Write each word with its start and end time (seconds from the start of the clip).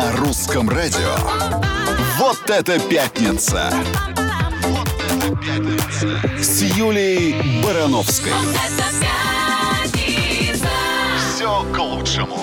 На 0.00 0.16
русском 0.16 0.70
радио. 0.70 1.14
Вот 2.16 2.48
это 2.48 2.80
пятница! 2.88 3.70
Вот 4.62 4.88
это 5.06 5.36
пятница! 5.36 6.42
С 6.42 6.62
Юлей 6.62 7.34
Барановской. 7.62 8.32
Все 11.18 11.66
к 11.74 11.78
лучшему. 11.78 12.38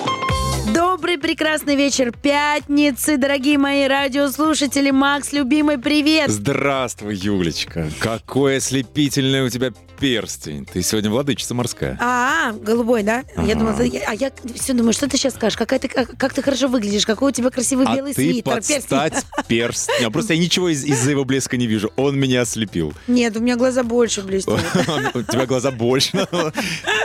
Добрый, 0.72 1.18
прекрасный 1.18 1.74
вечер 1.74 2.12
пятницы, 2.12 3.16
дорогие 3.16 3.58
мои 3.58 3.88
радиослушатели. 3.88 4.92
Макс, 4.92 5.32
любимый, 5.32 5.78
привет! 5.78 6.30
Здравствуй, 6.30 7.16
Юлечка. 7.16 7.90
Какой 7.98 8.58
ослепительный 8.58 9.44
у 9.44 9.48
тебя 9.48 9.72
перстень. 10.00 10.64
Ты 10.64 10.82
сегодня 10.82 11.10
владычица 11.10 11.54
морская. 11.54 11.96
А, 12.00 12.52
голубой, 12.52 13.02
да? 13.02 13.24
Я 13.36 13.42
Ага. 13.42 13.54
думала, 13.54 13.80
я- 13.82 14.04
а 14.08 14.14
я 14.14 14.30
все 14.54 14.72
думаю, 14.72 14.92
что 14.92 15.08
ты 15.08 15.16
сейчас 15.16 15.34
скажешь? 15.34 15.56
Какая 15.56 15.78
ты, 15.78 15.88
как, 15.88 16.16
как 16.16 16.32
ты 16.32 16.42
хорошо 16.42 16.68
выглядишь, 16.68 17.04
какой 17.06 17.30
у 17.30 17.34
тебя 17.34 17.50
красивый 17.50 17.86
А 17.86 17.94
белый 17.96 18.14
ты 18.14 18.22
свитер, 18.22 18.54
перстень. 18.54 18.80
стать 18.82 19.24
перстня. 19.48 20.10
Просто 20.10 20.34
я 20.34 20.40
ничего 20.40 20.68
из- 20.68 20.84
из-за 20.84 21.10
его 21.10 21.24
блеска 21.24 21.56
не 21.56 21.66
вижу. 21.66 21.92
Он 21.96 22.18
меня 22.18 22.42
ослепил. 22.42 22.92
Нет, 23.06 23.36
у 23.36 23.40
меня 23.40 23.56
глаза 23.56 23.82
больше 23.82 24.22
блестят. 24.22 24.60
У 25.14 25.22
тебя 25.22 25.46
глаза 25.46 25.70
больше. 25.70 26.26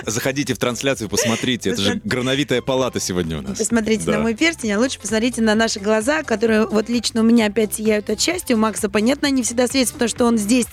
Заходите 0.06 0.54
в 0.54 0.58
трансляцию, 0.58 1.10
посмотрите. 1.10 1.72
Это 1.72 1.82
же 1.82 2.02
грановитая 2.04 2.62
палата 2.62 3.00
сегодня 3.00 3.40
у 3.40 3.42
нас. 3.42 3.58
Посмотрите 3.58 4.10
на 4.12 4.20
мой 4.20 4.36
перстень, 4.36 4.72
а 4.74 4.80
лучше 4.80 5.00
посмотрите 5.00 5.42
на 5.42 5.56
наши 5.56 5.80
глаза, 5.80 6.24
которые 6.24 6.68
вот 6.68 6.90
лично 6.90 7.22
у 7.22 7.24
меня 7.24 7.48
опять 7.48 7.74
сияют 7.76 8.10
от 8.10 8.20
счастья. 8.22 8.56
У 8.56 8.58
Макса, 8.60 8.90
понятно, 8.90 9.28
они 9.30 9.44
всегда 9.44 9.68
светятся, 9.68 9.94
потому 9.94 10.10
что 10.10 10.26
он 10.26 10.38
здесь 10.38 10.68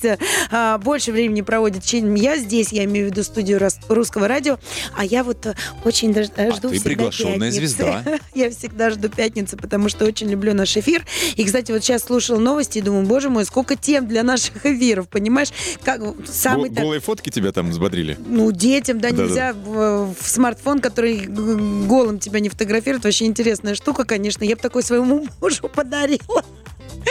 а, 0.51 0.79
больше 0.79 1.13
времени 1.13 1.43
проводит, 1.43 1.85
чем 1.85 2.10
я 2.15 2.37
здесь. 2.37 2.73
Я 2.73 2.85
имею 2.85 3.09
в 3.09 3.11
виду 3.11 3.23
студию 3.23 3.61
русского 3.89 4.29
радио. 4.29 4.59
А 4.97 5.05
я 5.05 5.25
вот 5.25 5.47
а, 5.47 5.55
очень 5.85 6.13
дож- 6.13 6.31
А 6.37 6.51
жду 6.53 6.69
ты 6.69 6.75
всегда 6.77 6.89
приглашенная 6.91 7.51
пятницы. 7.51 7.57
звезда. 7.57 8.05
Я 8.35 8.51
всегда 8.51 8.91
жду 8.91 9.09
пятницы, 9.09 9.57
потому 9.57 9.89
что 9.89 10.05
очень 10.05 10.29
люблю 10.31 10.55
наш 10.55 10.77
эфир. 10.77 11.05
И, 11.37 11.45
кстати, 11.45 11.73
вот 11.73 11.83
сейчас 11.83 12.05
слушала 12.05 12.39
новости 12.39 12.79
и 12.79 12.81
думаю, 12.81 13.07
боже 13.07 13.29
мой, 13.29 13.45
сколько 13.45 13.77
тем 13.77 14.07
для 14.07 14.23
наших 14.23 14.65
эфиров, 14.65 15.09
понимаешь? 15.09 15.49
Как 15.85 16.01
самый 16.27 16.69
Го- 16.71 16.75
так- 16.77 16.85
Голые 16.85 17.01
фотки 17.01 17.31
тебя 17.31 17.53
там 17.53 17.71
взбодрили? 17.71 18.17
ну, 18.27 18.51
детям, 18.53 19.01
да, 19.01 19.11
Да-да. 19.11 19.23
нельзя 19.25 19.53
в, 19.53 20.15
в 20.21 20.29
смартфон, 20.29 20.81
который 20.81 21.27
голым 21.27 22.19
тебя 22.19 22.41
не 22.41 22.49
фотографирует. 22.49 23.05
Вообще 23.05 23.27
интересная 23.27 23.75
штука, 23.75 24.05
конечно. 24.05 24.45
Я 24.45 24.57
бы 24.57 24.63
такой 24.63 24.83
своему 24.83 25.27
мужу 25.41 25.69
подарила. 25.69 26.45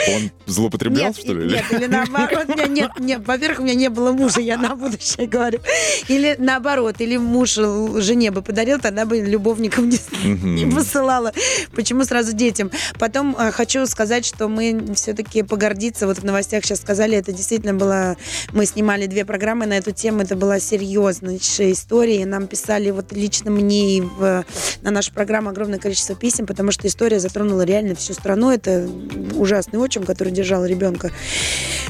Он 0.08 0.30
злоупотреблял, 0.46 1.06
нет, 1.06 1.16
что 1.16 1.32
ли? 1.32 1.52
нет, 1.52 1.64
или 1.72 1.86
наоборот. 1.86 2.46
Нет, 2.68 2.90
нет, 2.98 3.22
во-первых, 3.26 3.60
у 3.60 3.62
меня 3.62 3.74
не 3.74 3.88
было 3.88 4.12
мужа, 4.12 4.40
я 4.40 4.56
на 4.56 4.74
будущее 4.76 5.26
говорю. 5.26 5.60
Или 6.08 6.36
наоборот, 6.38 6.96
или 7.00 7.16
муж 7.16 7.54
жене 7.54 8.30
бы 8.30 8.42
подарил, 8.42 8.78
тогда 8.78 9.04
бы 9.04 9.20
любовникам 9.20 9.88
не, 9.88 10.70
посылала. 10.70 11.32
Почему 11.74 12.04
сразу 12.04 12.32
детям? 12.32 12.70
Потом 12.98 13.36
э, 13.38 13.50
хочу 13.50 13.86
сказать, 13.86 14.24
что 14.24 14.48
мы 14.48 14.94
все-таки 14.94 15.42
погордиться, 15.42 16.06
вот 16.06 16.18
в 16.18 16.24
новостях 16.24 16.64
сейчас 16.64 16.80
сказали, 16.80 17.16
это 17.16 17.32
действительно 17.32 17.74
было, 17.74 18.16
мы 18.52 18.66
снимали 18.66 19.06
две 19.06 19.24
программы 19.24 19.66
на 19.66 19.74
эту 19.78 19.92
тему, 19.92 20.22
это 20.22 20.36
была 20.36 20.60
серьезнейшая 20.60 21.72
история, 21.72 22.22
и 22.22 22.24
нам 22.24 22.46
писали 22.46 22.90
вот 22.90 23.12
лично 23.12 23.50
мне 23.50 23.98
и 23.98 24.00
в, 24.00 24.44
на 24.82 24.90
нашу 24.90 25.12
программу 25.12 25.50
огромное 25.50 25.78
количество 25.78 26.14
писем, 26.14 26.46
потому 26.46 26.72
что 26.72 26.86
история 26.86 27.18
затронула 27.20 27.62
реально 27.62 27.94
всю 27.94 28.12
страну, 28.14 28.50
это 28.50 28.88
ужасный 29.34 29.79
отчим, 29.80 30.04
который 30.04 30.32
держал 30.32 30.64
ребенка 30.64 31.10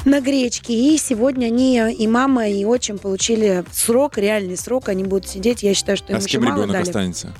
на 0.04 0.20
гречке, 0.20 0.72
и 0.72 0.96
сегодня 0.98 1.46
они, 1.46 1.78
и 1.92 2.06
мама, 2.06 2.48
и 2.48 2.64
отчим 2.64 2.98
получили 2.98 3.64
срок, 3.72 4.16
реальный 4.18 4.56
срок, 4.56 4.88
они 4.88 5.04
будут 5.04 5.28
сидеть, 5.28 5.62
я 5.62 5.74
считаю, 5.74 5.96
что 5.98 6.12
им 6.12 6.18
А 6.18 6.20
с 6.20 6.26
кем 6.26 6.42
ребенок 6.42 6.70
дали. 6.72 6.82
останется? 6.82 7.34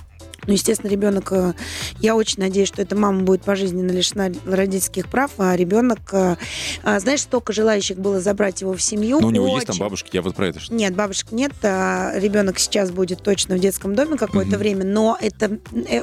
Ну, 0.47 0.53
естественно, 0.53 0.89
ребенок, 0.89 1.31
э, 1.31 1.53
я 1.99 2.15
очень 2.15 2.41
надеюсь, 2.41 2.67
что 2.67 2.81
эта 2.81 2.95
мама 2.95 3.21
будет 3.21 3.43
пожизненно 3.43 3.91
лишена 3.91 4.29
родительских 4.45 5.07
прав, 5.07 5.31
а 5.37 5.55
ребенок, 5.55 5.99
э, 6.13 6.35
а, 6.83 6.99
знаешь, 6.99 7.21
столько 7.21 7.53
желающих 7.53 7.97
было 7.99 8.19
забрать 8.19 8.61
его 8.61 8.73
в 8.73 8.81
семью. 8.81 9.19
Ну, 9.19 9.27
у 9.27 9.31
него 9.31 9.47
есть 9.47 9.67
там 9.67 9.75
Очень. 9.75 9.83
бабушки, 9.83 10.09
я 10.13 10.21
вот 10.21 10.35
про 10.35 10.47
это 10.47 10.59
что. 10.59 10.73
Нет, 10.73 10.95
бабушек 10.95 11.31
нет, 11.31 11.53
а 11.63 12.13
ребенок 12.15 12.59
сейчас 12.59 12.91
будет 12.91 13.21
точно 13.21 13.55
в 13.55 13.59
детском 13.59 13.95
доме 13.95 14.17
какое-то 14.17 14.51
Мгм. 14.51 14.59
время, 14.59 14.85
но 14.85 15.17
это, 15.21 15.59
э, 15.73 16.01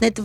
на 0.00 0.04
это 0.04 0.24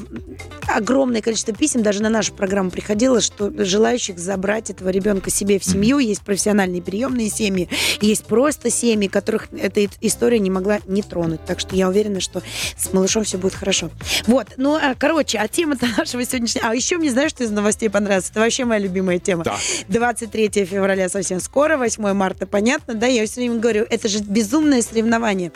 огромное 0.67 1.21
количество 1.21 1.53
писем 1.53 1.83
даже 1.83 2.01
на 2.01 2.09
нашу 2.09 2.33
программу 2.33 2.71
приходило, 2.71 3.21
что 3.21 3.51
желающих 3.63 4.17
забрать 4.17 4.69
этого 4.69 4.89
ребенка 4.89 5.29
себе 5.29 5.59
в 5.59 5.63
семью, 5.63 5.99
есть 5.99 6.21
профессиональные 6.21 6.81
приемные 6.81 7.29
семьи, 7.29 7.69
есть 8.01 8.25
просто 8.25 8.69
семьи, 8.69 9.07
которых 9.07 9.47
эта 9.51 9.87
история 10.01 10.39
не 10.39 10.49
могла 10.49 10.79
не 10.87 11.01
тронуть. 11.03 11.45
Так 11.45 11.59
что 11.59 11.75
я 11.75 11.87
уверена, 11.89 12.19
что 12.19 12.41
с 12.77 12.91
малышом 12.93 13.23
все 13.23 13.37
будет 13.37 13.52
хорошо. 13.55 13.89
Вот, 14.27 14.47
ну, 14.57 14.75
а, 14.75 14.95
короче, 14.95 15.37
а 15.37 15.47
тема-то 15.47 15.87
нашего 15.97 16.25
сегодняшнего... 16.25 16.69
А 16.69 16.75
еще 16.75 16.97
мне, 16.97 17.11
знаешь, 17.11 17.31
что 17.31 17.43
из 17.43 17.51
новостей 17.51 17.89
понравилось? 17.89 18.29
Это 18.29 18.39
вообще 18.39 18.65
моя 18.65 18.79
любимая 18.79 19.19
тема. 19.19 19.43
Да. 19.43 19.57
23 19.87 20.65
февраля 20.65 21.09
совсем 21.09 21.39
скоро, 21.39 21.77
8 21.77 22.13
марта, 22.13 22.45
понятно, 22.47 22.93
да? 22.93 23.07
Я 23.07 23.25
все 23.25 23.41
время 23.41 23.59
говорю, 23.59 23.85
это 23.89 24.07
же 24.07 24.19
безумное 24.19 24.81
соревнование. 24.81 25.51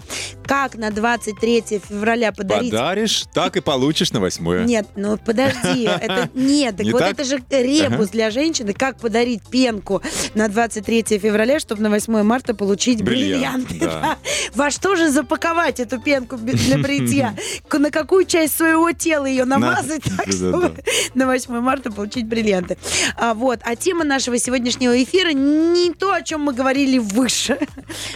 Как 0.45 0.75
на 0.75 0.91
23 0.91 1.81
февраля 1.87 2.31
подарить... 2.31 2.71
Подаришь, 2.71 3.25
так 3.33 3.57
и 3.57 3.61
получишь 3.61 4.11
на 4.11 4.19
восьмое. 4.19 4.63
Нет, 4.63 4.87
ну 4.95 5.17
подожди, 5.17 5.83
это 5.83 6.29
нет, 6.33 6.77
так 6.77 6.87
вот 6.87 7.01
это 7.01 7.23
же 7.23 7.41
ребус 7.49 8.09
для 8.09 8.31
женщины, 8.31 8.73
как 8.73 8.99
подарить 8.99 9.43
пенку 9.49 10.01
на 10.33 10.47
23 10.47 11.03
февраля, 11.19 11.59
чтобы 11.59 11.81
на 11.81 11.89
8 11.89 12.23
марта 12.23 12.53
получить 12.53 13.03
Бриллиант, 13.03 13.67
бриллианты. 13.67 14.17
Во 14.55 14.71
что 14.71 14.95
же 14.95 15.09
запаковать 15.09 15.79
эту 15.79 15.99
пенку 15.99 16.37
для 16.37 16.77
бритья? 16.77 17.35
На 17.77 17.91
какую 17.91 18.25
часть 18.25 18.57
своего 18.57 18.91
тела 18.91 19.25
ее 19.25 19.45
намазать, 19.45 20.03
так, 20.17 20.27
Да-да-да. 20.27 20.67
чтобы 20.67 20.83
на 21.13 21.25
8 21.27 21.59
марта 21.59 21.91
получить 21.91 22.25
бриллианты. 22.25 22.77
А, 23.15 23.33
вот. 23.33 23.59
а 23.63 23.75
тема 23.75 24.03
нашего 24.03 24.37
сегодняшнего 24.37 25.01
эфира 25.01 25.31
не 25.31 25.93
то, 25.93 26.13
о 26.13 26.21
чем 26.21 26.41
мы 26.41 26.53
говорили 26.53 26.97
выше. 26.97 27.57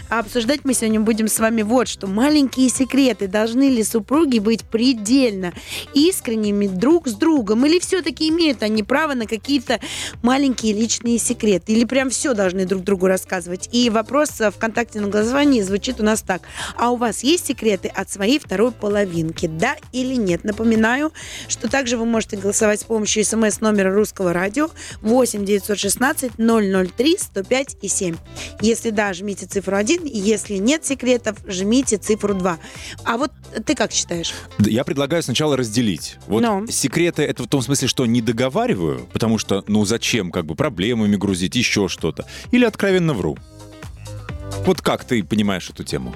А 0.10 0.20
обсуждать 0.20 0.62
мы 0.64 0.74
сегодня 0.74 1.00
будем 1.00 1.28
с 1.28 1.40
вами 1.40 1.62
вот 1.62 1.88
что. 1.88 2.08
Маленькие 2.08 2.70
секреты. 2.70 3.28
Должны 3.28 3.70
ли 3.70 3.84
супруги 3.84 4.40
быть 4.40 4.64
предельно 4.64 5.54
искренними 5.94 6.68
друг 6.68 7.08
с 7.08 7.14
другом? 7.14 7.66
Или 7.66 7.80
все-таки 7.80 8.30
имеют 8.30 8.64
они 8.64 8.84
право 8.84 9.14
на 9.14 9.26
какие-то 9.26 9.80
маленькие 10.22 10.74
личные 10.74 11.18
секреты? 11.20 11.74
Или 11.74 11.86
прям 11.86 12.10
все 12.10 12.34
должны 12.34 12.66
друг 12.66 12.84
другу 12.84 13.08
рассказывать? 13.08 13.70
И 13.72 13.90
вопрос 13.90 14.42
э, 14.42 14.52
ВКонтакте 14.52 15.00
на 15.02 15.08
голосовании 15.08 15.62
звучит 15.62 16.00
у 16.00 16.04
нас 16.04 16.22
так. 16.22 16.42
А 16.78 16.92
у 16.92 16.96
вас 16.96 17.24
есть 17.24 17.48
секреты 17.48 17.88
от 17.88 18.10
своей 18.10 18.40
второй 18.40 18.72
половинки? 18.72 19.51
Да 19.58 19.76
или 19.92 20.16
нет? 20.16 20.44
Напоминаю, 20.44 21.12
что 21.48 21.70
также 21.70 21.98
вы 21.98 22.06
можете 22.06 22.38
голосовать 22.38 22.82
с 22.82 22.84
помощью 22.84 23.24
смс 23.26 23.62
номера 23.62 23.94
русского 23.94 24.34
радио 24.34 24.70
8 25.02 25.46
916 25.46 26.32
003 26.38 27.18
105 27.18 27.78
и 27.82 27.88
7. 27.88 28.16
Если 28.62 28.90
да, 28.90 29.14
жмите 29.14 29.46
цифру 29.46 29.76
1, 29.76 30.06
если 30.06 30.56
нет 30.56 30.86
секретов, 30.86 31.38
жмите 31.48 31.98
цифру 31.98 32.34
2. 32.34 32.58
А 33.04 33.18
вот 33.18 33.32
ты 33.66 33.76
как 33.76 33.92
считаешь? 33.92 34.34
Я 34.60 34.84
предлагаю 34.84 35.24
сначала 35.24 35.58
разделить. 35.58 36.18
Вот 36.28 36.42
Ну. 36.42 36.68
секреты 36.68 37.24
это 37.24 37.44
в 37.44 37.48
том 37.48 37.62
смысле, 37.62 37.88
что 37.88 38.06
не 38.06 38.22
договариваю, 38.22 39.08
потому 39.14 39.38
что, 39.38 39.64
ну 39.68 39.86
зачем, 39.86 40.32
как 40.32 40.46
бы 40.46 40.56
проблемами 40.56 41.16
грузить, 41.16 41.56
еще 41.56 41.88
что-то. 41.88 42.26
Или 42.52 42.66
откровенно 42.66 43.14
вру. 43.14 43.38
Вот 44.66 44.82
как 44.82 45.04
ты 45.04 45.24
понимаешь 45.24 45.70
эту 45.70 45.84
тему? 45.84 46.16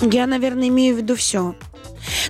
Я, 0.00 0.26
наверное, 0.26 0.68
имею 0.68 0.94
в 0.94 0.98
виду 0.98 1.16
все. 1.16 1.54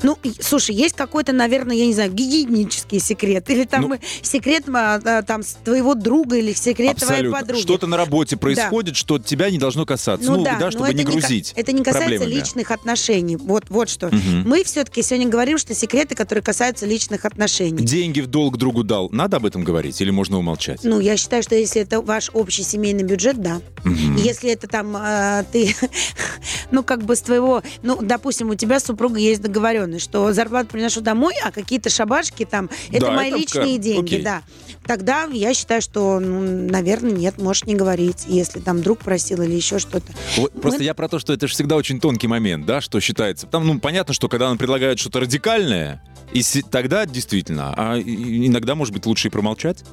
Ну, 0.02 0.18
слушай, 0.40 0.74
есть 0.74 0.96
какой-то, 0.96 1.32
наверное, 1.32 1.76
я 1.76 1.86
не 1.86 1.94
знаю, 1.94 2.12
гигиенический 2.12 2.98
секрет. 3.00 3.48
Или 3.50 3.64
там 3.64 3.82
Ну. 3.82 3.94
э, 3.94 3.98
секрет 4.22 4.64
а, 4.68 5.00
а, 5.04 5.22
там, 5.22 5.42
твоего 5.64 5.94
друга 5.94 6.36
или 6.36 6.52
секрет 6.52 6.96
твоей 6.96 7.12
Абсолютно. 7.20 7.40
подруги. 7.40 7.60
Что-то 7.62 7.86
на 7.86 7.96
работе 7.96 8.36
происходит, 8.36 8.96
что 8.96 9.18
тебя 9.18 9.50
не 9.50 9.58
должно 9.58 9.86
касаться. 9.86 10.30
Ну, 10.30 10.44
да, 10.44 10.70
чтобы 10.70 10.86
но 10.86 10.92
не 10.92 11.04
грузить. 11.04 11.52
это 11.56 11.72
не 11.72 11.82
касается 11.82 12.08
проблемами. 12.08 12.34
личных 12.34 12.70
отношений. 12.70 13.36
Вот, 13.36 13.64
вот 13.68 13.88
что. 13.88 14.08
Мгм. 14.08 14.48
Мы 14.48 14.64
все-таки 14.64 15.02
сегодня 15.02 15.28
говорим, 15.28 15.58
что 15.58 15.74
секреты, 15.74 16.14
которые 16.14 16.42
касаются 16.42 16.86
личных 16.86 17.24
отношений. 17.24 17.84
Деньги 17.84 18.20
в 18.20 18.26
долг 18.26 18.56
другу 18.56 18.84
дал. 18.84 19.08
Надо 19.10 19.36
об 19.38 19.46
этом 19.46 19.64
говорить 19.64 20.00
или 20.00 20.10
можно 20.10 20.38
умолчать? 20.38 20.80
Ну, 20.84 21.00
я 21.00 21.16
считаю, 21.16 21.42
что 21.42 21.54
если 21.54 21.82
это 21.82 22.00
ваш 22.00 22.30
общий 22.32 22.62
семейный 22.62 23.04
бюджет, 23.04 23.40
да. 23.40 23.60
Мгм. 23.84 24.16
Если 24.16 24.50
это 24.50 24.66
там 24.68 24.94
а, 24.96 25.44
ты, 25.44 25.74
ну, 26.70 26.82
как 26.82 27.02
бы 27.04 27.16
с 27.16 27.20
твоего, 27.20 27.62
ну, 27.82 27.98
допустим, 28.00 28.50
у 28.50 28.54
тебя 28.54 28.80
с 28.80 28.84
супругой 28.84 29.22
есть 29.22 29.40
договоренность, 29.42 29.67
что 29.98 30.32
зарплату 30.32 30.70
приношу 30.72 31.00
домой, 31.00 31.34
а 31.44 31.50
какие-то 31.50 31.90
шабашки 31.90 32.44
там, 32.44 32.70
это 32.90 33.06
Да, 33.06 33.12
мои 33.12 33.28
это 33.28 33.38
личные 33.38 33.74
как- 33.76 33.80
деньги, 33.84 34.14
окей. 34.14 34.22
да. 34.22 34.42
Тогда 34.86 35.24
я 35.24 35.52
считаю, 35.52 35.82
что, 35.82 36.18
ну, 36.18 36.40
наверное, 36.70 37.10
нет, 37.12 37.38
можешь 37.38 37.64
не 37.64 37.74
говорить, 37.74 38.24
если 38.26 38.58
там 38.60 38.80
друг 38.82 39.00
просил 39.00 39.42
или 39.42 39.52
еще 39.54 39.78
что-то. 39.78 40.12
Вот 40.36 40.52
просто 40.60 40.78
Мы- 40.80 40.84
я 40.84 40.94
про 40.94 41.08
то, 41.08 41.18
что 41.18 41.32
это 41.32 41.46
же 41.46 41.52
всегда 41.54 41.76
очень 41.76 42.00
тонкий 42.00 42.26
момент, 42.26 42.64
да, 42.64 42.80
что 42.80 42.98
считается. 43.00 43.46
Там, 43.46 43.66
ну, 43.66 43.78
понятно, 43.80 44.14
что 44.14 44.28
когда 44.28 44.50
он 44.50 44.56
предлагает 44.56 44.98
что-то 44.98 45.20
радикальное, 45.20 46.02
и 46.32 46.42
тогда 46.70 47.04
действительно, 47.06 47.74
а 47.76 47.98
иногда, 48.00 48.74
может 48.74 48.94
быть, 48.94 49.04
лучше 49.06 49.28
и 49.28 49.30
промолчать. 49.30 49.84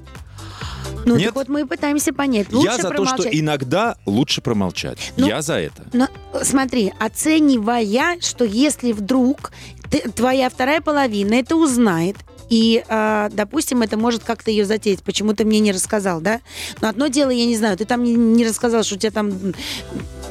Ну, 1.06 1.16
Нет? 1.16 1.28
так 1.28 1.36
вот 1.36 1.50
мы 1.50 1.62
и 1.62 1.64
пытаемся 1.66 2.14
понять. 2.14 2.52
Лучше 2.52 2.68
я 2.68 2.78
за 2.78 2.90
промолчать. 2.90 3.18
то, 3.18 3.22
что 3.24 3.40
иногда 3.40 3.96
лучше 4.06 4.42
промолчать. 4.42 5.14
Ну, 5.18 5.28
я 5.28 5.42
за 5.42 5.56
это. 5.56 5.84
Но 5.94 6.08
смотри, 6.42 6.92
оценивая, 7.00 8.20
что 8.22 8.44
если 8.44 8.92
вдруг 8.92 9.52
ты- 9.90 10.10
твоя 10.10 10.50
вторая 10.50 10.82
половина 10.82 11.36
это 11.36 11.56
узнает, 11.56 12.18
и, 12.50 12.84
а, 12.88 13.30
допустим, 13.34 13.82
это 13.82 13.98
может 13.98 14.24
как-то 14.24 14.52
ее 14.52 14.66
затеять. 14.66 15.04
Почему 15.04 15.34
ты 15.34 15.46
мне 15.46 15.60
не 15.60 15.72
рассказал, 15.72 16.22
да? 16.22 16.42
Но 16.82 16.90
одно 16.90 17.08
дело, 17.08 17.30
я 17.32 17.46
не 17.46 17.58
знаю, 17.58 17.78
ты 17.78 17.86
там 17.86 18.04
не, 18.04 18.14
не 18.14 18.46
рассказал, 18.46 18.84
что 18.84 18.96
у 18.96 18.98
тебя 18.98 19.12
там, 19.12 19.32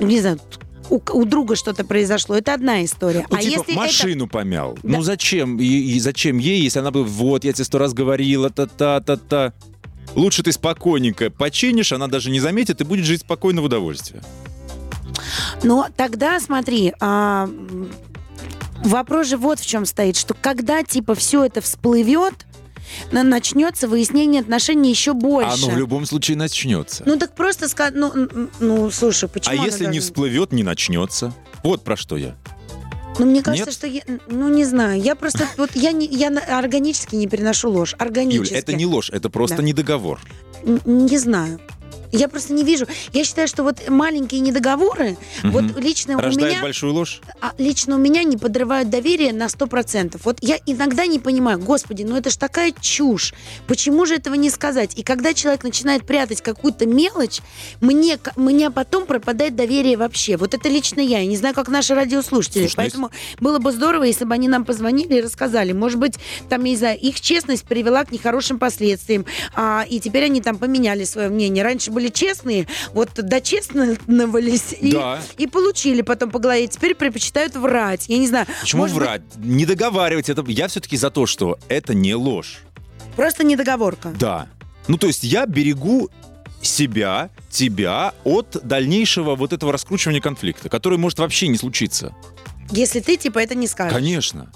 не 0.00 0.21
знаю, 0.21 0.38
у, 0.91 1.00
у 1.12 1.25
друга 1.25 1.56
что-то 1.56 1.85
произошло, 1.85 2.37
это 2.37 2.55
одна 2.55 2.85
история. 2.85 3.26
Ну, 3.31 3.37
а 3.37 3.41
типа, 3.41 3.61
если 3.61 3.73
машину 3.75 4.29
помял. 4.29 4.79
Да. 4.82 4.97
Ну 4.97 5.03
зачем? 5.03 5.59
И, 5.59 5.65
и 5.65 6.00
зачем 6.00 6.38
ей, 6.38 6.61
если 6.61 6.79
она 6.79 6.91
бы, 6.91 7.05
вот, 7.05 7.44
я 7.44 7.53
тебе 7.53 7.65
сто 7.65 7.79
раз 7.79 7.94
говорила, 7.94 8.50
та-та-та-та. 8.50 9.53
Лучше 10.14 10.43
ты 10.43 10.52
спокойненько 10.52 11.31
починишь, 11.31 11.93
она 11.93 12.06
даже 12.06 12.31
не 12.31 12.40
заметит 12.40 12.81
и 12.81 12.84
будет 12.84 13.05
жить 13.05 13.22
спокойно 13.22 13.62
в 13.62 13.64
удовольствие. 13.64 14.22
это... 14.22 15.66
Но 15.66 15.88
тогда, 15.96 16.38
смотри, 16.40 16.93
а, 17.00 17.49
вопрос 18.84 19.28
же 19.28 19.37
вот 19.37 19.58
в 19.61 19.66
чем 19.66 19.87
стоит, 19.87 20.16
что 20.16 20.34
когда, 20.34 20.82
типа, 20.82 21.14
все 21.14 21.44
это 21.44 21.61
всплывет, 21.61 22.46
на- 23.11 23.22
начнется 23.22 23.88
выяснение 23.88 24.40
отношений 24.43 24.90
еще 24.90 25.14
больше. 25.14 25.64
Оно 25.64 25.75
в 25.75 25.78
любом 25.78 26.06
случае 26.06 26.37
начнется. 26.37 27.02
Ну 27.06 27.16
так 27.19 27.34
просто 27.34 27.69
сказать, 27.69 27.94
ну, 27.94 28.12
ну, 28.61 28.90
слушай, 28.90 29.28
почему 29.28 29.61
а 29.61 29.64
если 29.64 29.81
не 29.84 29.84
должна- 29.87 30.00
всплывет, 30.02 30.52
не 30.52 30.62
начнется. 30.62 31.32
Вот 31.62 31.82
про 31.82 31.96
что 31.96 32.16
я. 32.16 32.37
Ну, 33.19 33.26
мне 33.26 33.43
кажется, 33.43 33.66
Нет? 33.66 33.75
что 33.75 33.87
я, 33.87 34.02
ну, 34.28 34.49
не 34.49 34.64
знаю, 34.64 35.00
я 35.00 35.14
просто, 35.14 35.46
вот 35.56 35.70
я, 35.75 35.93
не, 35.93 36.06
я 36.06 36.28
органически 36.28 37.14
не 37.14 37.26
переношу 37.26 37.70
ложь, 37.70 37.93
Юль, 37.93 38.00
органически. 38.08 38.55
это 38.55 38.72
не 38.72 38.87
ложь, 38.87 39.11
это 39.11 39.31
просто 39.31 39.56
Да. 39.58 39.62
недоговор. 39.62 40.20
Н- 40.64 40.81
Не 40.84 41.19
знаю. 41.19 41.61
Я 42.16 42.28
просто 42.28 42.52
не 42.52 42.62
вижу. 42.64 42.87
Я 43.12 43.25
считаю, 43.25 43.49
что 43.49 43.62
вот 43.62 43.88
маленькие 43.88 44.40
недоговоры, 44.40 45.16
вот 45.43 45.64
Мгм. 45.64 45.78
лично 45.78 46.16
у 46.16 46.20
Рождает 46.20 46.52
меня, 46.52 46.62
большую 46.62 46.93
ложь? 46.94 47.20
а, 47.40 47.52
лично 47.58 47.96
у 47.96 47.99
меня 47.99 48.22
не 48.22 48.37
подрывают 48.37 48.88
доверие 48.90 49.32
на 49.32 49.49
100%. 49.49 50.20
Вот 50.25 50.38
я 50.40 50.58
иногда 50.66 51.06
не 51.06 51.19
понимаю, 51.19 51.58
господи, 51.58 52.02
ну 52.05 52.16
это 52.16 52.31
ж 52.31 52.37
такая 52.37 52.72
чушь. 52.81 53.34
Почему 53.66 54.06
же 54.06 54.14
этого 54.16 54.34
не 54.34 54.50
сказать? 54.50 54.93
И 54.96 55.02
когда 55.02 55.34
человек 55.34 55.64
начинает 55.64 56.06
прятать 56.06 56.40
какую-то 56.40 56.87
мелочь, 56.87 57.40
мне, 57.81 58.19
мне 58.37 58.70
потом 58.70 59.06
пропадает 59.06 59.56
доверие 59.56 59.96
вообще. 59.96 60.37
Вот 60.37 60.55
это 60.55 60.69
лично 60.69 61.00
я. 61.00 61.19
Я 61.19 61.26
не 61.26 61.37
знаю, 61.37 61.55
как 61.55 61.69
наши 61.69 61.94
радиослушатели. 61.94 62.62
Слушай, 62.69 62.75
ну 62.76 62.76
Поэтому 62.76 63.11
было 63.40 63.58
бы 63.58 63.72
здорово, 63.72 64.05
если 64.05 64.25
бы 64.25 64.34
они 64.34 64.49
нам 64.49 64.64
позвонили 64.64 65.14
и 65.16 65.20
рассказали. 65.20 65.72
Может 65.72 65.99
быть, 65.99 66.14
там, 66.49 66.62
я 66.64 66.70
не 66.70 66.76
знаю, 66.76 66.99
их 66.99 67.20
честность 67.20 67.64
привела 67.64 68.05
к 68.05 68.12
нехорошим 68.12 68.58
последствиям. 68.58 69.25
А, 69.55 69.84
и 69.88 69.99
теперь 70.00 70.25
они 70.25 70.40
там 70.40 70.58
поменяли 70.58 71.05
свое 71.05 71.28
мнение. 71.28 71.64
Раньше 71.64 71.90
были 71.90 72.04
честные, 72.11 72.67
вот 72.93 73.11
дочестновались 73.15 74.75
и, 74.79 74.93
Да. 74.93 75.21
и 75.39 75.47
получили 75.47 76.03
потом 76.03 76.31
по 76.31 76.39
голове. 76.39 76.67
Теперь 76.67 76.95
предпочитают 76.95 77.55
врать. 77.56 78.06
Я 78.09 78.19
не 78.19 78.27
знаю. 78.27 78.47
Почему 78.61 78.83
может 78.83 78.97
быть, 78.97 79.05
врать? 79.06 79.23
Не 79.39 79.67
договаривать. 79.67 80.29
Это... 80.29 80.45
Я 80.49 80.69
все-таки 80.69 80.97
за 80.97 81.11
то, 81.11 81.27
что 81.27 81.59
это 81.69 81.95
не 81.95 82.15
ложь. 82.15 82.61
просто 83.17 83.45
недоговорка. 83.45 84.12
Да. 84.19 84.49
Ну, 84.89 84.99
то 84.99 85.06
есть 85.06 85.25
я 85.25 85.47
берегу 85.47 86.11
себя, 86.61 87.31
тебя 87.51 88.12
от 88.25 88.59
дальнейшего 88.62 89.35
вот 89.37 89.53
этого 89.53 89.73
раскручивания 89.73 90.21
конфликта, 90.21 90.69
который 90.69 90.99
может 90.99 91.19
вообще 91.19 91.49
не 91.49 91.57
случиться. 91.59 92.15
Если 92.71 93.00
ты, 93.00 93.17
типа, 93.17 93.39
это 93.39 93.55
не 93.55 93.67
скажешь. 93.67 93.93
Конечно. 93.93 94.50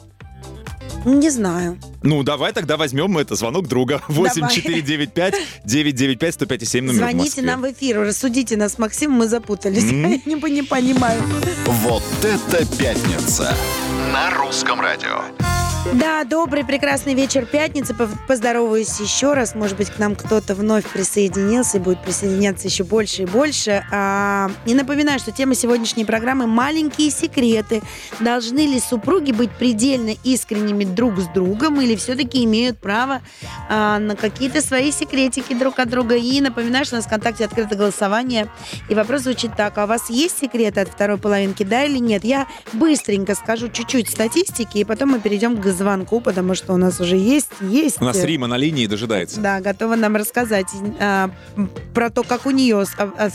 Не 1.05 1.31
знаю. 1.31 1.79
Ну, 2.02 2.23
давай 2.23 2.52
тогда 2.52 2.76
возьмем 2.76 3.19
это, 3.19 3.35
звонок 3.35 3.67
друга. 3.69 4.00
8495-995-105,7 4.08 6.81
номер 6.82 6.93
в 6.93 6.96
Звоните 6.96 7.25
Москве. 7.25 7.43
нам 7.43 7.62
в 7.62 7.73
эфир, 7.73 8.00
рассудите 8.00 8.56
нас, 8.56 8.79
Максим, 8.79 9.12
мы 9.12 9.29
запутались. 9.29 9.85
Я 9.90 9.93
не, 9.93 10.50
не 10.50 10.62
понимаю. 10.62 11.23
Вот 11.67 12.02
это 12.23 12.64
пятница. 12.76 13.55
На 14.12 14.31
русском 14.31 14.81
радио. 14.81 15.23
Да, 15.94 16.25
добрый, 16.25 16.67
прекрасный 16.67 17.14
вечер 17.14 17.46
пятницы. 17.46 17.96
Поздороваюсь 18.29 19.00
еще 19.00 19.32
раз. 19.32 19.55
Может 19.55 19.79
быть, 19.79 19.88
к 19.88 19.99
нам 19.99 20.17
кто-то 20.17 20.55
вновь 20.55 20.85
присоединился 20.87 21.79
и 21.79 21.81
будет 21.81 22.02
присоединяться 22.02 22.69
еще 22.69 22.85
больше 22.85 23.23
и 23.23 23.26
больше. 23.26 23.82
А, 23.90 24.50
И 24.67 24.75
напоминаю, 24.75 25.19
что 25.19 25.32
тема 25.32 25.55
сегодняшней 25.55 26.05
программы 26.05 26.46
«Маленькие 26.46 27.11
секреты». 27.11 27.81
Должны 28.20 28.67
ли 28.67 28.79
супруги 28.81 29.32
быть 29.32 29.50
предельно 29.50 30.14
искренними 30.25 30.85
друг 30.85 31.19
с 31.20 31.26
другом 31.29 31.81
или 31.81 31.96
все-таки 31.96 32.44
имеют 32.44 32.79
право 32.81 33.23
а, 33.70 33.99
на 33.99 34.14
какие-то 34.14 34.61
свои 34.61 34.93
секретики 34.93 35.55
друг 35.55 35.79
от 35.79 35.88
друга? 35.88 36.17
И 36.17 36.41
напоминаю, 36.43 36.84
что 36.84 36.96
у 36.96 36.99
нас 36.99 37.06
в 37.06 37.08
ВКонтакте 37.08 37.46
открыто 37.46 37.76
голосование. 37.76 38.50
И 38.91 38.94
вопрос 38.94 39.23
звучит 39.23 39.56
так. 39.56 39.79
А 39.79 39.84
у 39.84 39.87
вас 39.87 40.11
есть 40.11 40.38
секреты 40.38 40.81
от 40.81 40.88
второй 40.88 41.17
половинки, 41.17 41.62
да 41.62 41.84
или 41.84 41.99
нет? 41.99 42.25
Я 42.25 42.46
быстренько 42.75 43.34
скажу 43.34 43.69
чуть-чуть 43.69 44.11
статистики, 44.11 44.79
и 44.79 44.84
потом 44.84 45.11
мы 45.11 45.20
перейдем 45.20 45.56
к 45.56 45.61
звонку, 45.79 46.21
потому 46.21 46.55
что 46.55 46.75
у 46.75 46.77
нас 46.77 47.01
уже 47.01 47.17
есть, 47.17 47.51
есть. 47.61 48.01
У 48.03 48.05
нас 48.05 48.17
э, 48.17 48.27
Рима 48.27 48.47
на 48.47 48.57
линии 48.57 48.87
дожидается. 48.87 49.41
Да, 49.41 49.61
готова 49.61 49.97
нам 49.97 50.17
рассказать 50.17 50.67
а, 51.01 51.31
про 51.95 52.11
то, 52.11 52.23
как 52.23 52.45
у 52.47 52.51
нее 52.51 52.85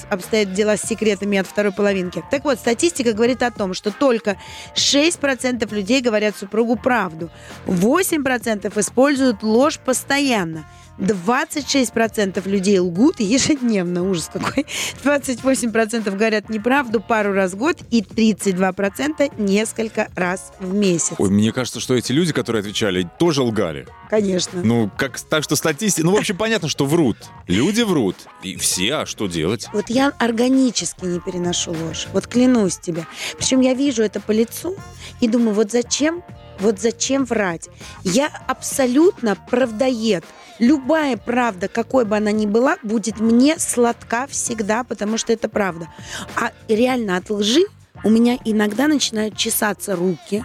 обстоят 0.10 0.54
дела 0.54 0.78
с 0.78 0.82
секретами 0.82 1.38
от 1.40 1.48
второй 1.48 1.72
половинки. 1.72 2.24
Так 2.30 2.44
вот, 2.44 2.60
статистика 2.60 3.14
говорит 3.14 3.42
о 3.42 3.52
том, 3.52 3.74
что 3.74 3.92
только 3.92 4.38
6% 4.76 5.74
людей 5.74 6.02
говорят 6.02 6.36
супругу 6.38 6.76
правду, 6.76 7.32
8% 7.66 8.80
используют 8.80 9.42
ложь 9.42 9.80
постоянно. 9.80 10.66
26% 10.98 12.48
людей 12.48 12.80
лгут 12.80 13.20
ежедневно. 13.20 14.04
Ужас 14.04 14.30
какой. 14.32 14.66
28% 15.04 16.16
говорят 16.16 16.50
неправду 16.50 17.02
пару 17.02 17.34
раз 17.34 17.54
в 17.54 17.58
год 17.58 17.78
и 17.90 18.02
32% 18.02 19.34
несколько 19.38 20.10
раз 20.16 20.54
в 20.60 20.74
месяц. 20.74 21.16
Ой, 21.18 21.30
мне 21.30 21.52
кажется, 21.52 21.80
что 21.80 21.96
эти 21.96 22.12
люди, 22.12 22.34
которые 22.34 22.62
отвечали, 22.62 23.10
тоже 23.20 23.42
лгали. 23.42 23.88
Конечно. 24.10 24.62
Ну, 24.64 24.92
как, 24.98 25.20
так 25.20 25.44
что 25.44 25.56
статистика... 25.56 26.06
Ну, 26.06 26.14
в 26.14 26.18
общем, 26.18 26.38
понятно, 26.38 26.70
что 26.70 26.86
врут. 26.86 27.18
Люди 27.48 27.82
врут. 27.82 28.16
И 28.44 28.56
все, 28.58 28.96
а 28.96 29.06
что 29.06 29.28
делать? 29.28 29.68
Вот 29.74 29.90
я 29.90 30.14
органически 30.20 31.06
не 31.06 31.20
переношу 31.20 31.72
ложь. 31.72 32.08
Вот 32.14 32.28
клянусь 32.28 32.78
тебе. 32.78 33.06
Причем 33.38 33.62
я 33.62 33.74
вижу 33.74 34.04
это 34.04 34.20
по 34.20 34.32
лицу 34.32 34.76
и 35.20 35.28
думаю, 35.28 35.56
вот 35.56 35.72
зачем, 35.72 36.24
вот 36.60 36.80
зачем 36.80 37.26
врать? 37.26 37.70
Я 38.04 38.30
абсолютно 38.48 39.36
правдоед. 39.50 40.24
Любая 40.60 41.18
правда, 41.18 41.68
какой 41.68 42.06
бы 42.06 42.16
она 42.18 42.32
ни 42.32 42.46
была, 42.46 42.78
будет 42.84 43.20
мне 43.20 43.58
сладка 43.60 44.28
всегда, 44.30 44.84
потому 44.84 45.18
что 45.18 45.34
это 45.34 45.50
правда. 45.50 45.88
А 46.36 46.52
реально 46.68 47.18
от 47.18 47.30
лжи 47.30 47.64
у 48.04 48.10
меня 48.10 48.38
иногда 48.46 48.88
начинают 48.88 49.36
чесаться 49.36 49.96
руки. 49.96 50.44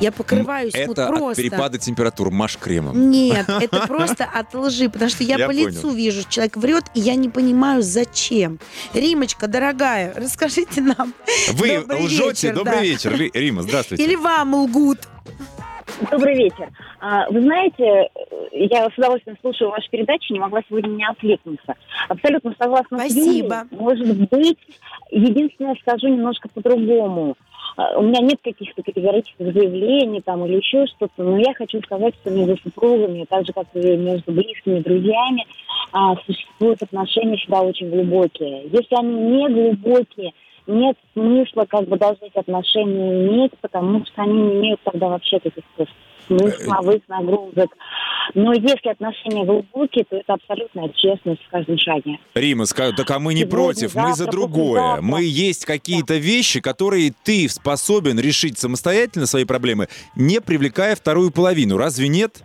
Я 0.00 0.10
покрываюсь 0.10 0.74
Это 0.74 1.06
от 1.08 1.16
просто. 1.16 1.42
перепада 1.42 1.78
температур. 1.78 2.30
Маш 2.30 2.56
кремом. 2.56 3.10
Нет, 3.10 3.46
это 3.60 3.86
просто 3.86 4.24
от 4.24 4.54
лжи, 4.54 4.88
потому 4.88 5.10
что 5.10 5.22
я, 5.22 5.36
Я 5.36 5.46
по 5.46 5.52
понял. 5.52 5.68
лицу 5.68 5.90
вижу, 5.90 6.22
человек 6.28 6.56
врет, 6.56 6.84
и 6.94 7.00
я 7.00 7.14
не 7.14 7.28
понимаю, 7.28 7.82
зачем. 7.82 8.58
Римочка, 8.94 9.48
дорогая, 9.48 10.12
расскажите 10.16 10.80
нам. 10.80 11.14
Вы 11.52 11.80
Добрый 11.80 12.04
лжете? 12.04 12.48
вечер, 12.48 12.54
Добрый 12.54 12.76
да. 12.76 12.82
вечер, 12.82 13.16
Ри- 13.16 13.30
Рима, 13.34 13.62
здравствуйте. 13.62 14.02
Или 14.02 14.16
вам 14.16 14.54
лгут. 14.54 14.98
Добрый 16.10 16.34
вечер. 16.34 16.68
А, 17.00 17.28
Вы 17.30 17.42
знаете, 17.42 18.08
я 18.52 18.88
с 18.88 18.98
удовольствием 18.98 19.36
слушаю 19.40 19.70
ваши 19.70 19.88
передачи, 19.90 20.32
не 20.32 20.40
могла 20.40 20.60
сегодня 20.68 20.88
не 20.90 21.04
откликнуться. 21.04 21.74
Абсолютно 22.08 22.54
согласна 22.58 22.98
с 22.98 23.12
Спасибо. 23.12 23.66
Юлей. 23.70 23.80
Может 23.80 24.28
быть, 24.28 24.58
единственное 25.10 25.76
скажу 25.80 26.08
немножко 26.08 26.48
по-другому. 26.48 27.36
А, 27.76 27.98
У 27.98 28.02
меня 28.02 28.20
нет 28.20 28.38
каких-то 28.42 28.82
категорических 28.82 29.52
заявлений 29.52 30.20
там 30.22 30.44
или 30.44 30.56
еще 30.56 30.86
что-то, 30.86 31.22
но 31.22 31.38
я 31.38 31.54
хочу 31.54 31.80
сказать, 31.82 32.14
что 32.20 32.30
между 32.30 32.56
супругами, 32.62 33.26
так 33.28 33.46
же 33.46 33.52
как 33.52 33.66
и 33.74 33.96
между 33.96 34.32
близкими 34.32 34.80
друзьями, 34.80 35.46
а, 35.92 36.16
существуют 36.26 36.82
отношения 36.82 37.36
всегда 37.36 37.62
очень 37.62 37.90
глубокие. 37.90 38.64
Если 38.72 38.94
они 38.96 39.14
не 39.14 39.48
глубокие, 39.48 40.32
нет 40.66 40.96
смысла 41.12 41.66
как 41.68 41.88
бы 41.88 41.98
должны 41.98 42.26
эти 42.26 42.38
отношения 42.38 43.26
иметь, 43.26 43.52
потому 43.60 44.04
что 44.06 44.22
они 44.22 44.32
не 44.32 44.52
имеют 44.60 44.80
тогда 44.84 45.08
вообще 45.08 45.38
каких-то 45.40 45.86
смысловых 46.26 47.02
нагрузок. 47.08 47.70
Но 48.34 48.52
если 48.52 48.90
отношения 48.90 49.44
глубокие, 49.44 50.04
то 50.04 50.16
это 50.16 50.34
абсолютная 50.34 50.88
честность 50.90 51.42
в 51.42 51.50
каждом 51.50 51.76
шаге. 51.78 52.18
Рима, 52.34 52.64
так 52.66 53.10
а 53.10 53.18
мы 53.18 53.34
не 53.34 53.40
Сегодня, 53.40 53.50
против, 53.50 53.94
мы 53.94 54.10
за 54.10 54.14
завтра, 54.14 54.32
другое. 54.32 54.80
послезавтра. 54.80 55.02
Мы 55.02 55.24
есть 55.24 55.64
какие-то 55.64 56.14
вещи, 56.14 56.60
которые 56.60 57.12
ты 57.24 57.48
способен 57.48 58.18
решить 58.20 58.58
самостоятельно 58.58 59.26
свои 59.26 59.44
проблемы, 59.44 59.88
не 60.14 60.40
привлекая 60.40 60.94
вторую 60.94 61.32
половину. 61.32 61.76
Разве 61.76 62.08
нет? 62.08 62.42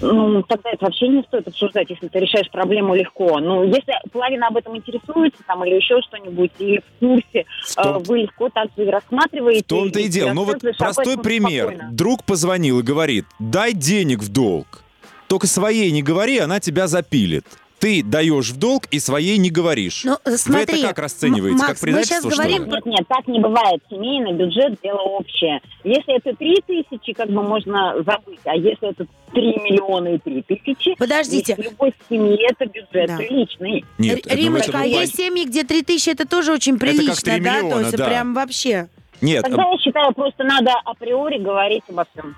Ну, 0.00 0.42
тогда 0.42 0.70
это 0.70 0.84
вообще 0.84 1.08
не 1.08 1.22
стоит 1.22 1.48
обсуждать, 1.48 1.88
если 1.90 2.08
ты 2.08 2.18
решаешь 2.18 2.50
проблему 2.50 2.94
легко. 2.94 3.38
Ну, 3.40 3.64
если 3.64 3.94
половина 4.12 4.48
об 4.48 4.56
этом 4.56 4.76
интересуется, 4.76 5.42
там, 5.46 5.64
или 5.64 5.76
еще 5.76 6.00
что-нибудь, 6.02 6.50
или 6.58 6.78
в 6.80 6.98
курсе, 7.00 7.46
том- 7.76 7.96
э, 7.96 8.04
вы 8.06 8.18
легко 8.20 8.48
так 8.50 8.68
же 8.76 8.84
и 8.84 8.90
рассматриваете. 8.90 9.64
В 9.64 9.68
том-то 9.68 10.00
и 10.00 10.08
дело. 10.08 10.32
Ну 10.32 10.44
вот 10.44 10.60
простой 10.78 11.16
пример. 11.18 11.68
спокойно. 11.70 11.88
Друг 11.92 12.24
позвонил 12.24 12.80
и 12.80 12.82
говорит, 12.82 13.24
дай 13.38 13.72
денег 13.72 14.20
в 14.20 14.30
долг. 14.30 14.82
Только 15.28 15.46
своей 15.46 15.90
не 15.90 16.02
говори, 16.02 16.38
она 16.38 16.60
тебя 16.60 16.86
запилит. 16.86 17.46
Ты 17.84 18.02
даешь 18.02 18.48
в 18.48 18.56
долг 18.56 18.86
и 18.90 18.98
своей 18.98 19.36
не 19.36 19.50
говоришь. 19.50 20.04
Ну, 20.04 20.16
смотри, 20.36 20.72
Вы 20.72 20.78
это 20.78 20.88
как 20.88 20.98
расцениваете? 21.00 21.52
М- 21.56 21.58
как 21.60 21.68
Макс, 21.68 21.82
мы 21.82 21.86
предательство, 21.88 22.30
сейчас 22.30 22.38
говорим- 22.38 22.64
Нет, 22.70 22.86
нет, 22.86 23.06
так 23.06 23.28
не 23.28 23.40
бывает. 23.40 23.82
Семейный 23.90 24.32
бюджет– 24.32 24.78
дело 24.82 25.00
общее. 25.00 25.60
Если 25.84 26.16
это 26.16 26.34
три 26.34 26.56
тысячи, 26.66 27.12
как 27.12 27.28
бы 27.28 27.42
можно 27.42 27.94
забыть. 28.02 28.40
А 28.44 28.56
если 28.56 28.88
это 28.88 29.04
три 29.34 29.48
миллиона 29.62 30.14
и 30.14 30.18
три 30.18 30.40
тысячи... 30.40 30.94
Подождите. 30.94 31.56
В 31.56 31.58
любой 31.58 31.92
семье 32.08 32.48
это 32.52 32.64
бюджет 32.64 33.06
Да. 33.08 33.16
приличный. 33.18 33.84
Нет, 33.98 34.20
это- 34.20 34.30
ну, 34.30 34.34
Римочка, 34.42 34.70
это 34.70 34.80
а 34.80 34.84
есть 34.86 35.16
семьи, 35.16 35.44
где 35.44 35.62
3000 35.64 36.08
это 36.08 36.26
тоже 36.26 36.52
очень 36.54 36.78
как 36.78 36.88
прилично, 36.88 37.32
3 37.32 37.40
да? 37.40 37.58
То 37.58 37.64
миллиона, 37.66 37.80
есть 37.82 37.96
да. 37.98 38.06
прям 38.06 38.32
вообще. 38.34 38.88
Нет, 39.20 39.42
Тогда 39.44 39.62
я 39.70 39.78
считаю, 39.78 40.14
просто 40.14 40.42
надо 40.44 40.72
априори 40.86 41.36
говорить 41.36 41.82
обо 41.90 42.06
всем. 42.14 42.34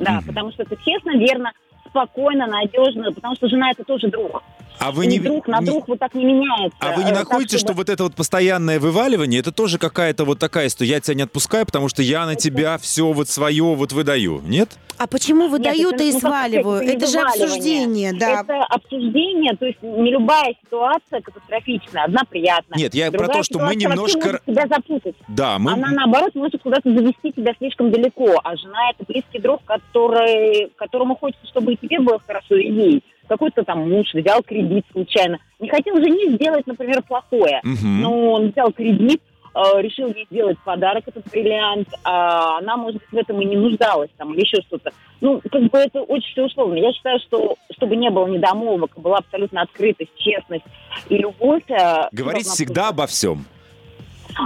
Да, 0.00 0.14
Мгм. 0.14 0.24
потому 0.26 0.50
что 0.50 0.64
это 0.64 0.76
честно, 0.84 1.16
верно, 1.16 1.52
спокойно, 1.88 2.48
надежно, 2.48 3.12
потому 3.12 3.36
что 3.36 3.48
жена 3.48 3.70
это 3.70 3.84
тоже 3.84 4.08
друг. 4.08 4.42
А 4.78 4.92
вы 4.92 5.06
не... 5.06 5.18
друг 5.18 5.46
на 5.48 5.60
не- 5.60 5.66
друг 5.66 5.88
вот 5.88 5.98
так 5.98 6.14
не 6.14 6.24
меняется. 6.24 6.76
А 6.80 6.92
вы 6.92 7.04
не 7.04 7.10
Э, 7.10 7.14
так, 7.14 7.24
находите, 7.24 7.58
чтобы- 7.58 7.72
что 7.72 7.76
вот 7.76 7.88
это 7.88 8.04
вот 8.04 8.14
постоянное 8.14 8.78
вываливание, 8.80 9.40
это 9.40 9.52
тоже 9.52 9.78
какая-то 9.78 10.24
вот 10.24 10.38
такая 10.38 10.68
история, 10.68 10.90
я 10.90 11.00
тебя 11.00 11.14
не 11.14 11.22
отпускаю, 11.22 11.66
потому 11.66 11.88
что 11.88 12.02
я 12.02 12.26
на 12.26 12.34
тебя 12.34 12.78
все 12.78 13.12
вот 13.12 13.28
свое 13.28 13.64
вот 13.64 13.92
выдаю, 13.92 14.40
нет? 14.44 14.78
А 14.98 15.06
почему 15.06 15.42
Нет, 15.42 15.52
выдают 15.52 15.94
это, 15.94 16.02
и 16.02 16.12
не 16.12 16.92
Это 16.92 17.06
же 17.06 17.20
обсуждение, 17.20 18.12
да. 18.12 18.40
Это 18.40 18.64
обсуждение, 18.64 19.56
то 19.56 19.66
есть 19.66 19.80
не 19.80 20.10
любая 20.10 20.54
ситуация 20.64 21.20
катастрофичная, 21.20 22.04
одна 22.04 22.22
приятная. 22.28 22.78
Нет, 22.78 22.94
я 22.94 23.12
про 23.12 23.28
то, 23.28 23.44
что 23.44 23.60
мы 23.60 23.76
немножко... 23.76 24.40
тебя 24.44 24.66
запутать. 24.66 25.14
Да, 25.28 25.58
мы... 25.60 25.72
Она, 25.72 25.92
наоборот, 25.92 26.34
может 26.34 26.60
куда-то 26.60 26.92
завести 26.92 27.32
тебя 27.32 27.52
слишком 27.58 27.92
далеко. 27.92 28.40
А 28.42 28.56
жена– 28.56 28.90
это 28.98 29.04
близкий 29.10 29.38
друг, 29.38 29.62
который, 29.64 30.72
которому 30.76 31.14
хочется, 31.16 31.46
чтобы 31.46 31.74
и 31.74 31.76
тебе 31.76 32.00
было 32.00 32.20
хорошо, 32.26 32.56
и 32.56 32.68
ей. 32.68 33.04
Какой-то 33.28 33.62
там 33.64 33.88
муж 33.90 34.12
взял 34.14 34.42
кредит 34.42 34.84
случайно. 34.92 35.38
Не 35.58 35.68
хотел 35.68 35.96
жене 35.96 36.32
сделать, 36.32 36.66
например, 36.66 37.02
плохое. 37.02 37.60
Мгм. 37.62 38.00
Но 38.02 38.32
он 38.32 38.50
взял 38.50 38.72
кредит, 38.72 39.20
э, 39.54 39.82
решил 39.82 40.08
ей 40.08 40.26
сделать 40.30 40.58
подарок, 40.64 41.04
этот 41.06 41.28
бриллиант, 41.30 41.88
а 42.04 42.58
она, 42.58 42.76
может 42.76 43.00
быть, 43.00 43.10
в 43.12 43.16
этом 43.16 43.40
и 43.40 43.44
не 43.44 43.56
нуждалась, 43.56 44.10
там, 44.16 44.32
или 44.34 44.40
еще 44.40 44.62
что-то. 44.62 44.92
Ну, 45.20 45.40
как 45.50 45.62
бы 45.62 45.78
это 45.78 46.00
очень 46.02 46.30
все 46.32 46.44
условно. 46.46 46.76
Я 46.76 46.92
считаю, 46.92 47.18
что 47.20 47.56
чтобы 47.72 47.96
не 47.96 48.10
было 48.10 48.26
недомолвок, 48.26 48.92
была 48.96 49.18
абсолютно 49.18 49.62
открытость, 49.62 50.12
честность 50.16 50.64
и 51.08 51.18
любовь. 51.18 51.64
э, 51.68 52.08
Говорить 52.12 52.46
всегда 52.46 52.88
обо 52.88 53.06
всем. 53.06 53.44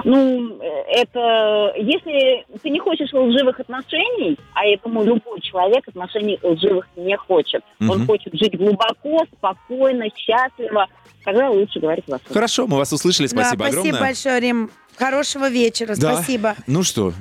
Ну, 0.05 0.59
э, 0.61 0.67
это... 0.89 1.73
Если 1.77 2.45
ты 2.63 2.71
не 2.71 2.79
хочешь 2.79 3.13
лживых 3.13 3.61
отношений, 3.61 4.39
а 4.55 4.63
думаю, 4.85 5.07
любой 5.07 5.41
человек 5.41 5.87
отношений 5.89 6.39
лживых 6.43 6.87
не 6.97 7.17
хочет. 7.17 7.63
Мгм. 7.79 7.91
Он 7.91 8.07
хочет 8.07 8.35
жить 8.35 8.57
глубоко, 8.57 9.25
спокойно, 9.37 10.07
счастливо. 10.17 10.87
Тогда 11.25 11.51
лучше 11.51 11.79
говорить 11.79 12.05
во 12.09 12.19
всем. 12.19 12.33
Хорошо, 12.33 12.67
мы 12.67 12.79
вас 12.79 12.93
услышали, 12.93 13.27
спасибо 13.27 13.59
да, 13.59 13.65
спасибо 13.65 13.81
огромное. 13.81 14.01
большое, 14.01 14.41
Рим. 14.41 14.71
Хорошего 14.97 15.49
вечера, 15.49 15.95
Да. 15.97 16.15
спасибо. 16.15 16.57
Ну 16.67 16.83
что, 16.83 17.13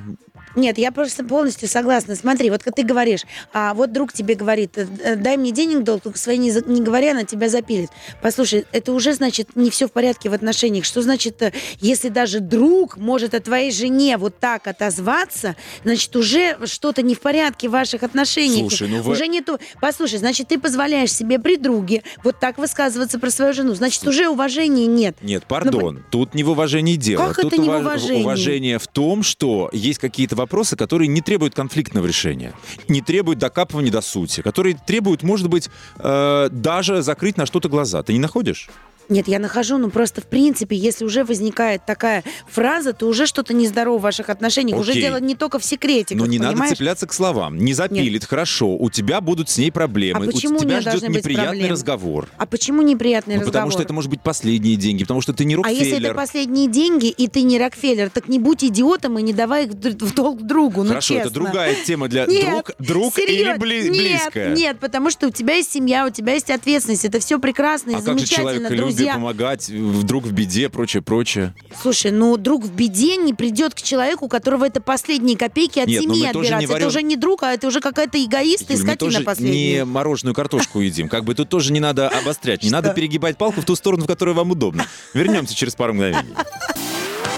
Нет, 0.56 0.78
я 0.78 0.92
просто 0.92 1.24
полностью 1.24 1.68
согласна. 1.70 2.16
Смотри, 2.16 2.50
вот 2.50 2.64
как 2.64 2.76
ты 2.76 2.84
говоришь, 2.84 3.22
а 3.54 3.74
вот 3.74 3.92
друг 3.92 4.14
тебе 4.14 4.36
говорит, 4.36 4.78
э, 4.78 4.88
э, 5.04 5.16
дай 5.16 5.38
мне 5.38 5.52
денег 5.52 5.84
долг, 5.84 6.02
только 6.04 6.18
свои 6.18 6.38
не, 6.38 6.52
не 6.68 6.82
говори, 6.82 7.08
она 7.10 7.24
тебя 7.24 7.50
запилит. 7.50 7.90
Послушай, 8.22 8.66
это 8.72 8.92
уже 8.94 9.14
значит 9.14 9.56
не 9.56 9.70
все 9.70 9.88
в 9.88 9.92
порядке 9.92 10.30
в 10.30 10.34
отношениях. 10.34 10.86
Что 10.86 11.02
значит, 11.02 11.42
э, 11.42 11.52
если 11.80 12.10
даже 12.10 12.40
друг 12.40 12.98
может 12.98 13.34
о 13.34 13.40
твоей 13.40 13.72
жене 13.72 14.18
вот 14.18 14.40
так 14.40 14.68
отозваться, 14.68 15.56
значит, 15.84 16.16
уже 16.16 16.58
что-то 16.66 17.02
не 17.02 17.16
в 17.16 17.22
порядке 17.22 17.70
в 17.70 17.72
ваших 17.72 18.04
отношениях. 18.04 18.70
Слушай, 18.70 18.88
ну 18.90 19.02
вы- 19.02 19.12
Уже 19.14 19.28
не 19.28 19.42
то. 19.42 19.60
Послушай, 19.80 20.20
значит, 20.20 20.48
ты 20.50 20.60
позволяешь 20.60 21.12
себе 21.14 21.40
при 21.40 21.58
друге 21.58 22.04
вот 22.24 22.40
так 22.40 22.58
высказываться 22.58 23.20
про 23.20 23.30
свою 23.30 23.54
жену. 23.54 23.74
Значит, 23.74 24.06
уже 24.08 24.28
уважения 24.28 24.86
нет. 24.86 25.16
Нет, 25.22 25.46
пардон, 25.46 26.04
тут 26.12 26.34
не 26.34 26.44
в 26.44 26.50
уважении 26.50 26.96
дело. 26.96 27.28
Как 27.28 27.38
тут 27.38 27.54
это 27.54 27.62
не 27.62 27.68
в 27.70 27.72
ува- 27.72 27.80
уважении? 27.80 28.22
уважение 28.22 28.80
в 28.80 28.88
том, 28.88 29.24
что 29.24 29.70
есть 29.74 30.00
какие-то 30.00 30.36
вопросы, 30.42 30.76
которые 30.76 31.08
не 31.08 31.22
требуют 31.22 31.56
конфликтного 31.56 32.06
решения, 32.06 32.54
не 32.88 33.02
требуют 33.02 33.40
докапывания 33.40 33.92
до 33.92 34.02
сути, 34.02 34.42
которые 34.42 34.76
требуют, 34.76 35.24
может 35.24 35.48
быть, 35.50 35.70
э, 35.98 36.50
даже 36.52 37.02
закрыть 37.02 37.38
на 37.38 37.46
что-то 37.46 37.70
глаза. 37.70 38.04
Ты 38.04 38.14
не 38.14 38.20
находишь? 38.20 38.70
Нет, 39.12 39.28
я 39.28 39.40
нахожу, 39.40 39.78
ну 39.78 39.90
просто 39.90 40.22
в 40.22 40.26
принципе, 40.26 40.76
если 40.76 41.04
уже 41.04 41.24
возникает 41.26 41.86
такая 41.86 42.24
фраза, 42.50 42.94
то 42.94 43.08
уже 43.08 43.26
что-то 43.28 43.54
нездорово 43.54 43.98
в 44.00 44.02
ваших 44.02 44.30
отношениях. 44.30 44.80
Уже 44.80 44.92
Окей. 44.92 45.04
дело 45.04 45.20
не 45.20 45.36
только 45.36 45.60
в 45.60 45.66
секрете. 45.66 46.16
Но 46.16 46.24
как 46.24 46.32
не 46.32 46.40
надо 46.40 46.52
понимаешь? 46.54 46.72
цепляться 46.78 47.08
к 47.08 47.14
словам. 47.14 47.58
Не 47.58 47.74
запилит, 47.74 48.24
хорошо. 48.26 48.76
У 48.78 48.90
тебя 48.90 49.20
будут 49.20 49.50
с 49.50 49.58
ней 49.58 49.70
проблемы. 49.72 50.26
А 50.26 50.32
почему 50.32 50.56
у 50.58 50.62
тебя 50.62 50.80
ждет 50.80 51.02
неприятный 51.10 51.44
проблемы? 51.46 51.70
разговор. 51.70 52.30
А 52.38 52.46
почему 52.46 52.82
неприятный 52.82 53.36
Ну, 53.36 53.42
разговор? 53.42 53.54
потому 53.54 53.72
что 53.72 53.82
это 53.84 53.94
может 53.94 54.10
быть 54.10 54.22
последние 54.22 54.78
деньги, 54.78 55.04
потому 55.04 55.20
что 55.22 55.34
ты 55.34 55.44
не 55.44 55.56
А 55.56 55.58
Рокфеллер. 55.58 55.84
если 55.84 56.06
это 56.06 56.14
последние 56.16 56.68
деньги, 56.70 57.08
и 57.08 57.28
ты 57.28 57.42
не 57.42 57.60
Рокфеллер, 57.60 58.10
так 58.10 58.30
не 58.30 58.40
будь 58.40 58.64
идиотом 58.64 59.20
и 59.20 59.22
не 59.22 59.34
давай 59.34 59.66
их 59.66 59.72
в 59.74 60.14
долг 60.16 60.42
другу. 60.44 60.84
Ну, 60.84 60.90
Хорошо, 60.90 61.16
это 61.16 61.24
честно. 61.26 61.44
другая 61.44 61.76
тема 61.86 62.08
для 62.08 62.26
Нет, 62.28 62.50
друг, 62.50 62.72
друг 62.80 63.20
или 63.20 63.58
бли- 63.58 63.90
нет, 63.90 63.92
близкая. 63.92 64.56
Нет, 64.56 64.80
потому 64.80 65.10
что 65.10 65.28
у 65.28 65.32
тебя 65.32 65.56
есть 65.56 65.72
семья, 65.74 66.06
у 66.08 66.10
тебя 66.10 66.34
есть 66.34 66.50
ответственность. 66.50 67.04
Это 67.04 67.20
все 67.20 67.40
прекрасно 67.40 67.92
и 67.92 67.94
А 67.96 67.98
как 67.98 68.06
же 68.06 68.26
замечательно, 68.26 68.70
человек 68.70 68.72
любит 68.72 69.01
друзья. 69.02 69.14
помогать, 69.16 69.70
вдруг 69.70 70.26
в 70.26 70.32
беде, 70.32 70.70
прочее, 70.70 71.02
прочее. 71.02 71.54
Слушай, 71.82 72.12
ну 72.12 72.38
друг 72.38 72.64
в 72.64 72.72
беде 72.72 73.18
не 73.18 73.34
придет 73.34 73.74
к 73.74 73.82
человеку, 73.82 74.26
у 74.26 74.28
которого 74.30 74.66
это 74.66 74.82
последние 74.82 75.38
копейки 75.38 75.80
от 75.80 75.88
Нет, 75.88 76.04
но 76.06 76.14
семьи 76.14 76.32
тоже 76.32 76.50
не 76.50 76.56
отбираться. 76.56 76.68
варим- 76.74 76.78
Это 76.78 76.88
уже 76.88 77.02
не 77.04 77.16
друг, 77.16 77.44
а 77.44 77.52
это 77.54 77.68
уже 77.68 77.80
какая-то 77.82 78.24
эгоист 78.24 78.70
и 78.72 78.76
скотина 78.76 78.96
тоже 78.98 79.22
последняя. 79.22 79.78
не 79.80 79.86
мороженую 79.86 80.34
картошку 80.36 80.80
едим. 80.80 81.10
Как 81.10 81.24
бы 81.24 81.36
тут 81.36 81.50
тоже 81.50 81.72
не 81.74 81.80
надо 81.80 82.10
обострять. 82.10 82.64
Не 82.64 82.70
надо 82.70 82.94
перегибать 82.94 83.38
палку 83.38 83.62
в 83.62 83.66
ту 83.66 83.76
сторону, 83.76 84.04
в 84.04 84.08
которой 84.08 84.34
вам 84.36 84.52
удобно. 84.52 84.86
Вернемся 85.14 85.56
через 85.56 85.76
пару 85.76 85.94
мгновений. 85.94 86.34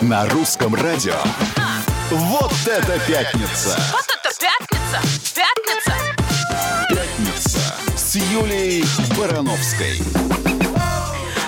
На 0.01 0.27
русском 0.29 0.75
радио. 0.75 1.15
Вот 2.12 2.51
это 2.65 3.00
пятница! 3.08 3.79
Вот 3.91 4.05
это 4.05 4.29
пятница! 4.39 5.01
Пятница! 5.34 5.93
Пятница 6.89 7.60
с 7.98 8.15
Юлией 8.15 8.84
Барановской. 9.17 9.98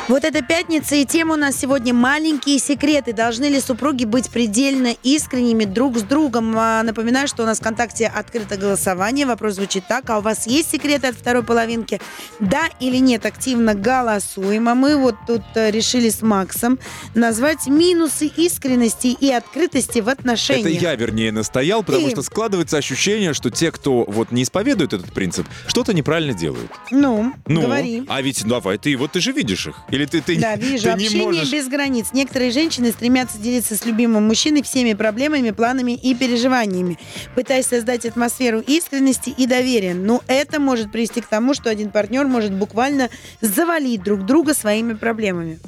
Вот 0.07 0.23
это 0.23 0.43
пятница, 0.43 0.95
и 0.97 1.03
тема 1.03 1.33
у 1.33 1.37
нас 1.37 1.55
сегодня 1.55 1.91
«Маленькие 1.91 2.59
секреты». 2.59 3.11
Должны 3.11 3.45
ли 3.45 3.59
супруги 3.59 4.05
быть 4.05 4.29
предельно 4.29 4.93
искренними 5.01 5.65
друг 5.65 5.97
с 5.97 6.03
другом? 6.03 6.53
А, 6.59 6.83
Напоминаю, 6.83 7.27
что 7.27 7.41
у 7.41 7.47
нас 7.47 7.57
в 7.57 7.61
ВКонтакте 7.61 8.05
открыто 8.05 8.55
голосование. 8.55 9.25
Вопрос 9.25 9.55
звучит 9.55 9.87
так. 9.87 10.07
А 10.11 10.19
у 10.19 10.21
вас 10.21 10.45
есть 10.45 10.69
секреты 10.69 11.07
от 11.07 11.15
второй 11.15 11.41
половинки? 11.41 11.99
Да 12.39 12.69
или 12.79 12.97
нет? 12.97 13.25
Активно 13.25 13.73
голосуем. 13.73 14.69
А 14.69 14.75
мы 14.75 14.95
вот 14.95 15.15
тут 15.25 15.41
э, 15.55 15.71
решили 15.71 16.09
с 16.09 16.21
Максом 16.21 16.77
назвать 17.15 17.65
минусы 17.65 18.27
искренности 18.27 19.07
и 19.07 19.31
открытости 19.31 20.01
в 20.01 20.07
Это 20.07 20.19
отношениях. 20.19 20.81
я, 20.83 20.93
вернее, 20.93 21.31
настоял, 21.31 21.81
потому 21.81 22.05
Ты. 22.05 22.11
что 22.11 22.21
складывается 22.21 22.77
ощущение, 22.77 23.33
что 23.33 23.49
те, 23.49 23.71
кто 23.71 24.03
вот 24.03 24.31
не 24.31 24.43
исповедует 24.43 24.93
этот 24.93 25.11
принцип, 25.13 25.47
что-то 25.65 25.95
неправильно 25.95 26.35
делают. 26.35 26.69
Ну, 26.91 27.33
Ну, 27.47 27.61
говори. 27.63 28.05
а 28.07 28.21
ведь 28.21 28.45
давай, 28.45 28.77
ты 28.77 28.95
вот 28.97 29.13
ты 29.13 29.19
же 29.19 29.31
видишь 29.31 29.65
их. 29.65 29.75
Или 29.95 30.05
ты, 30.05 30.21
ты, 30.21 30.37
Да, 30.39 30.55
вижу. 30.55 30.83
ты 30.83 30.89
не 30.97 31.05
Общение 31.05 31.25
можешь... 31.25 31.51
без 31.51 31.67
границ. 31.67 32.07
Некоторые 32.13 32.51
женщины 32.51 32.91
стремятся 32.91 33.37
делиться 33.37 33.75
с 33.75 33.85
любимым 33.85 34.27
мужчиной 34.27 34.61
всеми 34.63 34.93
проблемами, 34.93 35.51
планами 35.51 35.93
и 35.93 36.13
переживаниями, 36.13 36.99
пытаясь 37.33 37.65
создать 37.67 38.05
атмосферу 38.05 38.59
искренности 38.59 39.29
и 39.29 39.47
доверия. 39.47 39.93
Но 39.93 40.21
это 40.27 40.59
может 40.59 40.91
привести 40.91 41.21
к 41.21 41.27
тому, 41.27 41.53
что 41.53 41.69
один 41.69 41.89
партнер 41.91 42.25
может 42.27 42.51
буквально 42.53 43.09
завалить 43.41 44.03
друг 44.03 44.25
друга 44.25 44.53
своими 44.53 44.93
проблемами. 44.93 45.59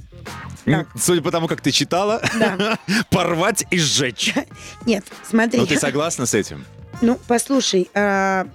М, 0.65 0.85
Судя 0.99 1.21
по 1.21 1.31
тому, 1.31 1.47
как 1.47 1.61
ты 1.61 1.71
читала, 1.71 2.21
Да. 2.37 2.77
порвать 3.09 3.65
и 3.71 3.77
сжечь. 3.79 4.33
Нет, 4.85 5.05
смотри. 5.29 5.59
Ну, 5.59 5.65
ты 5.65 5.79
согласна 5.79 6.25
с 6.25 6.33
этим? 6.33 6.65
Ну, 7.01 7.17
послушай, 7.27 7.89
а, 7.93 8.47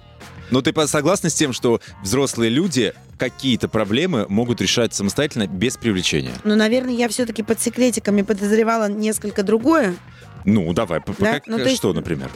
Но 0.53 0.61
ты 0.61 0.71
по- 0.71 0.85
согласна 0.85 1.31
с 1.31 1.33
тем, 1.33 1.51
что 1.51 1.81
взрослые 2.03 2.51
люди 2.51 2.93
какие-то 3.17 3.67
проблемы 3.67 4.27
могут 4.29 4.61
решать 4.61 4.93
самостоятельно 4.93 5.47
без 5.47 5.77
привлечения? 5.77 6.35
ну, 6.43 6.55
наверное, 6.55 6.93
я 6.93 7.09
все-таки 7.09 7.41
под 7.41 7.59
секретиками 7.59 8.21
подозревала 8.21 8.87
несколько 8.87 9.41
другое. 9.41 9.95
Ну, 10.45 10.71
давай, 10.73 11.01
Да, 11.17 11.33
как- 11.33 11.47
ну, 11.47 11.57
есть- 11.57 11.77
что, 11.77 11.91
например? 11.91 12.29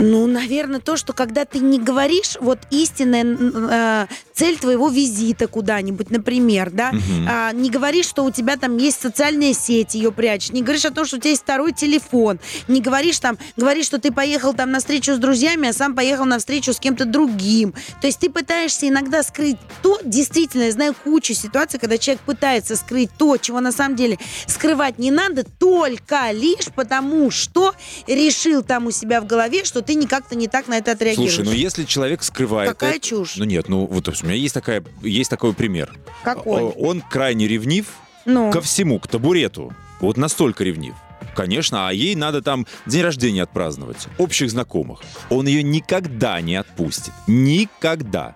Ну, 0.00 0.26
наверное, 0.26 0.80
то, 0.80 0.96
что 0.96 1.12
когда 1.12 1.44
ты 1.44 1.58
не 1.58 1.78
говоришь, 1.78 2.36
вот 2.40 2.58
истинная 2.70 3.24
э, 3.24 4.06
цель 4.32 4.56
твоего 4.58 4.88
визита 4.88 5.48
куда-нибудь, 5.48 6.10
например, 6.10 6.70
да, 6.70 6.92
Мгм. 6.92 7.26
а, 7.28 7.52
не 7.52 7.70
говоришь, 7.70 8.06
что 8.06 8.24
у 8.24 8.30
тебя 8.30 8.56
там 8.56 8.76
есть 8.76 9.00
социальная 9.00 9.52
сеть, 9.52 9.94
ее 9.94 10.12
прячешь, 10.12 10.50
не 10.50 10.62
говоришь 10.62 10.84
о 10.84 10.90
том, 10.92 11.04
что 11.04 11.16
у 11.16 11.18
тебя 11.18 11.30
есть 11.30 11.42
второй 11.42 11.72
телефон, 11.72 12.38
не 12.68 12.80
говоришь 12.80 13.18
там, 13.18 13.38
говоришь, 13.56 13.86
что 13.86 13.98
ты 13.98 14.12
поехал 14.12 14.54
там 14.54 14.70
на 14.70 14.78
встречу 14.78 15.14
с 15.14 15.18
друзьями, 15.18 15.68
а 15.68 15.72
сам 15.72 15.94
поехал 15.94 16.24
на 16.24 16.38
встречу 16.38 16.72
с 16.72 16.78
кем-то 16.78 17.04
другим. 17.04 17.74
То 18.00 18.06
есть 18.06 18.20
ты 18.20 18.30
пытаешься 18.30 18.88
иногда 18.88 19.22
скрыть 19.22 19.56
то, 19.82 19.98
действительно, 20.04 20.64
я 20.64 20.72
знаю 20.72 20.94
кучу 21.02 21.34
ситуаций, 21.34 21.80
когда 21.80 21.98
человек 21.98 22.22
пытается 22.22 22.76
скрыть 22.76 23.10
то, 23.18 23.36
чего 23.36 23.60
на 23.60 23.72
самом 23.72 23.96
деле 23.96 24.18
скрывать 24.46 24.98
не 24.98 25.10
надо, 25.10 25.44
только 25.44 26.30
лишь 26.32 26.66
потому, 26.74 27.30
что 27.30 27.74
решил 28.06 28.62
там 28.62 28.86
у 28.86 28.90
себя 28.90 29.20
в 29.20 29.26
голове, 29.26 29.64
что 29.64 29.82
ты 29.88 29.94
никак-то 29.94 30.34
не 30.36 30.48
так 30.48 30.68
на 30.68 30.76
это 30.76 30.92
отреагируешь. 30.92 31.34
Слушай, 31.34 31.46
ну 31.46 31.52
если 31.52 31.84
человек 31.84 32.22
скрывает... 32.22 32.68
Какая 32.68 32.96
это- 32.96 33.06
чушь. 33.06 33.36
Ну 33.36 33.44
нет, 33.46 33.70
ну 33.70 33.86
вот 33.86 34.06
У 34.06 34.26
меня 34.26 34.34
есть, 34.34 34.52
такая, 34.52 34.84
есть 35.00 35.30
такой 35.30 35.54
пример. 35.54 35.94
Какой? 36.22 36.60
Он 36.62 37.00
крайне 37.00 37.48
ревнив 37.48 37.86
Ну, 38.26 38.50
ко 38.50 38.60
всему, 38.60 38.98
к 38.98 39.08
табурету. 39.08 39.72
Вот 40.00 40.18
настолько 40.18 40.62
ревнив. 40.62 40.94
Конечно, 41.34 41.88
а 41.88 41.92
ей 41.92 42.14
надо 42.16 42.42
там 42.42 42.66
день 42.84 43.00
рождения 43.00 43.42
отпраздновать, 43.42 44.08
общих 44.18 44.50
знакомых. 44.50 45.00
Он 45.30 45.46
ее 45.46 45.62
никогда 45.62 46.38
не 46.42 46.56
отпустит. 46.56 47.14
Никогда. 47.26 48.34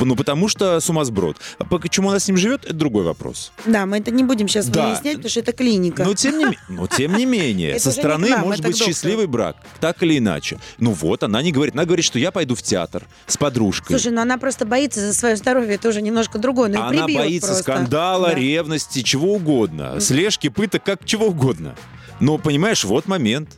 Ну, 0.00 0.16
потому 0.16 0.48
что 0.48 0.80
сумасброд. 0.80 1.36
А 1.58 1.64
почему 1.64 2.10
она 2.10 2.18
с 2.18 2.26
ним 2.28 2.36
живет, 2.36 2.64
это 2.64 2.74
другой 2.74 3.04
вопрос. 3.04 3.52
да, 3.66 3.86
мы 3.86 3.98
это 3.98 4.10
не 4.10 4.24
будем 4.24 4.48
сейчас 4.48 4.66
Да. 4.68 4.88
выяснять, 4.88 5.16
потому 5.16 5.30
что 5.30 5.40
это 5.40 5.52
клиника. 5.52 6.04
Но 6.04 6.14
тем 6.14 6.38
не, 6.38 6.58
но 6.68 6.86
тем 6.86 7.16
не 7.16 7.26
менее, 7.26 7.78
со 7.78 7.90
стороны 7.92 8.28
нам, 8.30 8.40
может 8.42 8.64
быть 8.64 8.76
счастливый 8.76 9.26
брак, 9.26 9.56
так 9.80 10.02
или 10.02 10.18
иначе. 10.18 10.58
Ну 10.78 10.92
вот, 10.92 11.22
она 11.22 11.42
не 11.42 11.52
говорит, 11.52 11.74
она 11.74 11.84
говорит, 11.84 12.04
что 12.04 12.18
я 12.18 12.30
пойду 12.32 12.54
в 12.54 12.62
театр 12.62 13.04
с 13.26 13.36
подружкой. 13.36 13.96
Слушай, 13.98 14.12
ну 14.12 14.20
она 14.22 14.38
просто 14.38 14.64
боится 14.66 15.00
за 15.00 15.14
свое 15.14 15.36
здоровье, 15.36 15.74
это 15.74 15.88
уже 15.88 16.02
немножко 16.02 16.38
другое. 16.38 16.68
Ну, 16.68 16.74
и 16.74 16.78
она 16.96 17.06
боится 17.06 17.48
просто. 17.48 17.62
скандала, 17.62 18.28
Да. 18.28 18.34
ревности, 18.34 19.02
чего 19.02 19.34
угодно. 19.34 20.00
Слежки, 20.00 20.48
пыток, 20.48 20.84
как 20.84 21.04
чего 21.04 21.26
угодно. 21.26 21.74
Но, 22.20 22.38
понимаешь, 22.38 22.84
вот 22.84 23.06
момент. 23.06 23.50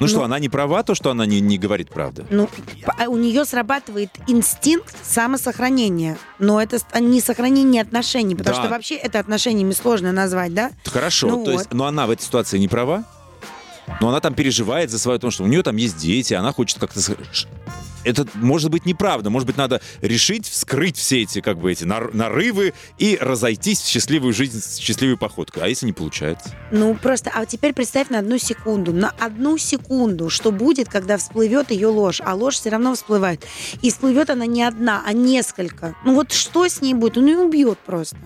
Ну, 0.00 0.08
что, 0.08 0.18
Ну. 0.18 0.24
она 0.24 0.38
не 0.38 0.48
права, 0.48 0.82
то, 0.82 0.94
что 0.94 1.10
она 1.10 1.24
не, 1.26 1.40
не 1.40 1.56
говорит 1.58 1.88
правду? 1.90 2.26
Ну, 2.30 2.48
п- 2.48 3.06
у 3.06 3.16
нее 3.16 3.44
срабатывает 3.44 4.10
инстинкт 4.26 4.94
самосохранения. 5.04 6.16
Но 6.38 6.60
это 6.60 6.78
не 7.00 7.20
сохранение 7.20 7.82
отношений, 7.82 8.34
потому 8.34 8.56
Да. 8.56 8.62
что 8.62 8.70
вообще 8.70 8.96
это 8.96 9.18
отношениями 9.20 9.72
сложно 9.72 10.12
назвать, 10.12 10.52
да? 10.52 10.70
Хорошо, 10.84 11.28
Ну 11.28 11.44
то 11.44 11.52
есть, 11.52 11.64
вот. 11.66 11.74
но 11.74 11.86
она 11.86 12.06
в 12.06 12.10
этой 12.10 12.22
ситуации 12.22 12.58
не 12.58 12.68
права? 12.68 13.04
Но 14.00 14.08
она 14.08 14.20
там 14.20 14.34
переживает 14.34 14.90
за 14.90 14.98
свое, 14.98 15.18
потому 15.18 15.30
что 15.30 15.44
у 15.44 15.46
нее 15.46 15.62
там 15.62 15.76
есть 15.76 15.96
дети, 15.98 16.34
она 16.34 16.52
хочет 16.52 16.78
как-то... 16.78 17.00
Это 18.04 18.26
может 18.34 18.70
быть 18.70 18.86
неправда. 18.86 19.30
Может 19.30 19.46
быть, 19.46 19.56
надо 19.56 19.80
решить 20.00 20.48
вскрыть 20.48 20.96
все 20.96 21.22
эти, 21.22 21.40
как 21.40 21.58
бы, 21.58 21.72
эти 21.72 21.84
нар- 21.84 22.14
нарывы 22.14 22.74
и 22.98 23.18
разойтись 23.20 23.80
в 23.80 23.88
счастливую 23.88 24.32
жизнь 24.32 24.60
с 24.60 24.76
счастливой 24.76 25.16
походкой. 25.16 25.62
А 25.64 25.68
если 25.68 25.86
не 25.86 25.92
получается? 25.92 26.54
Ну, 26.70 26.94
просто, 26.94 27.30
а 27.34 27.46
теперь 27.46 27.72
представь 27.72 28.08
на 28.10 28.18
одну 28.20 28.38
секунду, 28.38 28.92
на 28.92 29.10
одну 29.18 29.58
секунду, 29.58 30.30
что 30.30 30.52
будет, 30.52 30.88
когда 30.88 31.16
всплывет 31.16 31.70
ее 31.70 31.88
ложь, 31.88 32.20
а 32.24 32.34
ложь 32.34 32.56
все 32.56 32.70
равно 32.70 32.94
всплывает. 32.94 33.44
И 33.82 33.90
всплывет 33.90 34.30
она 34.30 34.46
не 34.46 34.62
одна, 34.62 35.02
а 35.06 35.12
несколько. 35.12 35.94
Ну 36.04 36.14
вот 36.14 36.32
что 36.32 36.68
с 36.68 36.80
ней 36.80 36.94
будет? 36.94 37.18
Он 37.18 37.26
ее 37.26 37.38
убьет 37.38 37.78
просто. 37.78 38.16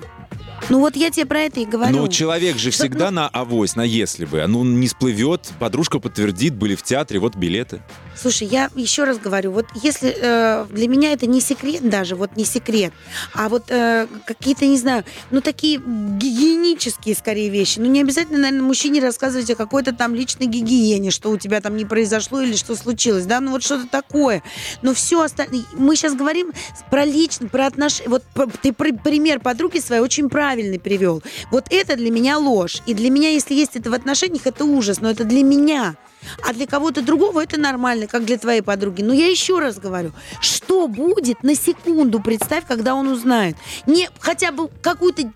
Ну 0.71 0.81
вот 0.81 0.97
я 0.97 1.11
тебе 1.11 1.25
про 1.27 1.41
это 1.41 1.61
и 1.61 1.65
говорю. 1.65 1.97
Но 1.97 2.09
человек 2.09 2.57
же 2.57 2.71
Что- 2.71 2.83
всегда 2.85 3.11
ну- 3.11 3.17
на 3.17 3.29
авось, 3.29 3.75
на 3.77 3.83
если 3.83 4.25
бы. 4.25 4.47
Ну, 4.47 4.65
не 4.65 4.87
сплывет, 4.89 5.51
подружка 5.59 5.99
подтвердит, 5.99 6.55
были 6.55 6.75
в 6.75 6.83
театре, 6.83 7.19
вот 7.21 7.37
билеты. 7.37 7.81
Слушай, 8.15 8.49
я 8.49 8.69
еще 8.75 9.05
раз 9.05 9.19
говорю, 9.19 9.53
вот 9.53 9.67
если 9.81 10.13
э, 10.21 10.67
для 10.71 10.89
меня 10.89 11.13
это 11.13 11.27
не 11.27 11.41
секрет 11.41 11.89
даже, 11.89 12.17
вот 12.17 12.37
не 12.37 12.45
секрет, 12.45 12.93
а 13.33 13.49
вот 13.49 13.71
э, 13.71 14.09
какие-то, 14.27 14.67
не 14.67 14.77
знаю, 14.77 15.05
ну 15.31 15.41
такие 15.41 15.79
гигиенические 15.79 17.15
скорее 17.15 17.49
вещи. 17.49 17.79
Ну 17.79 17.87
не 17.87 18.01
обязательно, 18.01 18.39
наверное, 18.39 18.63
мужчине 18.67 19.01
рассказывать 19.01 19.49
о 19.51 19.55
какой-то 19.55 19.93
там 19.93 20.17
личной 20.17 20.47
гигиене, 20.47 21.13
что 21.13 21.31
у 21.31 21.37
тебя 21.39 21.61
там 21.61 21.77
не 21.77 21.85
произошло 21.85 22.41
или 22.43 22.57
что 22.57 22.75
случилось, 22.75 23.25
да, 23.25 23.41
ну 23.41 23.53
вот 23.53 23.63
что-то 23.63 23.87
такое. 23.87 24.43
Но 24.83 24.95
все 24.95 25.23
остальное, 25.23 25.63
мы 25.75 25.95
сейчас 25.95 26.15
говорим 26.15 26.53
про 26.91 27.05
лично, 27.05 27.47
про 27.49 27.67
отношения. 27.67 28.09
Вот 28.11 28.25
ты 28.63 28.73
при- 28.73 28.93
пример 28.93 29.39
подруги 29.39 29.79
своей 29.79 30.03
очень 30.03 30.29
правильный 30.29 30.58
привел. 30.79 31.23
Вот 31.51 31.67
это 31.71 31.97
для 31.97 32.11
меня 32.11 32.39
ложь. 32.39 32.83
И 32.87 32.95
для 32.95 33.11
меня, 33.11 33.31
если 33.31 33.55
есть 33.55 33.77
это 33.77 33.91
в 33.91 33.95
отношениях, 33.95 34.47
это 34.47 34.65
ужас, 34.65 35.01
но 35.01 35.11
это 35.11 35.25
для 35.25 35.43
меня. 35.43 35.97
А 36.47 36.53
для 36.53 36.67
кого-то 36.67 37.03
другого 37.03 37.43
это 37.43 37.59
нормально, 37.59 38.07
как 38.07 38.25
для 38.25 38.39
твоей 38.39 38.61
подруги. 38.63 39.03
Но 39.03 39.13
я 39.13 39.29
еще 39.29 39.59
раз 39.59 39.79
говорю, 39.79 40.13
что 40.41 40.87
будет 40.89 41.43
на 41.43 41.55
секунду, 41.55 42.21
представь, 42.21 42.65
когда 42.67 42.95
он 42.95 43.09
узнает. 43.09 43.57
Не 43.87 44.09
хотя 44.21 44.53
бы 44.53 44.69
какую-то 44.83 45.33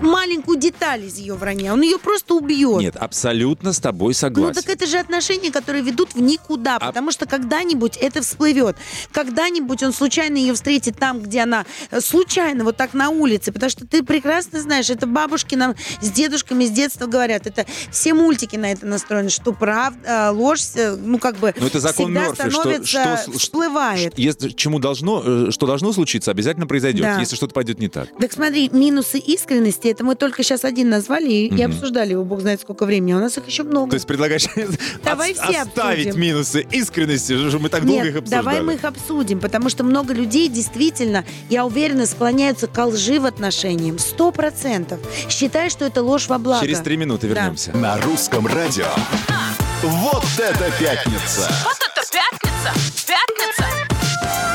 маленькую 0.00 0.58
деталь 0.58 1.04
из 1.04 1.18
ее 1.18 1.34
вранья, 1.34 1.72
он 1.72 1.82
ее 1.82 1.98
просто 1.98 2.34
убьет. 2.34 2.80
Нет, 2.80 2.96
абсолютно 2.96 3.72
с 3.72 3.78
тобой 3.80 4.08
Ну 4.08 4.14
согласен. 4.14 4.54
так 4.62 4.68
это 4.68 4.86
же 4.86 4.98
отношения, 4.98 5.50
которые 5.50 5.82
ведут 5.82 6.14
в 6.14 6.20
никуда, 6.20 6.76
А- 6.76 6.86
потому 6.86 7.10
что 7.10 7.26
когда-нибудь 7.26 7.96
это 7.96 8.22
всплывет. 8.22 8.76
Когда-нибудь 9.12 9.82
он 9.82 9.92
случайно 9.92 10.36
ее 10.36 10.54
встретит 10.54 10.98
там, 10.98 11.20
где 11.20 11.40
она 11.40 11.64
э, 11.90 12.00
случайно, 12.00 12.64
вот 12.64 12.76
так 12.76 12.94
на 12.94 13.10
улице, 13.10 13.52
потому 13.52 13.70
что 13.70 13.86
ты 13.86 14.02
прекрасно 14.02 14.60
знаешь, 14.60 14.90
это 14.90 15.06
бабушки 15.06 15.54
нам 15.54 15.74
с 16.00 16.10
дедушками 16.10 16.64
с 16.66 16.70
детства 16.70 17.06
говорят, 17.06 17.46
это 17.46 17.66
все 17.90 18.14
мультики 18.14 18.56
на 18.56 18.72
это 18.72 18.86
настроены, 18.86 19.30
что 19.30 19.52
правда, 19.52 20.00
ложь, 20.34 20.60
э, 20.74 20.96
ну 20.96 21.18
как 21.18 21.36
бы 21.36 21.54
Но 21.58 21.66
это 21.66 21.80
закон 21.80 22.06
всегда 22.06 22.20
Мёрфи, 22.26 22.50
что, 22.50 22.60
становится, 22.60 22.86
что, 22.86 23.16
что- 23.30 23.38
всплывает. 23.38 24.18
если, 24.18 24.48
чему 24.50 24.78
должно, 24.78 25.22
э, 25.24 25.50
что 25.50 25.66
должно 25.66 25.92
случиться, 25.92 26.30
обязательно 26.30 26.66
произойдет, 26.66 27.02
Да. 27.02 27.20
если 27.20 27.36
что-то 27.36 27.54
пойдет 27.54 27.78
не 27.78 27.88
так. 27.88 28.08
Так 28.18 28.32
смотри, 28.32 28.68
минусы 28.72 29.18
искренности, 29.18 29.88
это 29.88 30.04
мы 30.04 30.14
только 30.14 30.42
сейчас 30.42 30.64
один 30.64 30.88
назвали 30.88 31.30
и, 31.30 31.46
и 31.48 31.52
Мгм. 31.52 31.72
обсуждали 31.72 32.12
его, 32.12 32.24
бог 32.24 32.40
знает 32.40 32.60
сколько 32.60 32.84
времени, 32.86 33.12
а 33.12 33.16
у 33.16 33.20
нас 33.20 33.36
их 33.38 33.46
еще 33.46 33.62
много. 33.62 33.90
То 33.90 33.94
есть 33.94 34.06
предлагаешь 34.06 34.44
Давай 35.04 35.32
от- 35.32 35.38
все 35.38 35.62
оставить 35.62 36.06
обсудим. 36.08 36.20
минусы 36.20 36.66
искренности, 36.70 37.48
что 37.48 37.58
мы 37.58 37.68
так 37.68 37.84
долго 37.84 38.02
Нет, 38.04 38.10
их 38.12 38.16
обсуждали. 38.20 38.42
давай 38.44 38.62
мы 38.62 38.74
их 38.74 38.84
обсудим, 38.84 39.40
потому 39.40 39.68
что 39.68 39.84
много 39.84 40.12
людей 40.14 40.48
действительно, 40.48 41.24
я 41.50 41.64
уверена, 41.64 42.06
склоняются 42.06 42.66
к 42.66 42.84
лжи 42.86 43.18
в 43.20 43.26
отношениям. 43.26 43.98
Сто 43.98 44.30
процентов. 44.30 44.98
Считай, 45.28 45.70
что 45.70 45.84
это 45.84 46.02
ложь 46.02 46.28
во 46.28 46.38
благо. 46.38 46.64
Через 46.64 46.80
три 46.80 46.96
минуты 46.96 47.28
Да. 47.28 47.34
вернемся. 47.34 47.72
На 47.76 47.98
русском 48.00 48.46
радио. 48.46 48.86
Вот 49.86 50.24
это 50.38 50.70
пятница! 50.78 51.46
Вот 51.62 51.76
это 51.78 52.00
пятница! 52.10 52.72
Пятница! 53.06 53.66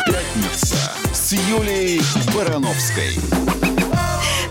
Пятница 0.08 0.76
с 1.14 1.34
Юлией 1.34 2.02
Барановской. 2.34 3.14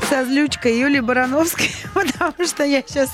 Со 0.09 0.25
злючкой 0.25 0.79
Юлии 0.79 1.01
Барановской, 1.01 1.71
потому 1.95 2.33
что 2.47 2.65
я 2.65 2.83
сейчас 2.87 3.11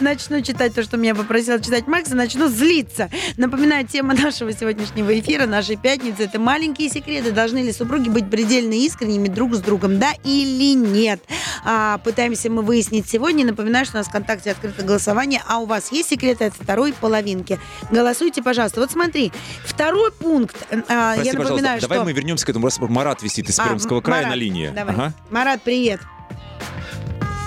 начну 0.00 0.42
читать 0.42 0.74
то, 0.74 0.82
что 0.82 0.98
меня 0.98 1.14
попросил 1.14 1.58
читать 1.60 1.86
Макс, 1.86 2.10
и 2.10 2.14
начну 2.14 2.48
злиться. 2.48 3.08
Напоминаю, 3.38 3.86
тема 3.86 4.12
нашего 4.14 4.52
сегодняшнего 4.52 5.18
эфира, 5.18 5.46
нашей 5.46 5.76
пятницы, 5.76 6.24
это 6.24 6.38
маленькие 6.38 6.90
секреты. 6.90 7.32
Должны 7.32 7.58
ли 7.58 7.72
супруги 7.72 8.10
быть 8.10 8.28
предельно 8.28 8.74
искренними 8.74 9.28
друг 9.28 9.54
с 9.54 9.60
другом, 9.60 9.98
да 9.98 10.12
или 10.24 10.74
нет? 10.74 11.22
А, 11.64 11.96
пытаемся 11.98 12.50
мы 12.50 12.60
выяснить 12.60 13.08
сегодня. 13.08 13.46
Напоминаю, 13.46 13.86
что 13.86 13.96
у 13.96 13.98
нас 14.00 14.06
в 14.06 14.10
ВКонтакте 14.10 14.50
открыто 14.50 14.82
голосование, 14.82 15.42
а 15.48 15.58
у 15.58 15.64
вас 15.64 15.90
есть 15.90 16.10
секреты 16.10 16.44
от 16.44 16.54
второй 16.54 16.92
половинки. 16.92 17.58
Голосуйте, 17.90 18.42
пожалуйста. 18.42 18.80
Вот 18.80 18.90
смотри, 18.90 19.32
второй 19.64 20.12
пункт. 20.12 20.56
а, 20.70 21.14
Прости, 21.14 21.28
я 21.28 21.32
напоминаю, 21.32 21.36
пожалуйста, 21.38 21.80
давай 21.80 21.98
что... 21.98 22.04
мы 22.04 22.12
вернемся 22.12 22.44
к 22.44 22.50
этому. 22.50 22.66
Раз 22.66 22.78
Марат 22.78 23.22
висит 23.22 23.48
из 23.48 23.58
А, 23.58 23.64
Пермского 23.68 24.02
края 24.02 24.24
Марат, 24.24 24.36
на 24.36 24.38
линии. 24.38 24.68
Давай. 24.68 24.94
Ага. 24.94 25.12
Марат, 25.30 25.62
привет. 25.62 26.00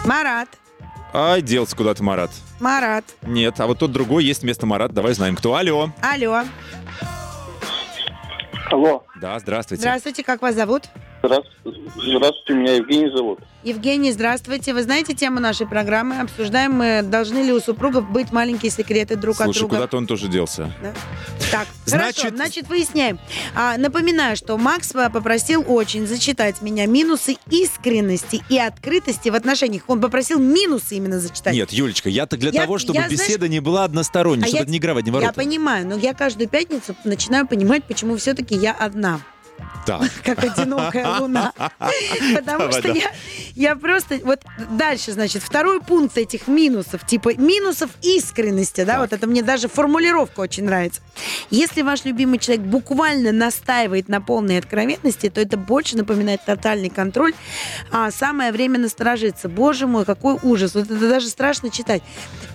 Марат, 0.06 0.50
Ай, 1.12 1.42
делся 1.42 1.76
куда-то, 1.76 2.04
Марат. 2.04 2.32
Марат. 2.60 3.04
Нет, 3.24 3.60
а 3.60 3.66
вот 3.68 3.80
тот 3.80 3.92
другой 3.92 4.24
есть 4.26 4.44
вместо 4.44 4.68
Марат. 4.68 4.94
Давай 4.94 5.14
знаем, 5.14 5.36
кто. 5.36 5.56
Алло. 5.56 5.92
Алло. 6.02 6.44
Алло, 8.72 9.04
Да, 9.20 9.40
здравствуйте. 9.40 9.82
Здравствуйте, 9.82 10.24
как 10.24 10.44
вас 10.44 10.54
зовут? 10.54 10.84
Здравствуйте, 11.22 11.80
здравствуйте, 11.98 12.54
меня 12.54 12.76
Евгений 12.76 13.10
зовут. 13.16 13.40
Евгений, 13.64 14.12
здравствуйте. 14.14 14.74
Вы 14.74 14.84
знаете 14.84 15.14
тему 15.14 15.42
нашей 15.42 15.68
программы? 15.68 16.22
Обсуждаем 16.22 16.72
мы, 16.74 17.02
должны 17.04 17.40
ли 17.40 17.52
у 17.52 17.60
супругов 17.60 18.10
быть 18.10 18.32
маленькие 18.32 18.72
секреты 18.72 19.18
друг 19.18 19.36
от 19.42 19.46
Слушай, 19.48 19.60
друга. 19.60 19.76
куда-то 19.76 19.98
он 19.98 20.08
тоже 20.08 20.30
делся. 20.30 20.72
Да? 20.82 20.94
Так, 21.52 21.68
Значит- 21.86 22.16
хорошо, 22.22 22.36
значит, 22.36 22.70
выясняем. 22.70 23.20
А, 23.56 23.76
напоминаю, 23.78 24.38
что 24.38 24.58
Макс 24.58 24.94
попросил 24.94 25.66
очень 25.68 26.08
зачитать 26.08 26.62
меня 26.62 26.86
минусы 26.86 27.36
искренности 27.52 28.42
и 28.50 28.58
открытости 28.58 29.28
в 29.28 29.36
отношениях. 29.36 29.84
Он 29.88 30.00
попросил 30.00 30.40
минусы 30.40 30.96
именно 30.96 31.20
зачитать. 31.20 31.54
Нет, 31.54 31.72
Юлечка, 31.74 32.10
я-то 32.10 32.38
для 32.38 32.52
Я- 32.52 32.62
того, 32.62 32.78
чтобы 32.78 32.98
я, 33.00 33.08
знаешь- 33.10 33.28
беседа 33.28 33.50
не 33.50 33.60
была 33.60 33.84
односторонней, 33.84 34.44
А 34.44 34.48
чтобы 34.48 34.58
я- 34.58 34.64
это 34.64 34.72
не 34.72 34.78
игра 34.78 34.94
в 34.94 34.98
одни 34.98 35.10
Я 35.10 35.14
ворота. 35.16 35.34
понимаю, 35.34 35.86
но 35.86 35.98
я 35.98 36.14
каждую 36.14 36.48
пятницу 36.48 36.96
начинаю 37.04 37.46
понимать, 37.46 37.84
почему 37.84 38.16
все-таки 38.16 38.56
я 38.56 38.72
одна. 38.72 39.20
Как 40.24 40.44
одинокая 40.44 41.20
луна. 41.20 41.54
Потому 42.36 42.72
что 42.72 42.90
я, 42.90 43.12
я 43.56 43.76
просто... 43.76 44.20
Вот 44.24 44.42
дальше, 44.72 45.12
значит, 45.14 45.44
второй 45.44 45.82
пункт 45.82 46.18
этих 46.18 46.48
минусов, 46.48 47.06
типа 47.06 47.36
минусов 47.36 47.90
искренности, 48.02 48.84
да, 48.84 49.00
вот 49.00 49.14
это 49.14 49.28
мне 49.28 49.42
даже 49.42 49.68
формулировка 49.68 50.42
очень 50.42 50.66
нравится. 50.66 51.02
Если 51.50 51.82
ваш 51.82 52.06
любимый 52.06 52.40
человек 52.40 52.66
буквально 52.66 53.32
настаивает 53.32 54.10
на 54.10 54.22
полной 54.22 54.58
откровенности, 54.58 55.30
то 55.30 55.42
это 55.42 55.58
больше 55.58 55.98
напоминает 55.98 56.42
тотальный 56.46 56.90
контроль, 56.90 57.34
а 57.92 58.12
самое 58.12 58.52
время 58.52 58.80
насторожиться. 58.80 59.50
Боже 59.50 59.88
мой, 59.88 60.06
какой 60.06 60.38
ужас. 60.42 60.76
Вот 60.76 60.86
это 60.86 61.10
даже 61.10 61.28
страшно 61.28 61.70
читать. 61.70 62.02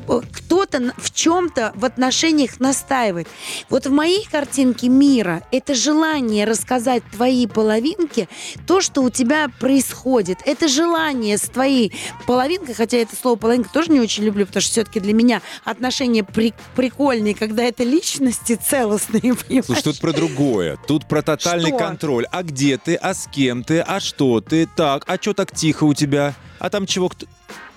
Кто-то 0.07 0.93
в 0.99 1.13
чем-то 1.13 1.73
в 1.75 1.85
отношениях 1.85 2.61
настаивает. 2.61 3.27
Вот 3.71 3.87
в 3.87 3.91
моей 3.91 4.27
картинке 4.31 4.89
мира 4.89 5.43
это 5.51 5.75
желание 5.75 6.45
рассказать 6.45 7.03
твоей 7.13 7.49
половинке 7.49 8.29
то, 8.67 8.81
что 8.81 9.03
у 9.03 9.11
тебя 9.11 9.49
происходит. 9.61 10.39
Это 10.45 10.69
желание 10.69 11.39
с 11.39 11.43
твоей 11.43 11.93
половинкой, 12.27 12.75
хотя 12.75 12.99
это 12.99 13.17
слово 13.17 13.37
половинка 13.37 13.71
тоже 13.73 13.91
не 13.91 14.01
очень 14.01 14.25
люблю, 14.25 14.47
потому 14.47 14.61
что 14.61 14.73
все-таки 14.73 15.01
для 15.01 15.15
меня 15.15 15.41
отношения 15.65 16.23
при- 16.23 16.55
прикольные, 16.77 17.35
когда 17.35 17.63
это 17.63 17.83
личности 17.83 18.54
целостные, 18.57 19.21
понимаешь? 19.35 19.65
Слушай, 19.67 19.83
тут 19.83 20.01
про 20.01 20.13
другое. 20.13 20.79
Тут 20.87 21.07
про 21.07 21.23
тотальный 21.23 21.71
Что? 21.71 21.79
контроль. 21.79 22.27
А 22.31 22.43
где 22.43 22.79
ты? 22.79 22.95
А 22.97 23.15
с 23.15 23.29
кем 23.33 23.65
ты? 23.65 23.81
А 23.81 24.01
что 24.01 24.41
ты? 24.41 24.67
Так, 24.77 25.05
а 25.07 25.17
что 25.17 25.35
так 25.35 25.53
тихо 25.53 25.85
у 25.85 25.95
тебя? 25.95 26.35
А 26.59 26.71
там 26.71 26.87
чего? 26.87 27.11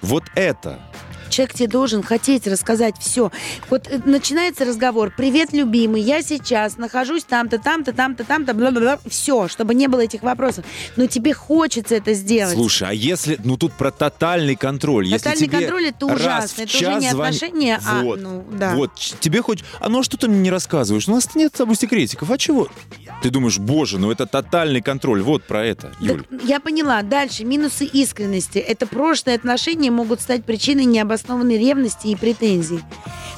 Вот 0.01 0.23
это. 0.35 0.79
Человек 1.38 1.54
тебе 1.54 1.67
должен 1.67 2.02
хотеть 2.02 2.47
рассказать 2.47 2.95
все. 3.00 3.32
Вот 3.69 3.88
э, 3.88 4.00
начинается 4.06 4.65
разговор. 4.65 5.13
Привет, 5.15 5.54
любимый, 5.54 6.02
я 6.02 6.23
сейчас 6.23 6.78
нахожусь 6.78 7.26
там-то, 7.26 7.60
там-то, 7.60 7.93
там-то, 7.93 8.23
там-то, 8.23 8.56
бла-бла-бла. 8.56 8.97
Все, 9.08 9.47
чтобы 9.47 9.76
не 9.76 9.88
было 9.88 10.00
этих 10.00 10.23
вопросов. 10.23 10.65
Но 10.95 11.06
тебе 11.06 11.36
хочется 11.36 11.93
это 11.93 12.15
сделать. 12.15 12.56
Слушай, 12.56 12.88
а 12.89 12.91
если... 12.91 13.39
Ну 13.43 13.56
тут 13.56 13.73
про 13.73 13.91
тотальный 13.91 14.56
контроль. 14.56 15.06
Если 15.06 15.26
Тотальный 15.26 15.47
тебе 15.47 15.60
контроль 15.60 15.86
это 15.89 16.06
ужасно. 16.08 16.63
Это 16.63 16.76
уже 16.76 16.95
не 16.95 17.12
звони- 17.12 17.36
отношения, 17.36 17.80
а, 17.86 18.02
Вот, 18.02 18.19
ну, 18.19 18.43
да. 18.54 18.73
Вот, 18.73 18.95
тебе 18.95 19.43
хоть... 19.43 19.63
А 19.80 19.89
ну 19.89 20.00
а 20.00 20.04
что 20.04 20.17
ты 20.17 20.28
мне 20.28 20.39
не 20.39 20.50
рассказываешь? 20.50 21.08
У 21.08 21.12
нас 21.12 21.36
нет 21.36 21.54
с 21.54 21.58
тобой 21.60 21.76
секретиков. 21.76 22.32
А 22.32 22.39
чего? 22.39 22.67
Ты 23.21 23.30
думаешь, 23.30 23.60
боже, 23.60 24.00
ну 24.00 24.10
это 24.10 24.26
тотальный 24.26 24.82
контроль. 24.82 25.21
Вот 25.21 25.43
про 25.43 25.63
это, 25.63 25.93
Юль. 26.00 26.23
Так, 26.23 26.43
я 26.45 26.60
поняла. 26.60 27.04
Дальше. 27.04 27.43
Минусы 27.43 27.86
искренности. 27.86 28.58
Это 28.58 28.88
прошлые 28.88 29.36
отношения 29.36 29.91
могут 29.91 30.19
стать 30.19 30.43
причиной 30.43 30.86
необоснованной 31.27 31.57
ревности 31.57 32.07
и 32.07 32.15
претензий. 32.15 32.79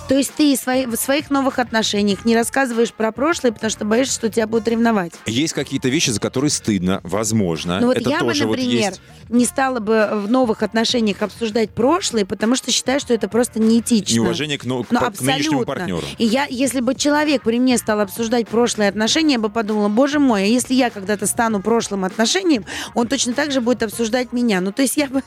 То 0.07 0.15
есть 0.17 0.33
ты 0.33 0.55
свои- 0.55 0.87
в 0.87 0.95
своих 0.95 1.29
новых 1.29 1.59
отношениях 1.59 2.25
не 2.25 2.35
рассказываешь 2.35 2.91
про 2.91 3.11
прошлое, 3.11 3.51
потому 3.51 3.69
что 3.69 3.85
боишься, 3.85 4.15
что 4.15 4.29
тебя 4.29 4.47
будут 4.47 4.67
ревновать. 4.67 5.11
Есть 5.27 5.53
какие-то 5.53 5.87
вещи, 5.89 6.09
за 6.09 6.19
которые 6.19 6.49
стыдно, 6.49 6.99
возможно. 7.03 7.79
Ну 7.79 7.87
вот 7.87 7.97
это 7.97 8.09
я 8.09 8.19
бы, 8.21 8.25
тоже 8.25 8.47
вот 8.47 8.57
например, 8.57 8.89
есть. 8.89 9.01
не 9.29 9.45
стала 9.45 9.79
бы 9.79 10.09
в 10.13 10.31
новых 10.31 10.63
отношениях 10.63 11.21
обсуждать 11.21 11.69
прошлое, 11.69 12.25
потому 12.25 12.55
что 12.55 12.71
считаю, 12.71 12.99
что 12.99 13.13
это 13.13 13.27
просто 13.27 13.59
неэтично. 13.61 14.15
Неуважение 14.15 14.57
к, 14.57 14.61
к 14.61 14.65
Ну, 14.65 14.83
пар- 14.83 15.11
к 15.11 15.21
нынешнему 15.21 15.63
партнеру. 15.63 16.01
И 16.17 16.25
я, 16.25 16.47
если 16.49 16.79
бы 16.79 16.95
человек 16.95 17.43
при 17.43 17.59
мне 17.59 17.77
стал 17.77 17.99
обсуждать 17.99 18.47
прошлые 18.47 18.89
отношения, 18.89 19.33
я 19.33 19.39
бы 19.39 19.49
подумала, 19.49 19.89
боже 19.89 20.17
мой, 20.17 20.41
а 20.43 20.45
если 20.45 20.73
я 20.73 20.89
когда-то 20.89 21.27
стану 21.27 21.61
прошлым 21.61 22.03
отношением, 22.03 22.65
он 22.95 23.07
точно 23.07 23.33
так 23.33 23.51
же 23.51 23.61
будет 23.61 23.83
обсуждать 23.83 24.33
меня. 24.33 24.59
Ну, 24.59 24.71
то 24.71 24.81
есть 24.81 24.97
я 24.97 25.05
бы... 25.05 25.21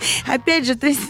Опять 0.26 0.66
же, 0.66 0.74
то 0.74 0.86
есть, 0.86 1.00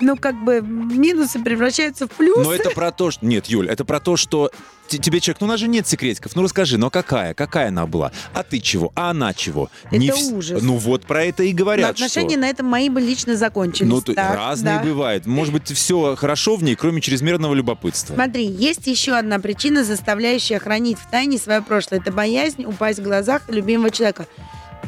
ну, 0.00 0.16
как 0.16 0.42
бы 0.42 0.60
минусы 0.60 1.40
превращаются 1.40 2.06
в 2.06 2.10
плюсы. 2.10 2.42
Но 2.42 2.52
это 2.52 2.70
про 2.70 2.90
то, 2.92 3.10
что... 3.10 3.24
Нет, 3.24 3.46
Юль, 3.46 3.68
это 3.68 3.84
про 3.84 4.00
то, 4.00 4.16
что 4.16 4.50
тебе 4.88 5.20
человек, 5.20 5.40
ну 5.40 5.46
у 5.46 5.50
нас 5.50 5.60
же 5.60 5.68
нет 5.68 5.86
секретиков, 5.86 6.34
ну 6.36 6.42
расскажи, 6.42 6.78
ну 6.78 6.86
а 6.88 6.90
какая? 6.90 7.34
Какая 7.34 7.68
она 7.68 7.86
была? 7.86 8.12
А 8.34 8.42
ты 8.42 8.58
чего? 8.58 8.92
А 8.94 9.10
она 9.10 9.32
чего? 9.32 9.70
Это 9.90 9.96
вс- 9.96 10.32
ужас. 10.34 10.62
Ну 10.62 10.76
вот 10.76 11.06
про 11.06 11.24
это 11.24 11.42
и 11.42 11.52
Но 11.52 11.58
говорят, 11.58 11.90
отношения 11.92 12.32
что... 12.32 12.40
на 12.40 12.48
этом 12.48 12.66
мои 12.66 12.88
бы 12.88 13.00
лично 13.00 13.36
закончились. 13.36 13.88
Ну, 13.88 14.00
Так, 14.00 14.34
разные 14.34 14.78
да. 14.78 14.84
бывают. 14.84 15.26
Может 15.26 15.52
быть, 15.52 15.68
все 15.70 16.16
хорошо 16.16 16.56
в 16.56 16.62
ней, 16.62 16.74
кроме 16.74 17.00
чрезмерного 17.00 17.54
любопытства. 17.54 18.14
Смотри, 18.14 18.44
есть 18.46 18.86
еще 18.86 19.12
одна 19.12 19.38
причина, 19.38 19.84
заставляющая 19.84 20.58
хранить 20.58 20.98
в 20.98 21.10
тайне 21.10 21.38
свое 21.38 21.62
прошлое. 21.62 22.00
Это 22.00 22.12
боязнь 22.12 22.64
упасть 22.64 22.98
в 22.98 23.02
глазах 23.02 23.42
любимого 23.48 23.90
человека. 23.90 24.26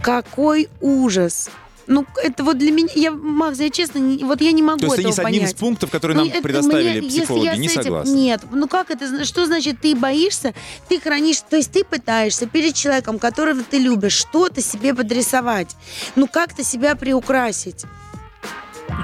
Какой 0.02 0.68
ужас! 0.80 1.50
Ну, 1.86 2.06
это 2.22 2.44
вот 2.44 2.58
для 2.58 2.70
меня, 2.70 2.88
я, 2.94 3.12
Макс, 3.12 3.58
я 3.60 3.68
честно, 3.70 3.98
не- 3.98 4.24
вот 4.24 4.40
я 4.40 4.52
не 4.52 4.62
могу 4.62 4.78
То 4.80 4.86
есть 4.86 4.96
ты 4.96 5.02
этого 5.02 5.10
ни 5.10 5.14
с 5.14 5.18
одним 5.18 5.34
из 5.34 5.40
понять. 5.48 5.56
пунктов, 5.56 5.90
которые 5.90 6.16
Ну, 6.18 6.24
нам 6.30 6.42
предоставили 6.42 6.98
мне- 7.00 7.06
если 7.08 7.20
психологи, 7.20 7.44
я 7.46 7.56
не 7.56 7.68
с 7.68 7.72
этим- 7.72 7.82
согласна. 7.82 8.14
Нет, 8.14 8.40
ну 8.52 8.68
как 8.68 8.90
это, 8.90 9.24
что 9.24 9.46
значит 9.46 9.80
ты 9.80 9.94
боишься, 9.94 10.54
ты 10.88 10.98
хранишь, 11.00 11.40
то 11.48 11.56
есть 11.56 11.72
ты 11.72 11.84
пытаешься 11.84 12.46
перед 12.46 12.74
человеком, 12.74 13.18
которого 13.18 13.62
ты 13.62 13.78
любишь, 13.78 14.14
что-то 14.14 14.60
себе 14.62 14.94
подрисовать, 14.94 15.76
ну 16.16 16.26
как-то 16.26 16.64
себя 16.64 16.94
приукрасить. 16.96 17.84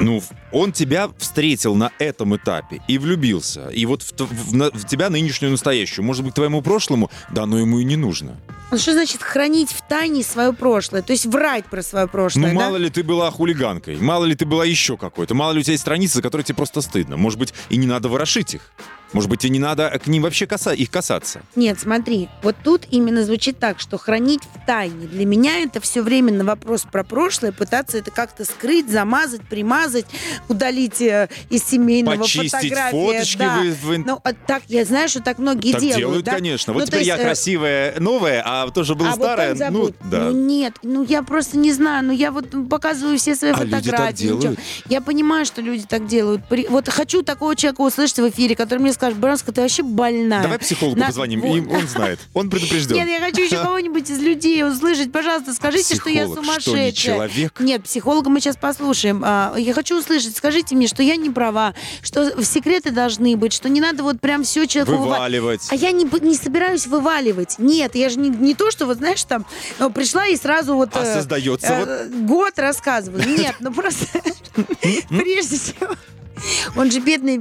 Ну, 0.01 0.23
он 0.53 0.73
тебя 0.73 1.11
встретил 1.19 1.75
на 1.75 1.91
этом 1.99 2.37
этапе 2.37 2.81
и 2.87 2.99
влюбился. 2.99 3.69
И 3.71 3.87
вот 3.87 4.03
в, 4.03 4.13
в 4.19 4.55
на- 4.55 4.71
в 4.71 4.87
тебя 4.87 5.11
нынешнюю 5.11 5.51
настоящую. 5.51 6.05
Может 6.05 6.25
быть, 6.25 6.35
твоему 6.35 6.63
прошлому, 6.63 7.11
да, 7.31 7.47
но 7.47 7.59
ему 7.59 7.81
и 7.81 7.85
не 7.85 7.97
нужно. 7.97 8.37
Ну, 8.71 8.79
что 8.79 8.93
значит 8.93 9.23
хранить 9.23 9.73
в 9.73 9.83
тайне 9.83 10.23
свое 10.23 10.53
прошлое, 10.53 11.03
то 11.03 11.13
есть 11.13 11.27
врать 11.27 11.67
про 11.67 11.83
свое 11.83 12.07
прошлое, 12.07 12.53
Ну, 12.53 12.59
да? 12.59 12.67
мало 12.67 12.77
ли 12.77 12.89
ты 12.89 13.03
была 13.03 13.31
хулиганкой, 13.31 13.97
мало 13.97 14.25
ли 14.25 14.35
ты 14.37 14.47
была 14.47 14.65
еще 14.65 14.97
какой-то, 14.97 15.35
мало 15.35 15.53
ли 15.53 15.61
у 15.61 15.63
тебя 15.63 15.73
есть 15.73 15.83
страницы, 15.83 16.15
за 16.17 16.23
которые 16.23 16.45
тебе 16.45 16.57
просто 16.57 16.81
стыдно. 16.81 17.17
Может 17.17 17.39
быть, 17.39 17.53
и 17.69 17.77
не 17.77 17.87
надо 17.87 18.09
ворошить 18.09 18.55
их. 18.55 18.73
Может 19.13 19.29
быть, 19.31 19.45
и 19.45 19.51
не 19.51 19.59
надо 19.59 19.91
к 20.03 20.07
ним 20.07 20.23
вообще 20.23 20.47
каса- 20.47 20.75
их 20.75 20.91
касаться. 20.91 21.41
Нет, 21.57 21.81
смотри, 21.81 22.29
вот 22.43 22.57
тут 22.63 22.83
именно 22.91 23.25
звучит 23.25 23.59
так, 23.59 23.81
что 23.81 23.99
хранить 23.99 24.43
в 24.55 24.67
тайне. 24.67 25.07
Для 25.07 25.27
меня 25.27 25.59
это 25.61 25.81
все 25.81 26.03
время 26.03 26.33
на 26.33 26.45
вопрос 26.45 26.87
про 26.91 27.03
прошлое, 27.03 27.51
пытаться 27.53 27.99
это 27.99 28.11
как-то 28.11 28.45
скрыть, 28.45 28.89
замазать, 28.91 29.43
примазать, 29.49 30.07
удалить 30.49 31.01
э, 31.03 31.29
из 31.49 31.65
семейного 31.65 32.19
Почистить 32.19 32.51
фотографии. 32.53 32.91
фоточки 32.91 33.39
да. 33.39 33.63
в- 33.83 33.99
Ну, 33.99 34.21
так, 34.47 34.63
я 34.69 34.85
знаю, 34.85 35.09
что 35.09 35.21
так 35.21 35.39
многие 35.39 35.73
так 35.73 35.81
делают. 35.81 35.99
делают, 35.99 36.25
да? 36.25 36.33
конечно. 36.33 36.73
Ну, 36.73 36.79
Вот 36.79 36.87
то 36.87 36.93
теперь 36.93 37.07
я 37.07 37.15
есть, 37.15 37.23
э, 37.25 37.27
красивая, 37.27 37.95
новая, 38.01 38.43
а 38.47 38.71
тоже 38.71 38.95
была 38.95 39.11
а 39.11 39.15
старая. 39.15 39.55
вот 39.55 39.71
ну, 40.03 40.09
да. 40.11 40.31
Ну, 40.31 40.33
нет, 40.33 40.75
ну 40.83 41.05
я 41.05 41.23
просто 41.23 41.59
не 41.59 41.73
знаю, 41.73 42.05
ну 42.07 42.13
я 42.13 42.31
вот 42.31 42.47
показываю 42.69 43.19
все 43.19 43.35
свои 43.35 43.51
А 43.53 43.59
люди 43.65 43.71
так 43.71 43.83
фотографии. 43.85 44.23
делают? 44.27 44.59
Я 44.89 45.01
понимаю, 45.01 45.45
что 45.47 45.61
люди 45.63 45.85
так 45.89 46.07
делают. 46.07 46.43
При- 46.49 46.67
Вот 46.69 46.89
хочу 46.89 47.23
такого 47.23 47.57
человека 47.57 47.81
услышать 47.81 48.19
в 48.19 48.29
эфире, 48.29 48.55
который 48.55 48.79
мне 48.79 48.93
скажет, 49.01 49.19
Бронска, 49.19 49.51
ты 49.51 49.63
вообще 49.63 49.83
больная. 49.83 50.43
Давай 50.43 50.59
психологу 50.59 51.01
На- 51.01 51.07
позвоним, 51.07 51.41
вот. 51.41 51.57
им- 51.57 51.71
он 51.71 51.89
знает, 51.89 52.19
он 52.35 52.51
предупрежден. 52.51 52.97
Нет, 52.97 53.09
я 53.09 53.21
хочу 53.21 53.41
еще 53.43 53.57
кого-нибудь 53.57 54.11
из 54.11 54.19
людей 54.21 54.63
услышать. 54.63 55.11
Пожалуйста, 55.11 55.55
скажите, 55.55 55.95
что 55.95 56.11
я 56.11 56.27
Психолог, 56.27 56.45
что, 56.61 56.71
не 56.73 56.93
сумасшедшая. 56.93 56.93
человек? 56.93 57.61
Нет, 57.61 57.83
психолога 57.85 58.29
мы 58.29 58.41
сейчас 58.41 58.57
послушаем. 58.57 59.23
А, 59.25 59.55
Я 59.57 59.73
хочу 59.73 59.99
услышать, 59.99 60.37
скажите 60.37 60.75
мне, 60.77 60.87
что 60.87 61.03
я 61.03 61.17
не 61.17 61.31
права, 61.31 61.75
что 62.03 62.43
секреты 62.45 62.91
должны 62.91 63.37
быть, 63.39 63.55
что 63.55 63.71
не 63.71 63.81
надо 63.81 64.03
вот 64.03 64.21
прям 64.21 64.45
все 64.45 64.67
человеку 64.67 64.93
выва- 64.99 65.15
Вываливать. 65.15 65.63
А 65.71 65.75
я 65.75 65.93
не, 65.93 66.05
собираюсь 66.35 66.87
вываливать. 66.87 67.55
Нет, 67.59 67.95
я 67.95 68.11
же 68.11 68.19
не, 68.19 68.29
не 68.29 68.55
то, 68.55 68.71
что 68.71 68.85
вот, 68.85 68.99
знаешь, 68.99 69.25
там 69.25 69.47
э, 69.79 69.89
пришла 69.89 70.27
и 70.27 70.37
сразу 70.37 70.75
вот... 70.77 70.91
А 70.93 71.03
э, 71.03 71.15
создается 71.15 71.73
э, 71.73 72.09
Год 72.27 72.59
рассказываю. 72.59 73.27
Нет, 73.27 73.57
ну 73.61 73.73
просто 73.73 74.05
прежде 75.09 75.57
всего... 75.57 75.97
Он 76.77 76.91
же 76.91 77.01
бедный 77.01 77.39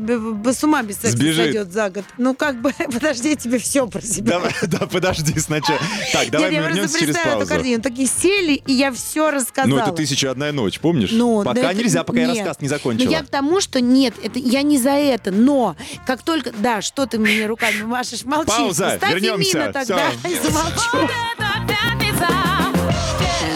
с 0.53 0.63
ума 0.63 0.81
без 0.83 0.95
секса 0.95 1.17
Сбежит. 1.17 1.45
сойдет 1.45 1.71
за 1.71 1.89
год. 1.89 2.05
Ну 2.17 2.33
как 2.35 2.62
бы, 2.62 2.71
подожди, 2.91 3.29
я 3.29 3.35
тебе 3.35 3.59
все 3.59 3.88
про 3.88 4.01
себя 4.01 4.31
Давай, 4.33 4.53
да, 4.63 4.79
подожди 4.88 5.39
сначала. 5.39 5.79
Так, 6.13 6.29
давай 6.29 6.51
нет, 6.51 6.59
мы 6.59 6.65
я 6.65 6.69
вернемся 6.73 6.93
через 6.99 7.05
представляю 7.15 7.38
эту 7.38 7.47
паузу. 7.47 7.53
картину. 7.55 7.81
Такие 7.83 8.07
сели, 8.07 8.53
и 8.65 8.73
я 8.73 8.91
все 8.91 9.31
рассказала. 9.31 9.69
Ну, 9.69 9.77
это 9.79 9.91
«Тысяча 9.91 10.31
одна 10.31 10.51
ночь», 10.51 10.79
помнишь? 10.79 11.09
Ну, 11.12 11.43
да 11.43 11.53
Пока 11.53 11.71
это- 11.71 11.75
нельзя, 11.81 12.03
пока 12.03 12.19
я 12.19 12.27
нет. 12.27 12.38
рассказ 12.39 12.62
не 12.62 12.67
Но 12.69 12.75
закончила. 12.75 13.09
я 13.12 13.23
к 13.23 13.29
тому, 13.29 13.62
что 13.62 13.79
нет, 13.81 14.13
это 14.21 14.39
я 14.39 14.62
не 14.62 14.77
за 14.77 14.91
это, 14.91 15.31
но 15.31 15.75
как 16.05 16.21
только... 16.23 16.51
Да, 16.57 16.81
что 16.81 17.05
ты 17.05 17.19
мне 17.19 17.45
руками 17.45 17.81
машешь, 17.83 18.23
молчи. 18.25 18.47
Пауза, 18.49 18.95
Ставь 18.97 19.13
вернемся. 19.13 19.57
Эмина 19.57 19.73
тогда, 19.73 20.09
и 20.29 20.35
замолчу. 20.35 21.09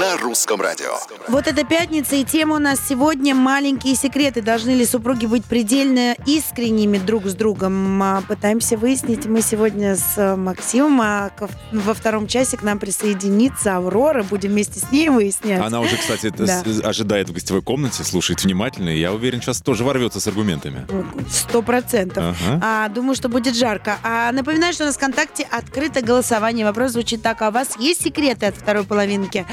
Это. 0.03 0.13
На 0.15 0.17
русском 0.17 0.61
радио. 0.61 0.97
Вот 1.27 1.47
эта 1.47 1.63
пятница, 1.63 2.15
и 2.15 2.23
тема 2.23 2.55
у 2.55 2.59
нас 2.59 2.79
сегодня 2.87 3.33
«Маленькие 3.35 3.95
секреты». 3.95 4.41
Должны 4.41 4.71
ли 4.71 4.85
супруги 4.85 5.25
быть 5.25 5.45
предельно 5.45 6.15
искренними 6.25 6.97
друг 6.97 7.25
с 7.27 7.33
другом? 7.35 8.01
А, 8.03 8.21
Пытаемся 8.27 8.77
выяснить. 8.77 9.25
Мы 9.25 9.41
сегодня 9.41 9.95
с 9.95 10.17
э, 10.17 10.35
Максимом, 10.35 10.99
а 11.01 11.31
во 11.71 11.93
втором 11.93 12.27
часе 12.27 12.57
к 12.57 12.63
нам 12.63 12.79
присоединится 12.79 13.77
Аврора. 13.77 14.23
Будем 14.23 14.51
вместе 14.51 14.79
с 14.79 14.91
ней 14.91 15.09
выяснять. 15.09 15.61
Она 15.61 15.79
уже, 15.79 15.95
кстати, 15.97 16.27
это 16.27 16.45
Да. 16.45 16.63
с- 16.65 16.81
ожидает 16.83 17.29
в 17.29 17.33
гостевой 17.33 17.61
комнате, 17.61 18.03
слушает 18.03 18.43
внимательно, 18.43 18.89
и 18.89 18.99
я 18.99 19.13
уверен, 19.13 19.41
сейчас 19.41 19.61
тоже 19.61 19.83
ворвется 19.83 20.19
с 20.19 20.27
аргументами. 20.27 20.85
Сто 21.29 21.61
процентов. 21.61 22.23
Ага. 22.45 22.59
А, 22.61 22.89
думаю, 22.89 23.15
что 23.15 23.29
будет 23.29 23.55
жарко. 23.55 23.97
А, 24.03 24.31
напоминаю, 24.31 24.73
что 24.73 24.83
у 24.83 24.87
нас 24.87 24.95
ВКонтакте 24.97 25.47
открыто 25.49 26.01
голосование. 26.01 26.65
Вопрос 26.65 26.91
звучит 26.91 27.21
так. 27.21 27.41
А 27.41 27.49
у 27.49 27.51
вас 27.51 27.77
есть 27.77 28.03
секреты 28.03 28.47
от 28.47 28.55
второй 28.55 28.83
половинки? 28.83 29.45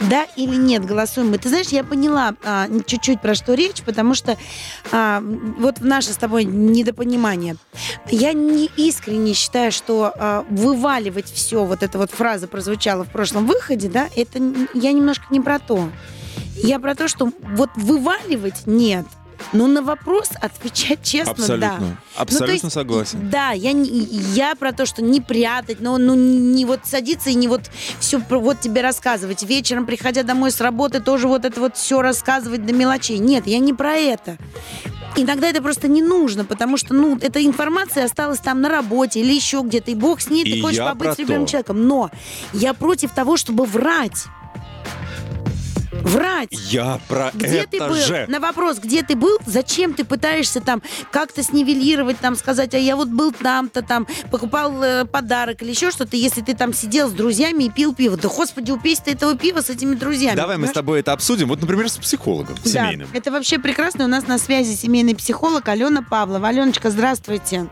Да 0.00 0.26
или 0.36 0.56
нет? 0.56 0.84
Голосуем 0.84 1.30
мы. 1.30 1.38
Ты 1.38 1.48
знаешь, 1.48 1.68
я 1.68 1.82
поняла 1.82 2.34
а, 2.44 2.68
чуть-чуть 2.86 3.20
про 3.20 3.34
что 3.34 3.54
речь, 3.54 3.82
потому 3.82 4.14
что 4.14 4.36
а, 4.92 5.22
вот 5.58 5.80
наше 5.80 6.12
с 6.12 6.16
тобой 6.16 6.44
недопонимание. 6.44 7.56
Я 8.10 8.32
не 8.32 8.70
искренне 8.76 9.34
считаю, 9.34 9.72
что 9.72 10.12
а, 10.14 10.44
вываливать 10.50 11.30
все, 11.32 11.64
вот 11.64 11.82
эта 11.82 11.98
вот 11.98 12.10
фраза 12.10 12.46
прозвучала 12.46 13.04
в 13.04 13.10
прошлом 13.10 13.46
выходе, 13.46 13.88
да, 13.88 14.08
это 14.14 14.38
я 14.74 14.92
немножко 14.92 15.24
не 15.30 15.40
про 15.40 15.58
то. 15.58 15.88
Я 16.56 16.78
про 16.78 16.94
то, 16.94 17.08
что 17.08 17.30
вот 17.42 17.70
вываливать 17.76 18.66
нет. 18.66 19.06
Но 19.52 19.66
на 19.66 19.82
вопрос 19.82 20.30
отвечать 20.40 21.02
честно, 21.02 21.34
да. 21.34 21.42
Абсолютно. 21.42 21.96
Абсолютно 22.16 22.46
Ну, 22.46 22.52
есть, 22.52 22.72
согласен. 22.72 23.30
Да, 23.30 23.50
я, 23.52 23.70
я 23.70 24.54
про 24.54 24.72
то, 24.72 24.86
что 24.86 25.02
не 25.02 25.20
прятать, 25.20 25.80
но 25.80 25.98
ну, 25.98 26.14
не 26.14 26.64
вот 26.64 26.80
садиться 26.84 27.30
и 27.30 27.34
не 27.34 27.48
вот 27.48 27.62
все 28.00 28.20
вот 28.28 28.60
тебе 28.60 28.80
рассказывать. 28.80 29.42
Вечером, 29.42 29.86
приходя 29.86 30.22
домой 30.22 30.50
с 30.50 30.60
работы, 30.60 31.00
тоже 31.00 31.28
вот 31.28 31.44
это 31.44 31.60
вот 31.60 31.76
все 31.76 32.02
рассказывать 32.02 32.66
до 32.66 32.72
мелочей. 32.72 33.18
Нет, 33.18 33.46
я 33.46 33.58
не 33.58 33.72
про 33.72 33.94
это. 33.94 34.36
Иногда 35.18 35.48
это 35.48 35.62
просто 35.62 35.88
не 35.88 36.02
нужно, 36.02 36.44
потому 36.44 36.76
что, 36.76 36.92
ну, 36.92 37.16
эта 37.20 37.44
информация 37.44 38.04
осталась 38.04 38.38
там 38.40 38.60
на 38.60 38.68
работе 38.68 39.20
или 39.20 39.32
еще 39.32 39.62
где-то, 39.64 39.90
и 39.90 39.94
бог 39.94 40.20
с 40.20 40.28
ней, 40.28 40.44
И 40.44 40.54
ты 40.54 40.60
хочешь 40.60 40.84
побыть 40.84 41.14
с 41.14 41.18
любимым 41.18 41.46
то. 41.46 41.52
человеком. 41.52 41.88
Но 41.88 42.10
я 42.52 42.74
против 42.74 43.12
того, 43.12 43.36
чтобы 43.38 43.64
врать. 43.64 44.26
Врать. 46.02 46.48
Я 46.50 47.00
про 47.08 47.30
Где 47.34 47.58
это 47.58 47.68
ты 47.70 47.78
был? 47.80 47.94
же. 47.94 48.26
На 48.28 48.40
вопрос, 48.40 48.78
где 48.78 49.02
ты 49.02 49.16
был, 49.16 49.38
зачем 49.46 49.94
ты 49.94 50.04
пытаешься 50.04 50.60
там 50.60 50.82
как-то 51.10 51.42
снивелировать, 51.42 52.18
там 52.18 52.36
сказать, 52.36 52.74
а 52.74 52.78
я 52.78 52.96
вот 52.96 53.08
был 53.08 53.32
там-то, 53.32 53.82
там, 53.82 54.06
покупал 54.30 54.82
э, 54.82 55.04
подарок 55.04 55.62
или 55.62 55.70
еще 55.70 55.90
что-то, 55.90 56.16
если 56.16 56.40
ты 56.42 56.54
там 56.54 56.72
сидел 56.72 57.08
с 57.08 57.12
друзьями 57.12 57.64
и 57.64 57.70
пил 57.70 57.94
пиво. 57.94 58.16
Да, 58.16 58.28
господи, 58.28 58.70
упейся 58.70 59.02
ты 59.04 59.10
этого 59.12 59.36
пива 59.36 59.60
с 59.60 59.70
этими 59.70 59.94
друзьями. 59.94 60.36
Давай 60.36 60.56
мы 60.56 60.66
с 60.66 60.70
понимаешь? 60.70 60.74
тобой 60.74 61.00
это 61.00 61.12
обсудим. 61.12 61.48
Вот, 61.48 61.60
например, 61.60 61.88
с 61.88 61.96
психологом 61.96 62.56
Да, 62.64 62.70
семейным. 62.70 63.08
это 63.12 63.30
вообще 63.30 63.58
прекрасно. 63.58 64.04
У 64.04 64.08
нас 64.08 64.26
на 64.26 64.38
связи 64.38 64.74
семейный 64.76 65.14
психолог 65.14 65.68
Алена 65.68 66.02
Павлова. 66.02 66.48
Аленочка, 66.48 66.90
здравствуйте. 66.90 67.66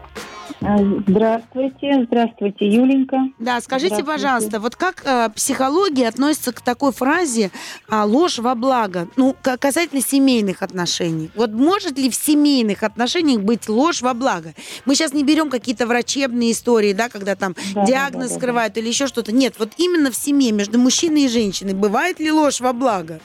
А, 0.62 0.78
Здравствуйте, 1.06 2.04
здравствуйте, 2.06 2.66
Юленька. 2.68 3.18
Да, 3.38 3.60
скажите, 3.60 4.02
пожалуйста, 4.04 4.60
вот 4.60 4.76
как 4.76 5.02
э, 5.04 5.28
психология 5.34 6.08
относится 6.08 6.52
к 6.52 6.60
такой 6.60 6.92
фразе 6.92 7.50
а, 7.88 8.04
«ложь 8.04 8.38
во 8.38 8.54
благо», 8.54 9.08
ну, 9.16 9.34
касательно 9.42 10.00
семейных 10.02 10.62
отношений? 10.62 11.30
Вот 11.34 11.52
может 11.52 11.98
ли 11.98 12.10
в 12.10 12.14
семейных 12.14 12.82
отношениях 12.82 13.40
быть 13.40 13.68
ложь 13.68 14.02
во 14.02 14.14
благо? 14.14 14.54
Мы 14.84 14.94
сейчас 14.94 15.12
не 15.12 15.24
берем 15.24 15.50
какие-то 15.50 15.86
врачебные 15.86 16.52
истории, 16.52 16.92
да, 16.92 17.08
когда 17.08 17.36
там 17.36 17.54
Да, 17.74 17.84
диагноз 17.84 18.28
да, 18.28 18.28
да, 18.28 18.34
да. 18.34 18.40
скрывают 18.40 18.76
или 18.76 18.88
еще 18.88 19.06
что-то. 19.06 19.32
Нет, 19.32 19.54
вот 19.58 19.72
именно 19.76 20.10
в 20.10 20.16
семье 20.16 20.52
между 20.52 20.78
мужчиной 20.78 21.24
и 21.24 21.28
женщиной 21.28 21.74
бывает 21.74 22.20
ли 22.20 22.30
ложь 22.30 22.60
во 22.60 22.72
благо? 22.72 23.20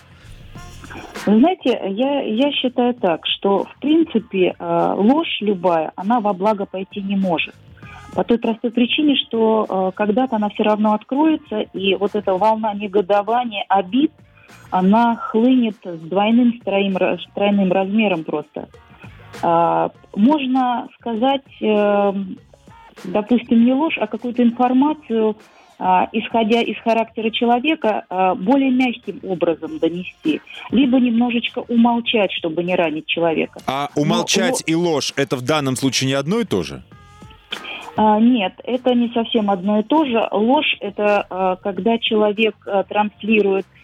Вы 1.26 1.40
знаете, 1.40 1.80
я, 1.90 2.22
я 2.22 2.52
считаю 2.52 2.94
так, 2.96 3.26
что 3.26 3.66
в 3.66 3.80
принципе 3.80 4.56
э, 4.58 4.94
ложь 4.98 5.38
любая, 5.42 5.92
она 5.96 6.20
во 6.20 6.34
благо 6.34 6.66
пойти 6.66 7.02
не 7.02 7.16
может. 7.16 7.56
По 8.16 8.24
той 8.24 8.40
простой 8.40 8.72
причине, 8.72 9.16
что 9.16 9.66
э, 9.70 9.92
когда-то 9.96 10.38
она 10.38 10.50
все 10.50 10.64
равно 10.64 10.94
откроется, 10.94 11.60
и 11.74 11.96
вот 11.96 12.16
эта 12.16 12.34
волна 12.34 12.74
негодования, 12.74 13.66
обид, 13.70 14.12
она 14.72 15.16
хлынет 15.16 15.78
с 15.84 16.00
двойным, 16.00 16.54
с 16.54 16.64
троим, 16.64 16.96
с 16.96 17.34
тройным 17.34 17.72
размером 17.72 18.24
просто. 18.24 18.68
А, 19.42 19.92
можно 20.16 20.88
сказать, 21.00 21.46
э, 21.62 22.14
допустим, 23.04 23.64
не 23.64 23.74
ложь, 23.74 23.98
а 24.00 24.08
какую-то 24.08 24.44
информацию, 24.44 25.36
исходя 26.12 26.62
из 26.62 26.78
характера 26.84 27.30
человека, 27.30 28.04
а, 28.10 28.36
более 28.36 28.70
мягким 28.70 29.20
образом 29.24 29.80
донести, 29.80 30.42
либо 30.72 31.00
немножечко 31.00 31.60
умолчать, 31.68 32.32
чтобы 32.34 32.64
не 32.64 32.76
ранить 32.76 33.06
человека. 33.06 33.62
А 33.66 33.90
умолчать 33.96 34.64
Но- 34.68 34.74
и 34.74 34.76
ложь 34.76 35.14
это 35.16 35.38
в 35.38 35.42
данном 35.42 35.76
случае 35.76 36.10
не 36.10 36.14
одно 36.14 36.40
и 36.40 36.46
то 36.46 36.64
же? 36.64 36.84
А, 37.96 38.20
Нет, 38.20 38.54
это 38.64 38.94
не 38.94 39.10
совсем 39.14 39.52
одно 39.52 39.80
и 39.80 39.84
то 39.84 40.06
же. 40.06 40.28
Ложь– 40.32 40.78
это 40.80 41.26
а, 41.30 41.56
когда 41.58 41.98
человек 41.98 42.56
а, 42.66 42.84
транслирует 42.84 43.66
а, 43.66 43.79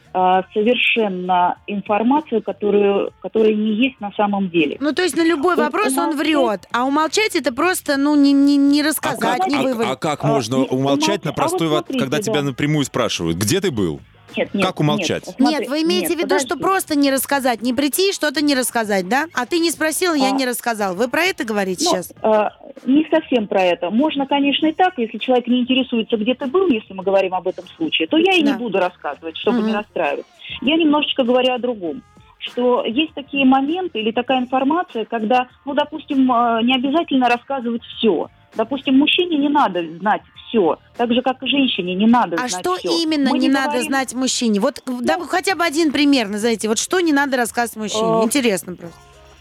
совершенно 0.53 1.57
информацию, 1.67 2.41
которую, 2.41 3.11
которая 3.21 3.53
не 3.53 3.73
есть 3.75 3.99
на 3.99 4.11
самом 4.13 4.49
деле. 4.49 4.77
Ну, 4.79 4.93
то 4.93 5.01
есть 5.03 5.15
на 5.17 5.25
любой 5.25 5.55
Вот 5.55 5.65
вопрос 5.65 5.97
он 5.97 6.09
умолчать- 6.11 6.17
врет, 6.17 6.67
а 6.71 6.85
умолчать 6.85 7.35
это 7.35 7.53
просто, 7.53 7.97
ну, 7.97 8.15
не, 8.15 8.31
не, 8.31 8.57
не 8.57 8.81
А 8.81 8.85
рассказать, 8.85 9.39
как, 9.39 9.47
не 9.47 9.55
а- 9.57 9.61
вывалить. 9.63 9.91
а 9.91 9.95
как 9.95 10.23
А, 10.23 10.27
можно 10.27 10.55
не- 10.57 10.67
умолчать 10.67 11.23
на 11.25 11.29
а 11.29 11.33
вот 11.33 11.35
простой 11.35 11.67
вопрос, 11.67 11.85
смотрите, 11.87 11.99
когда 11.99 12.21
тебя 12.21 12.41
да. 12.41 12.47
напрямую 12.49 12.85
спрашивают, 12.85 13.37
где 13.37 13.59
ты 13.61 13.71
был? 13.71 13.99
Нет, 14.37 14.53
нет, 14.53 14.65
Как 14.65 14.79
умолчать? 14.79 15.27
Нет, 15.39 15.59
Нет, 15.61 15.69
вы 15.69 15.83
имеете 15.83 16.09
нет, 16.09 16.17
в 16.17 16.19
виду, 16.23 16.39
что 16.39 16.49
подожди. 16.49 16.63
просто 16.63 16.97
не 16.97 17.11
рассказать, 17.11 17.61
не 17.61 17.73
прийти 17.73 18.09
и 18.09 18.13
что-то 18.13 18.41
не 18.41 18.55
рассказать, 18.55 19.07
да? 19.07 19.25
А 19.33 19.45
ты 19.45 19.59
не 19.59 19.71
спросил, 19.71 20.13
я 20.13 20.29
А. 20.29 20.31
не 20.31 20.45
рассказал. 20.45 20.95
Вы 20.95 21.07
про 21.07 21.23
это 21.23 21.43
говорите 21.45 21.85
Ну, 21.85 21.91
сейчас? 21.91 22.11
э, 22.21 22.49
не 22.85 23.07
совсем 23.09 23.47
про 23.47 23.61
это. 23.63 23.89
Можно, 23.89 24.25
конечно, 24.27 24.67
и 24.67 24.73
так, 24.73 24.93
если 24.97 25.17
человек 25.17 25.47
не 25.47 25.61
интересуется, 25.61 26.17
где 26.17 26.33
ты 26.33 26.47
был, 26.47 26.67
если 26.67 26.93
мы 26.93 27.03
говорим 27.03 27.33
об 27.33 27.47
этом 27.47 27.65
случае, 27.77 28.07
то 28.07 28.17
я 28.17 28.33
и 28.33 28.43
Да. 28.43 28.51
не 28.51 28.57
буду 28.57 28.79
рассказывать, 28.79 29.37
чтобы 29.37 29.59
Мгм. 29.59 29.67
не 29.67 29.73
расстраивать. 29.73 30.25
Я 30.61 30.75
немножечко 30.77 31.23
говорю 31.23 31.53
о 31.53 31.57
другом 31.59 32.03
что 32.37 32.83
есть 32.85 33.11
такие 33.15 33.43
моменты 33.43 33.99
или 33.99 34.11
такая 34.11 34.37
информация, 34.39 35.05
когда, 35.05 35.47
ну, 35.65 35.73
допустим, 35.73 36.31
э, 36.31 36.61
не 36.61 36.75
обязательно 36.75 37.27
рассказывать 37.27 37.81
все. 37.97 38.29
Допустим, 38.55 38.97
мужчине 38.97 39.37
не 39.37 39.49
надо 39.49 39.83
знать 39.99 40.21
все, 40.47 40.77
так 40.97 41.11
же, 41.13 41.21
как 41.21 41.41
и 41.43 41.47
женщине 41.47 41.95
не 41.95 42.07
надо 42.07 42.35
А 42.35 42.47
знать 42.47 42.61
что 42.63 42.75
всё. 42.75 42.89
именно 43.01 43.31
Мы 43.31 43.39
не, 43.39 43.49
надо 43.49 43.71
говорим- 43.71 43.87
знать 43.87 44.13
мужчине? 44.13 44.59
Вот 44.59 44.81
да, 45.01 45.17
вы 45.17 45.27
хотя 45.27 45.55
бы 45.55 45.63
один 45.63 45.91
пример 45.91 46.27
назовите. 46.29 46.67
Вот 46.67 46.77
что 46.79 46.99
не 47.01 47.13
надо 47.13 47.37
рассказывать 47.37 47.77
мужчине? 47.93 48.21
Э, 48.21 48.23
Интересно 48.23 48.75
просто. 48.75 48.97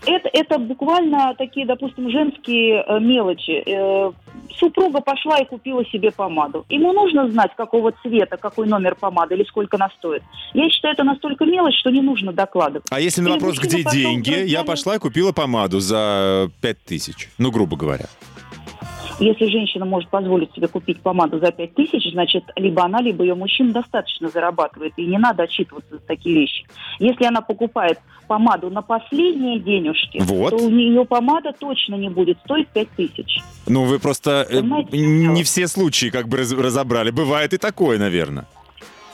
Это, 0.06 0.28
это 0.34 0.58
буквально 0.58 1.34
такие, 1.38 1.64
допустим, 1.64 2.10
женские 2.10 2.84
э, 2.86 3.00
мелочи. 3.00 3.62
Э, 3.64 4.12
супруга 4.58 5.00
пошла 5.00 5.38
и 5.38 5.46
купила 5.46 5.82
себе 5.86 6.10
помаду. 6.10 6.66
Ему 6.68 6.92
нужно 6.92 7.30
знать, 7.30 7.52
какого 7.56 7.92
цвета, 8.02 8.36
какой 8.36 8.66
номер 8.66 8.96
помады 8.96 9.34
или 9.34 9.44
сколько 9.44 9.76
она 9.76 9.88
стоит. 9.98 10.22
Я 10.52 10.68
считаю, 10.68 10.92
это 10.92 11.04
настолько 11.04 11.46
мелочь, 11.46 11.78
что 11.80 11.88
не 11.90 12.02
нужно 12.02 12.32
докладывать. 12.34 12.86
А 12.90 13.00
если 13.00 13.22
на 13.22 13.28
Или 13.28 13.34
вопрос, 13.34 13.58
где 13.58 13.82
деньги, 13.82 14.44
я 14.46 14.62
пошла 14.64 14.96
и 14.96 14.98
купила 14.98 15.32
помаду 15.32 15.80
за 15.80 16.50
пять 16.60 16.84
тысяч. 16.84 17.30
Ну, 17.38 17.50
грубо 17.50 17.76
говоря. 17.78 18.04
Если 19.20 19.46
женщина 19.46 19.84
может 19.84 20.10
позволить 20.10 20.52
себе 20.54 20.66
купить 20.68 21.00
помаду 21.00 21.38
за 21.38 21.52
5 21.52 21.74
тысяч, 21.74 22.12
значит, 22.12 22.44
либо 22.56 22.84
она, 22.84 23.00
либо 23.00 23.22
ее 23.24 23.34
мужчина 23.34 23.72
достаточно 23.72 24.28
зарабатывает, 24.28 24.92
и 24.96 25.06
не 25.06 25.18
надо 25.18 25.44
отчитываться 25.44 25.94
за 25.94 26.00
такие 26.00 26.34
вещи. 26.40 26.64
Если 26.98 27.24
она 27.24 27.40
покупает 27.40 27.98
помаду 28.26 28.70
на 28.70 28.82
последние 28.82 29.60
денежки, 29.60 30.18
Вот. 30.22 30.50
то 30.50 30.56
у 30.56 30.68
нее 30.68 31.04
помада 31.04 31.52
точно 31.58 31.94
не 31.94 32.08
будет 32.08 32.38
стоить 32.44 32.68
5 32.68 32.88
тысяч. 32.90 33.38
Ну, 33.66 33.84
вы 33.84 33.98
просто 33.98 34.46
э, 34.50 34.60
Понимаете, 34.60 34.98
не 34.98 35.42
все 35.44 35.68
случаи 35.68 36.10
как 36.10 36.28
бы 36.28 36.38
раз- 36.38 36.52
разобрали. 36.52 37.10
Бывает 37.10 37.54
и 37.54 37.58
такое, 37.58 37.98
наверное. 37.98 38.46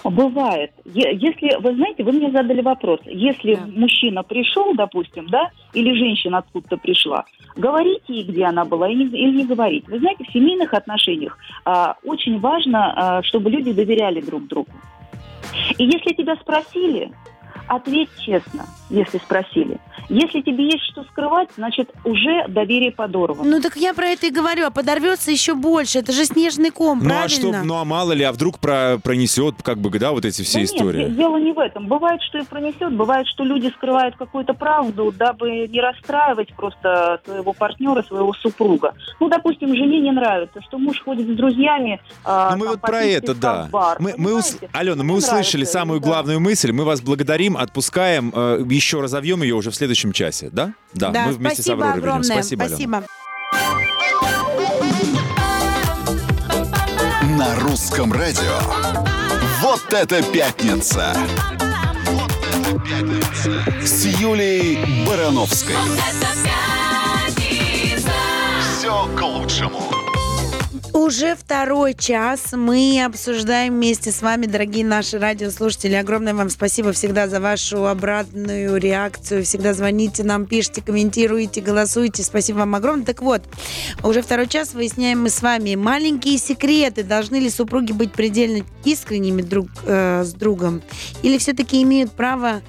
Бывает. 0.05 0.73
Если, 0.85 1.61
вы 1.61 1.75
знаете, 1.75 2.03
вы 2.05 2.13
мне 2.13 2.31
задали 2.31 2.63
вопрос. 2.63 3.01
Если 3.05 3.55
Да. 3.55 3.67
мужчина 3.67 4.23
пришел, 4.23 4.75
допустим, 4.75 5.27
да, 5.29 5.51
или 5.75 5.93
женщина 5.93 6.39
откуда-то 6.39 6.79
пришла, 6.79 7.25
говорите 7.57 8.03
ей, 8.09 8.25
где 8.25 8.45
она 8.45 8.65
была, 8.65 8.89
или 8.89 9.05
не, 9.05 9.19
или 9.19 9.37
не 9.39 9.45
говорить. 9.45 9.87
Вы 9.89 9.99
знаете, 9.99 10.25
в 10.25 10.33
семейных 10.33 10.73
отношениях 10.73 11.37
а, 11.65 11.97
очень 12.05 12.39
важно, 12.41 12.93
а, 13.19 13.23
чтобы 13.23 13.51
люди 13.51 13.73
доверяли 13.73 14.21
друг 14.21 14.47
другу. 14.47 14.71
И 15.77 15.85
если 15.85 16.15
тебя 16.15 16.37
спросили, 16.37 17.11
ответь 17.71 18.11
честно, 18.19 18.67
если 18.91 19.19
спросили. 19.19 19.79
Если 20.09 20.41
тебе 20.41 20.65
есть 20.65 20.83
что 20.91 21.05
скрывать, 21.05 21.49
значит, 21.57 21.91
уже 22.05 22.47
доверие 22.49 22.91
подорвано. 22.91 23.49
Ну 23.49 23.61
так 23.61 23.77
я 23.77 23.95
про 23.95 24.07
это 24.09 24.27
и 24.27 24.31
говорю, 24.31 24.67
а 24.67 24.71
подорвется 24.71 25.31
еще 25.31 25.55
больше. 25.55 25.99
Это 26.01 26.11
же 26.13 26.25
снежный 26.25 26.71
ком, 26.71 26.99
Ну, 26.99 27.05
а 27.05 27.09
правильно? 27.29 27.59
что, 27.59 27.63
ну, 27.65 27.77
а 27.79 27.85
мало 27.85 28.11
ли, 28.13 28.25
а 28.25 28.33
вдруг 28.33 28.59
про, 28.59 28.99
пронесет, 29.03 29.63
как 29.63 29.79
бы, 29.79 29.91
да, 29.99 30.11
вот 30.11 30.25
эти 30.25 30.43
все 30.43 30.59
Да 30.59 30.65
истории? 30.65 30.99
Нет, 31.03 31.11
де- 31.11 31.17
дело 31.17 31.37
не 31.37 31.53
в 31.53 31.59
этом. 31.61 31.87
Бывает, 31.87 32.21
что 32.23 32.39
и 32.39 32.45
пронесет, 32.45 32.93
бывает, 32.93 33.27
что 33.29 33.45
люди 33.45 33.69
скрывают 33.77 34.17
какую-то 34.17 34.53
правду, 34.55 35.13
дабы 35.17 35.69
не 35.69 35.81
расстраивать 35.81 36.53
просто 36.55 37.21
своего 37.25 37.53
партнера, 37.53 38.03
своего 38.03 38.33
супруга. 38.35 38.95
Ну, 39.21 39.29
допустим, 39.29 39.69
жене 39.77 40.01
не 40.01 40.11
нравится, 40.11 40.61
что 40.63 40.79
муж 40.79 41.01
ходит 41.05 41.29
с 41.29 41.37
друзьями. 41.37 42.01
а, 42.25 42.51
Ну, 42.53 42.57
мы 42.59 42.65
там, 42.65 42.73
вот 42.75 42.81
про 42.81 43.03
это, 43.03 43.35
да. 43.35 43.69
бар, 43.71 43.99
мы, 44.01 44.15
мы 44.17 44.35
ус-? 44.35 44.57
Алена, 44.73 45.05
мы 45.05 45.15
услышали 45.15 45.61
нравится, 45.61 45.73
самую 45.79 46.01
да. 46.01 46.07
главную 46.07 46.41
мысль. 46.41 46.73
Мы 46.73 46.85
вас 46.85 47.01
благодарим, 47.01 47.57
отпускаем. 47.63 48.33
э, 48.35 48.65
еще 48.69 49.01
разовьем 49.01 49.43
ее 49.43 49.55
уже 49.55 49.71
в 49.71 49.75
следующем 49.75 50.13
часе, 50.13 50.49
да? 50.51 50.75
Да, 50.93 51.11
Да, 51.11 51.27
мы 51.27 51.33
вместе 51.33 51.63
спасибо 51.63 51.81
с 51.81 51.83
Авророй 51.83 51.99
огромное. 51.99 52.25
Спасибо, 52.43 52.65
Алена. 52.65 52.77
спасибо. 52.77 53.05
На 57.39 57.55
русском 57.61 58.13
радио. 58.13 58.59
Вот 59.61 59.93
это 59.93 60.23
пятница! 60.23 61.15
Вот 62.11 62.33
это 62.33 62.73
пятница! 62.73 63.85
С 63.85 64.05
Юлей 64.07 65.07
Барановской. 65.07 65.75
Все 68.79 69.07
к 69.17 69.21
лучшему. 69.23 70.00
Уже 70.93 71.37
второй 71.37 71.95
час 71.95 72.53
мы 72.53 73.03
обсуждаем 73.05 73.75
вместе 73.75 74.11
с 74.11 74.23
вами, 74.23 74.47
дорогие 74.47 74.85
наши 74.85 75.19
радиослушатели. 75.19 75.95
Огромное 75.95 76.35
вам 76.35 76.51
спасибо 76.51 76.93
всегда 76.93 77.29
за 77.29 77.41
вашу 77.41 77.87
обратную 77.87 78.77
реакцию. 78.77 79.45
Всегда 79.45 79.73
звоните 79.73 80.25
нам, 80.25 80.47
пишите, 80.47 80.83
комментируйте, 80.83 81.61
голосуйте. 81.61 82.25
Спасибо 82.25 82.59
вам 82.59 82.75
огромное. 82.75 83.07
Так 83.07 83.23
вот, 83.23 83.43
уже 84.03 84.21
второй 84.21 84.49
час 84.49 84.75
выясняем 84.75 85.23
мы 85.23 85.31
с 85.31 85.43
вами 85.43 85.77
маленькие 85.77 86.39
секреты. 86.39 87.05
Должны 87.05 87.37
ли 87.37 87.51
супруги 87.51 87.93
быть 87.93 88.13
предельно 88.13 88.65
искренними 88.85 89.43
друг 89.43 89.69
э, 89.87 90.25
с 90.25 90.33
другом? 90.33 90.83
Или 91.23 91.39
все-таки 91.39 91.83
имеют 91.83 92.11
право 92.13 92.63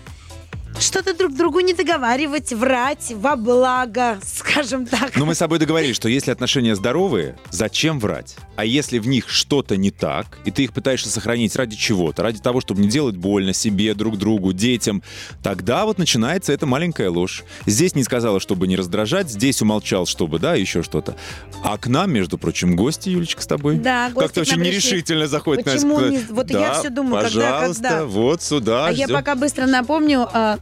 что-то 0.82 1.14
друг 1.14 1.36
другу 1.36 1.60
не 1.60 1.74
договаривать, 1.74 2.52
врать 2.54 3.12
во 3.16 3.36
благо, 3.36 4.20
скажем 4.26 4.86
так. 4.86 5.16
Но 5.16 5.26
мы 5.26 5.36
с 5.36 5.38
тобой 5.40 5.60
договорились, 5.60 5.96
что 5.96 6.10
если 6.10 6.32
отношения 6.32 6.76
здоровые, 6.76 7.38
зачем 7.52 8.00
врать? 8.00 8.36
А 8.56 8.66
если 8.66 9.00
в 9.00 9.08
них 9.08 9.30
что-то 9.30 9.78
не 9.78 9.92
так, 9.92 10.38
и 10.46 10.52
ты 10.52 10.64
их 10.64 10.74
пытаешься 10.74 11.10
сохранить 11.10 11.56
ради 11.56 11.76
чего-то, 11.76 12.24
ради 12.24 12.40
того, 12.40 12.62
чтобы 12.62 12.82
не 12.82 12.88
делать 12.90 13.16
больно 13.18 13.54
себе, 13.54 13.94
друг 13.94 14.18
другу, 14.18 14.54
детям, 14.54 15.02
тогда 15.44 15.86
вот 15.86 15.98
начинается 15.98 16.54
эта 16.54 16.66
маленькая 16.66 17.10
ложь. 17.10 17.44
Здесь 17.66 17.96
не 17.96 18.04
сказала, 18.04 18.40
чтобы 18.40 18.68
не 18.68 18.76
раздражать, 18.76 19.30
здесь 19.30 19.62
умолчал, 19.62 20.06
чтобы, 20.06 20.40
да, 20.40 20.56
еще 20.56 20.84
что-то. 20.84 21.16
А 21.64 21.78
к 21.78 21.88
нам, 21.88 22.12
между 22.12 22.38
прочим, 22.38 22.76
гости, 22.76 23.10
Юлечка, 23.10 23.42
с 23.42 23.48
тобой. 23.48 23.76
Да, 23.78 24.10
гости 24.10 24.20
Как-то 24.28 24.42
очень 24.42 24.62
нерешительно 24.62 25.28
заходит 25.28 25.66
на 25.66 25.74
Почему 25.74 26.00
это. 26.00 26.10
не- 26.10 26.24
вот 26.30 26.50
я 26.52 26.60
Да, 26.60 26.74
всё 26.80 26.90
думаю, 26.90 27.24
когда- 27.24 27.52
пожалуйста, 27.52 27.84
когда. 27.84 28.06
вот 28.06 28.42
сюда. 28.42 28.88
А 28.88 28.92
я 28.92 29.06
ждем. 29.06 29.16
пока 29.16 29.36
быстро 29.36 29.66
напомню, 29.66 30.28
а, 30.32 30.58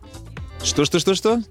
Что, 0.64 0.86
что, 0.86 1.00
что, 1.00 1.16
что? 1.16 1.42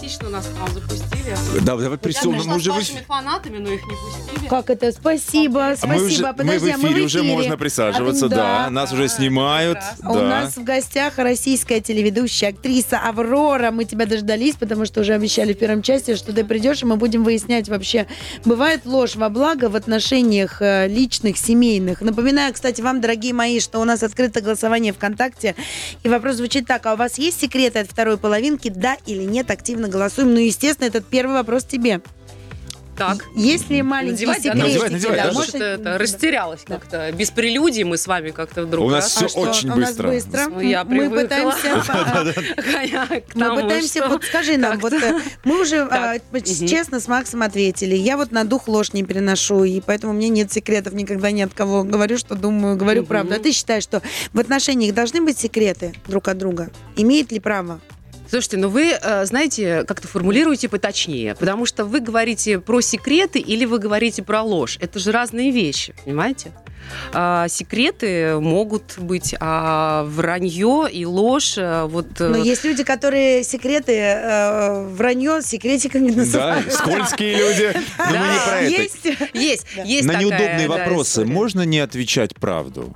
Частично 0.00 0.28
нас 0.28 0.46
к 0.46 0.58
вам 0.58 0.68
запустили. 0.72 1.36
Да, 1.64 1.76
давай 1.76 1.98
присел, 1.98 2.30
мы 2.30 2.42
с 2.42 2.46
уже 2.46 2.70
в 2.70 2.76
вашими 2.76 3.00
фанатами, 3.00 3.58
но 3.58 3.70
их 3.70 3.80
не 3.84 3.92
пустили. 3.92 4.48
как 4.48 4.70
это? 4.70 4.92
Спасибо, 4.92 5.70
А 5.70 5.76
спасибо. 5.76 5.94
мы, 5.98 6.06
уже, 6.06 6.22
Подожди, 6.22 6.66
мы 6.66 6.72
а 6.72 6.76
в 6.76 6.84
эфире 6.84 7.02
уже 7.02 7.22
можно 7.24 7.56
присаживаться, 7.56 8.26
А, 8.26 8.28
да. 8.28 8.36
да. 8.36 8.70
Нас 8.70 8.92
уже 8.92 9.08
снимают. 9.08 9.78
А 10.02 10.12
У 10.12 10.14
да. 10.14 10.22
нас 10.28 10.56
в 10.56 10.62
гостях 10.62 11.18
российская 11.18 11.80
телеведущая, 11.80 12.50
актриса 12.50 12.98
Аврора. 12.98 13.72
Мы 13.72 13.86
тебя 13.86 14.06
дождались, 14.06 14.54
потому 14.54 14.84
что 14.84 15.00
уже 15.00 15.14
обещали 15.14 15.52
в 15.52 15.58
первом 15.58 15.82
части, 15.82 16.14
что 16.14 16.32
ты 16.32 16.44
придешь, 16.44 16.82
и 16.82 16.86
мы 16.86 16.96
будем 16.96 17.24
выяснять 17.24 17.68
вообще, 17.68 18.06
бывает 18.44 18.86
ложь 18.86 19.16
во 19.16 19.28
благо 19.28 19.68
в 19.68 19.74
отношениях 19.74 20.62
э, 20.62 20.86
личных, 20.86 21.38
семейных. 21.38 22.02
Напоминаю, 22.02 22.54
кстати, 22.54 22.80
вам, 22.80 23.00
дорогие 23.00 23.34
мои, 23.34 23.58
что 23.58 23.80
у 23.80 23.84
нас 23.84 24.04
открыто 24.04 24.40
голосование 24.40 24.92
ВКонтакте. 24.92 25.56
И 26.04 26.08
вопрос 26.08 26.36
звучит 26.36 26.66
так, 26.68 26.86
а 26.86 26.94
у 26.94 26.96
вас 26.96 27.18
есть 27.18 27.40
секреты 27.40 27.80
от 27.80 27.90
второй 27.90 28.16
половинки? 28.16 28.68
Да 28.68 28.96
или 29.06 29.24
нет? 29.24 29.50
Активно 29.50 29.87
голосуем. 29.88 30.34
Ну, 30.34 30.40
естественно, 30.40 30.86
этот 30.86 31.04
первый 31.06 31.34
вопрос 31.34 31.64
тебе. 31.64 32.00
Так. 32.98 33.24
Есть 33.36 33.70
ли 33.70 33.80
маленький 33.80 34.26
Надевать, 34.26 34.42
да, 34.42 34.50
секрет? 34.50 34.64
Надевать, 34.64 34.90
надевать, 34.90 35.16
да, 35.16 35.26
да, 35.28 35.32
может, 35.32 35.54
это, 35.54 35.98
растерялась 35.98 36.60
Да. 36.66 36.74
как-то. 36.74 37.12
Без 37.12 37.30
прелюдий 37.30 37.84
мы 37.84 37.96
с 37.96 38.08
вами 38.08 38.30
как-то 38.30 38.64
вдруг. 38.64 38.86
У 38.86 38.90
нас 38.90 39.04
раз. 39.04 39.12
всё 39.12 39.26
А 39.26 39.28
что, 39.28 39.40
очень 39.40 39.70
у 39.70 39.76
нас 39.76 39.90
быстро. 39.90 40.08
быстро. 40.08 40.46
Ну, 40.48 40.60
я 40.60 40.82
мы 40.82 41.08
привыкла. 41.08 41.20
пытаемся... 41.20 42.42
к 43.28 43.34
Мы 43.36 43.62
пытаемся, 43.62 44.08
вот 44.08 44.24
скажи 44.24 44.56
нам, 44.56 44.78
вот 44.80 44.92
э, 44.92 45.20
мы 45.44 45.60
уже 45.60 45.82
а, 45.82 46.18
честно 46.42 46.98
с 46.98 47.06
Максом 47.06 47.42
ответили. 47.42 47.94
Я 47.94 48.16
вот 48.16 48.32
на 48.32 48.42
дух 48.42 48.66
ложь 48.66 48.92
не 48.92 49.04
переношу, 49.04 49.62
и 49.62 49.80
поэтому 49.80 50.12
у 50.12 50.16
меня 50.16 50.28
нет 50.28 50.52
секретов 50.52 50.92
никогда 50.92 51.30
ни 51.30 51.42
от 51.42 51.54
кого. 51.54 51.84
Говорю, 51.84 52.18
что 52.18 52.34
думаю, 52.34 52.76
говорю 52.76 53.04
правду. 53.04 53.34
А 53.34 53.38
ты 53.38 53.52
считаешь, 53.52 53.84
что 53.84 54.02
в 54.32 54.40
отношениях 54.40 54.92
должны 54.92 55.22
быть 55.22 55.38
секреты 55.38 55.94
друг 56.08 56.26
от 56.26 56.38
друга? 56.38 56.70
Имеет 56.96 57.30
ли 57.30 57.38
право? 57.38 57.80
Слушайте, 58.28 58.58
ну 58.58 58.68
вы, 58.68 58.90
э, 59.00 59.24
знаете, 59.24 59.84
как-то 59.84 60.06
формулируете 60.08 60.68
поточнее, 60.68 61.34
потому 61.34 61.64
что 61.66 61.84
вы 61.84 62.00
говорите 62.00 62.58
про 62.60 62.80
секреты 62.80 63.38
или 63.38 63.64
вы 63.64 63.78
говорите 63.78 64.22
про 64.22 64.42
ложь. 64.42 64.76
Это 64.80 64.98
же 64.98 65.12
разные 65.12 65.50
вещи, 65.50 65.94
понимаете? 66.04 66.52
А, 67.12 67.48
секреты 67.48 68.38
могут 68.38 68.98
быть, 68.98 69.34
а 69.40 70.04
вранье 70.04 70.88
и 70.90 71.04
ложь, 71.04 71.56
э, 71.58 71.84
вот... 71.84 72.20
э, 72.20 72.28
Но 72.28 72.36
есть 72.38 72.64
люди, 72.64 72.84
которые 72.84 73.44
секреты, 73.44 73.92
э, 73.96 74.86
вранье 74.88 75.40
секретиками 75.42 76.10
Да, 76.10 76.16
называют. 76.16 76.72
скользкие 76.72 77.36
люди. 77.36 77.72
Но 77.98 78.04
мы 78.06 78.12
не 78.12 78.46
про 78.46 78.60
это. 78.60 78.82
Есть? 78.82 79.04
Есть, 79.34 79.66
есть 79.84 80.06
На 80.06 80.20
неудобные 80.20 80.68
да, 80.68 80.78
вопросы 80.78 81.24
можно 81.24 81.62
не 81.62 81.78
отвечать 81.78 82.34
правду? 82.36 82.94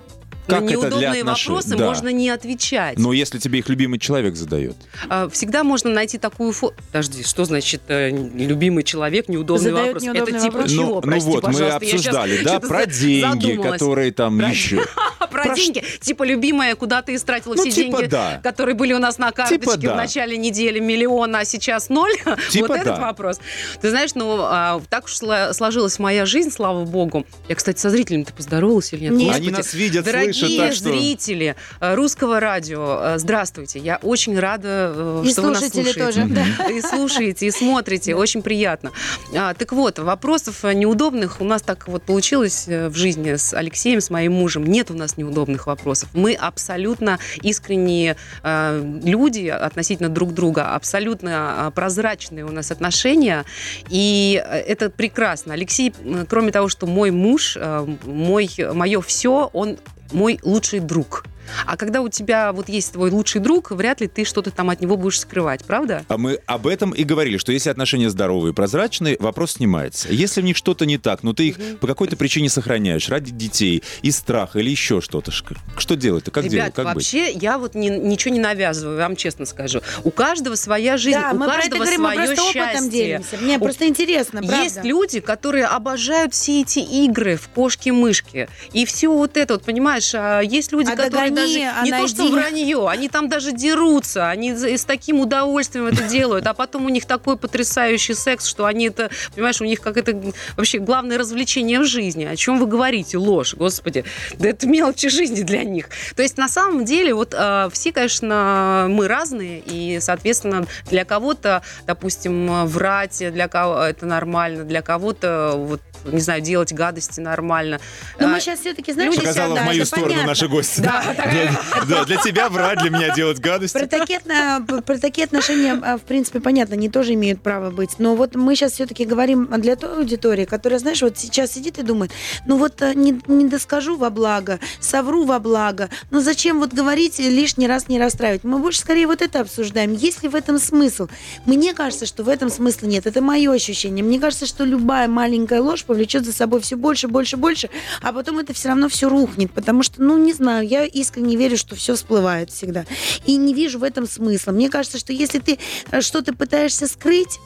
На 0.48 0.56
Как 0.56 0.64
это 0.64 0.80
для 0.80 0.88
неудобные 0.88 1.24
вопросы 1.24 1.76
Да. 1.76 1.86
можно 1.86 2.08
не 2.08 2.28
отвечать. 2.28 2.98
Но 2.98 3.12
если 3.12 3.38
тебе 3.38 3.60
их 3.60 3.68
любимый 3.68 3.98
человек 4.00 4.34
задает. 4.34 4.74
А, 5.08 5.28
Всегда 5.28 5.62
можно 5.62 5.90
найти 5.90 6.18
такую 6.18 6.52
фо... 6.52 6.72
Подожди, 6.90 7.22
что 7.22 7.44
значит 7.44 7.82
э, 7.88 8.10
любимый 8.10 8.82
человек, 8.82 9.28
неудобный 9.28 9.70
Задает 9.70 9.86
вопрос? 9.94 10.02
неудобный 10.02 10.32
Это 10.34 10.40
типа 10.44 10.52
вопрос. 10.56 10.70
чего, 10.72 10.84
ну, 10.86 10.94
ну 10.94 11.00
прости, 11.00 11.26
вот, 11.28 11.36
мы 11.36 11.52
пожалуйста, 11.52 11.76
обсуждали, 11.76 12.42
да, 12.42 12.60
про 12.60 12.86
деньги, 12.86 13.46
задумалась. 13.52 13.72
которые 13.80 14.12
там 14.12 14.38
Про- 14.38 14.48
еще. 14.48 14.76
Про, 15.32 15.44
Про 15.44 15.54
деньги? 15.54 15.82
Типа, 16.00 16.24
любимая, 16.24 16.74
куда 16.74 17.00
ты 17.02 17.14
истратила 17.14 17.54
Ну, 17.54 17.62
все 17.62 17.70
типа 17.70 17.98
деньги, 18.00 18.10
да. 18.10 18.40
которые 18.42 18.74
были 18.74 18.92
у 18.92 18.98
нас 18.98 19.18
на 19.18 19.30
карточке 19.30 19.60
Типа 19.64 19.76
да. 19.78 19.94
в 19.94 19.96
начале 19.96 20.36
недели, 20.36 20.78
миллион, 20.80 21.34
а 21.36 21.44
сейчас 21.44 21.88
ноль? 21.88 22.12
Типа 22.50 22.66
вот 22.68 22.76
этот 22.78 22.96
да. 22.96 23.00
вопрос. 23.00 23.38
Ты 23.80 23.90
знаешь, 23.90 24.10
ну, 24.14 24.38
а, 24.40 24.82
так 24.90 25.04
уж 25.04 25.12
сло- 25.22 25.52
сложилась 25.54 25.98
моя 26.00 26.26
жизнь, 26.26 26.50
слава 26.50 26.84
богу. 26.84 27.24
Я, 27.48 27.54
кстати, 27.54 27.78
со 27.80 27.88
зрителями-то 27.90 28.32
поздоровалась 28.34 28.92
или 28.92 29.04
нет? 29.04 29.12
Нет. 29.12 29.34
Они 29.36 29.50
нас 29.50 29.72
видят, 29.72 30.04
Дорогие 30.04 30.31
слышат, 30.32 30.58
так 30.58 30.72
что... 30.72 30.84
зрители 30.84 31.56
э, 31.80 31.94
русского 31.94 32.40
радио, 32.40 33.00
э, 33.02 33.18
здравствуйте. 33.18 33.78
Я 33.78 33.98
очень 34.02 34.38
рада, 34.38 34.92
э, 34.94 35.22
И 35.26 35.30
что 35.30 35.42
вы 35.42 35.50
нас 35.50 35.68
слушаете. 35.68 36.04
тоже. 36.04 36.24
да. 36.26 36.70
И 36.70 36.80
слушаете, 36.80 37.46
и 37.46 37.50
смотрите, 37.50 38.14
очень 38.14 38.42
приятно. 38.42 38.92
А, 39.36 39.54
так 39.54 39.72
вот, 39.72 39.98
вопросов 39.98 40.62
неудобных 40.64 41.40
у 41.40 41.44
нас 41.44 41.62
так 41.62 41.88
вот 41.88 42.02
получилось 42.02 42.66
в 42.66 42.94
жизни 42.94 43.36
с 43.36 43.54
Алексеем, 43.54 44.00
с 44.00 44.10
моим 44.10 44.32
мужем. 44.32 44.64
Нет 44.64 44.90
у 44.90 44.94
нас 44.94 45.16
неудобных 45.16 45.66
вопросов. 45.66 46.08
Мы 46.12 46.34
абсолютно 46.34 47.18
искренние 47.42 48.16
э, 48.42 48.98
люди 49.04 49.48
относительно 49.48 50.08
друг 50.08 50.32
друга, 50.32 50.74
абсолютно 50.74 51.72
прозрачные 51.74 52.44
у 52.44 52.50
нас 52.50 52.70
отношения, 52.70 53.44
и 53.88 54.42
это 54.66 54.90
прекрасно. 54.90 55.54
Алексей, 55.54 55.92
кроме 56.28 56.52
того, 56.52 56.68
что 56.68 56.86
мой 56.86 57.10
муж, 57.10 57.56
э, 57.58 57.86
мой, 58.04 58.50
мое 58.72 59.00
все, 59.00 59.50
он 59.52 59.78
мой 60.12 60.38
лучший 60.42 60.80
друг. 60.80 61.24
А 61.66 61.76
когда 61.76 62.00
у 62.00 62.08
тебя 62.08 62.52
вот 62.52 62.68
есть 62.68 62.92
твой 62.92 63.10
лучший 63.10 63.40
друг, 63.40 63.70
вряд 63.70 64.00
ли 64.00 64.08
ты 64.08 64.24
что-то 64.24 64.50
там 64.50 64.70
от 64.70 64.80
него 64.80 64.96
будешь 64.96 65.20
скрывать, 65.20 65.64
правда? 65.64 66.04
А 66.08 66.18
мы 66.18 66.38
об 66.46 66.66
этом 66.66 66.90
и 66.92 67.04
говорили, 67.04 67.36
что 67.38 67.52
если 67.52 67.70
отношения 67.70 68.10
здоровые 68.10 68.52
и 68.52 68.54
прозрачные, 68.54 69.16
вопрос 69.20 69.52
снимается. 69.52 70.08
Если 70.12 70.40
в 70.40 70.44
них 70.44 70.56
что-то 70.56 70.86
не 70.86 70.98
так, 70.98 71.22
но 71.22 71.32
ты 71.32 71.48
их 71.48 71.78
по 71.80 71.86
какой-то 71.86 72.16
причине 72.16 72.48
сохраняешь, 72.48 73.08
ради 73.08 73.30
детей, 73.32 73.82
из 74.02 74.16
страха 74.16 74.58
или 74.58 74.70
еще 74.70 75.00
что-то, 75.00 75.30
что 75.30 75.94
делать-то? 75.96 76.30
Как 76.30 76.44
Ребят, 76.44 76.52
делать? 76.54 76.74
Как 76.74 76.86
быть? 76.86 76.94
вообще 76.94 77.32
я 77.32 77.58
вот 77.58 77.74
не- 77.74 77.88
ничего 77.90 78.34
не 78.34 78.40
навязываю, 78.40 78.98
вам 78.98 79.16
честно 79.16 79.46
скажу. 79.46 79.80
У 80.04 80.10
каждого 80.10 80.54
своя 80.54 80.96
жизнь, 80.96 81.18
Да, 81.18 81.30
у 81.32 81.36
мы 81.36 81.46
про 81.46 81.54
это 81.54 81.62
каждого 81.62 81.78
говорим, 81.80 82.02
мы 82.02 82.12
свое 82.14 82.26
просто 82.28 82.42
опытом 82.44 82.66
счастье. 82.84 82.90
делимся. 82.90 83.36
Мне 83.40 83.56
У- 83.58 83.60
просто 83.60 83.86
интересно, 83.88 84.40
правда. 84.42 84.62
Есть 84.62 84.84
люди, 84.84 85.20
которые 85.20 85.66
обожают 85.66 86.34
все 86.34 86.62
эти 86.62 86.78
игры 86.80 87.36
в 87.36 87.48
кошки-мышки. 87.48 88.48
И 88.72 88.84
все 88.84 89.08
вот 89.08 89.36
это, 89.36 89.54
вот, 89.54 89.64
понимаешь, 89.64 90.12
а 90.14 90.40
есть 90.40 90.72
люди, 90.72 90.88
А 90.90 90.96
которые 90.96 91.30
даже 91.46 91.60
а 91.60 91.84
не 91.84 91.90
то, 91.90 92.06
что 92.08 92.28
вранье, 92.28 92.88
они 92.88 93.08
там 93.08 93.28
даже 93.28 93.52
дерутся, 93.52 94.28
они 94.28 94.52
с 94.54 94.84
таким 94.84 95.20
удовольствием 95.20 95.86
это 95.86 96.04
делают, 96.04 96.46
а 96.46 96.54
потом 96.54 96.86
у 96.86 96.88
них 96.88 97.06
такой 97.06 97.36
потрясающий 97.36 98.14
секс, 98.14 98.46
что 98.46 98.66
они 98.66 98.86
это, 98.86 99.10
понимаешь, 99.34 99.60
у 99.60 99.64
них 99.64 99.80
как 99.80 99.96
это 99.96 100.20
вообще 100.56 100.78
главное 100.78 101.18
развлечение 101.18 101.80
в 101.80 101.84
жизни. 101.84 102.24
О 102.24 102.36
чем 102.36 102.58
вы 102.58 102.66
говорите? 102.66 103.18
Ложь, 103.18 103.54
господи. 103.54 104.04
Да 104.38 104.48
это 104.48 104.66
мелочи 104.66 105.08
жизни 105.08 105.42
для 105.42 105.64
них. 105.64 105.88
То 106.16 106.22
есть 106.22 106.38
на 106.38 106.48
самом 106.48 106.84
деле 106.84 107.14
вот 107.14 107.34
э, 107.36 107.68
все, 107.72 107.92
конечно, 107.92 108.86
мы 108.88 109.08
разные, 109.08 109.60
и, 109.60 109.98
соответственно, 110.00 110.66
для 110.90 111.04
кого-то, 111.04 111.62
допустим, 111.86 112.66
врать, 112.66 113.18
для 113.32 113.48
кого 113.48 113.80
это 113.82 114.06
нормально, 114.06 114.64
для 114.64 114.82
кого-то, 114.82 115.54
вот, 115.56 115.80
не 116.04 116.20
знаю, 116.20 116.40
делать 116.40 116.72
гадости 116.72 117.20
нормально. 117.20 117.80
Но 118.18 118.26
А, 118.26 118.28
мы 118.30 118.40
сейчас 118.40 118.60
все-таки, 118.60 118.92
знаешь, 118.92 119.14
Показала 119.14 119.54
да, 119.56 119.62
в 119.62 119.66
мою 119.66 119.84
сторону 119.84 120.08
понятно. 120.08 120.28
наши 120.28 120.48
гости. 120.48 120.80
Да, 120.80 121.04
да, 121.88 122.04
для 122.04 122.16
тебя 122.16 122.48
врать, 122.48 122.78
для 122.80 122.90
меня 122.90 123.14
делать 123.14 123.38
гадости. 123.38 123.76
Про 123.78 123.86
такие, 123.86 124.18
отно- 124.18 124.82
про 124.82 124.98
такие 124.98 125.24
отношения, 125.24 125.78
а, 125.82 125.96
в 125.98 126.02
принципе, 126.02 126.40
понятно, 126.40 126.74
они 126.74 126.88
тоже 126.88 127.14
имеют 127.14 127.40
право 127.42 127.70
быть. 127.70 127.98
Но 127.98 128.14
вот 128.16 128.34
мы 128.34 128.54
сейчас 128.56 128.72
все-таки 128.72 129.04
говорим 129.04 129.46
для 129.60 129.76
той 129.76 129.98
аудитории, 129.98 130.44
которая, 130.44 130.78
знаешь, 130.78 131.02
вот 131.02 131.18
сейчас 131.18 131.52
сидит 131.52 131.78
и 131.78 131.82
думает, 131.82 132.12
ну 132.46 132.56
вот 132.56 132.80
э, 132.82 132.94
не, 132.94 133.20
не 133.26 133.46
доскажу 133.48 133.96
во 133.96 134.10
благо, 134.10 134.58
совру 134.80 135.24
во 135.24 135.38
благо, 135.38 135.88
ну 136.10 136.20
зачем 136.20 136.58
вот 136.60 136.72
говорить 136.72 137.20
и 137.20 137.28
лишний 137.28 137.66
раз 137.66 137.88
не 137.88 137.98
расстраивать? 137.98 138.44
Мы 138.44 138.58
больше 138.58 138.80
скорее 138.80 139.06
вот 139.06 139.22
это 139.22 139.40
обсуждаем. 139.40 139.92
Есть 139.92 140.22
ли 140.22 140.28
в 140.28 140.34
этом 140.34 140.58
смысл? 140.58 141.08
Мне 141.46 141.74
кажется, 141.74 142.06
что 142.06 142.22
в 142.24 142.28
этом 142.28 142.50
смысла 142.50 142.86
нет. 142.86 143.06
Это 143.06 143.20
мое 143.20 143.52
ощущение. 143.52 144.04
Мне 144.04 144.18
кажется, 144.20 144.46
что 144.46 144.64
любая 144.64 145.08
маленькая 145.08 145.60
ложь 145.60 145.84
повлечет 145.92 146.24
за 146.24 146.32
собой 146.32 146.62
все 146.62 146.76
больше, 146.76 147.06
больше, 147.06 147.36
больше, 147.36 147.68
а 148.00 148.14
потом 148.14 148.38
это 148.38 148.54
все 148.54 148.68
равно 148.68 148.88
все 148.88 149.10
рухнет, 149.10 149.52
потому 149.52 149.82
что, 149.82 150.02
ну, 150.02 150.16
не 150.16 150.32
знаю, 150.32 150.66
я 150.66 150.86
искренне 150.86 151.36
верю, 151.36 151.58
что 151.58 151.76
все 151.76 151.94
всплывает 151.94 152.50
всегда. 152.50 152.86
И 153.26 153.36
не 153.36 153.52
вижу 153.52 153.78
в 153.78 153.82
этом 153.82 154.08
смысла. 154.08 154.52
Мне 154.52 154.70
кажется, 154.70 154.98
что 154.98 155.12
если 155.12 155.38
ты 155.38 155.58
э, 155.90 156.00
что-то 156.00 156.34
пытаешься 156.34 156.86
скрыть, 156.88 157.38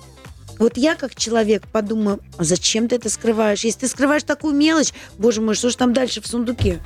Вот 0.59 0.77
я 0.77 0.95
как 0.95 1.14
человек 1.14 1.64
подумаю, 1.71 2.21
а 2.38 2.45
зачем 2.45 2.88
ты 2.88 2.97
это 2.97 3.11
скрываешь? 3.11 3.64
Если 3.64 3.81
ты 3.81 3.88
скрываешь 3.88 4.23
такую 4.23 4.55
мелочь, 4.55 4.92
боже 5.19 5.40
мой, 5.40 5.55
что 5.55 5.69
же 5.71 5.77
там 5.77 5.92
дальше 5.92 6.21
в 6.21 6.27
сундуке? 6.27 6.81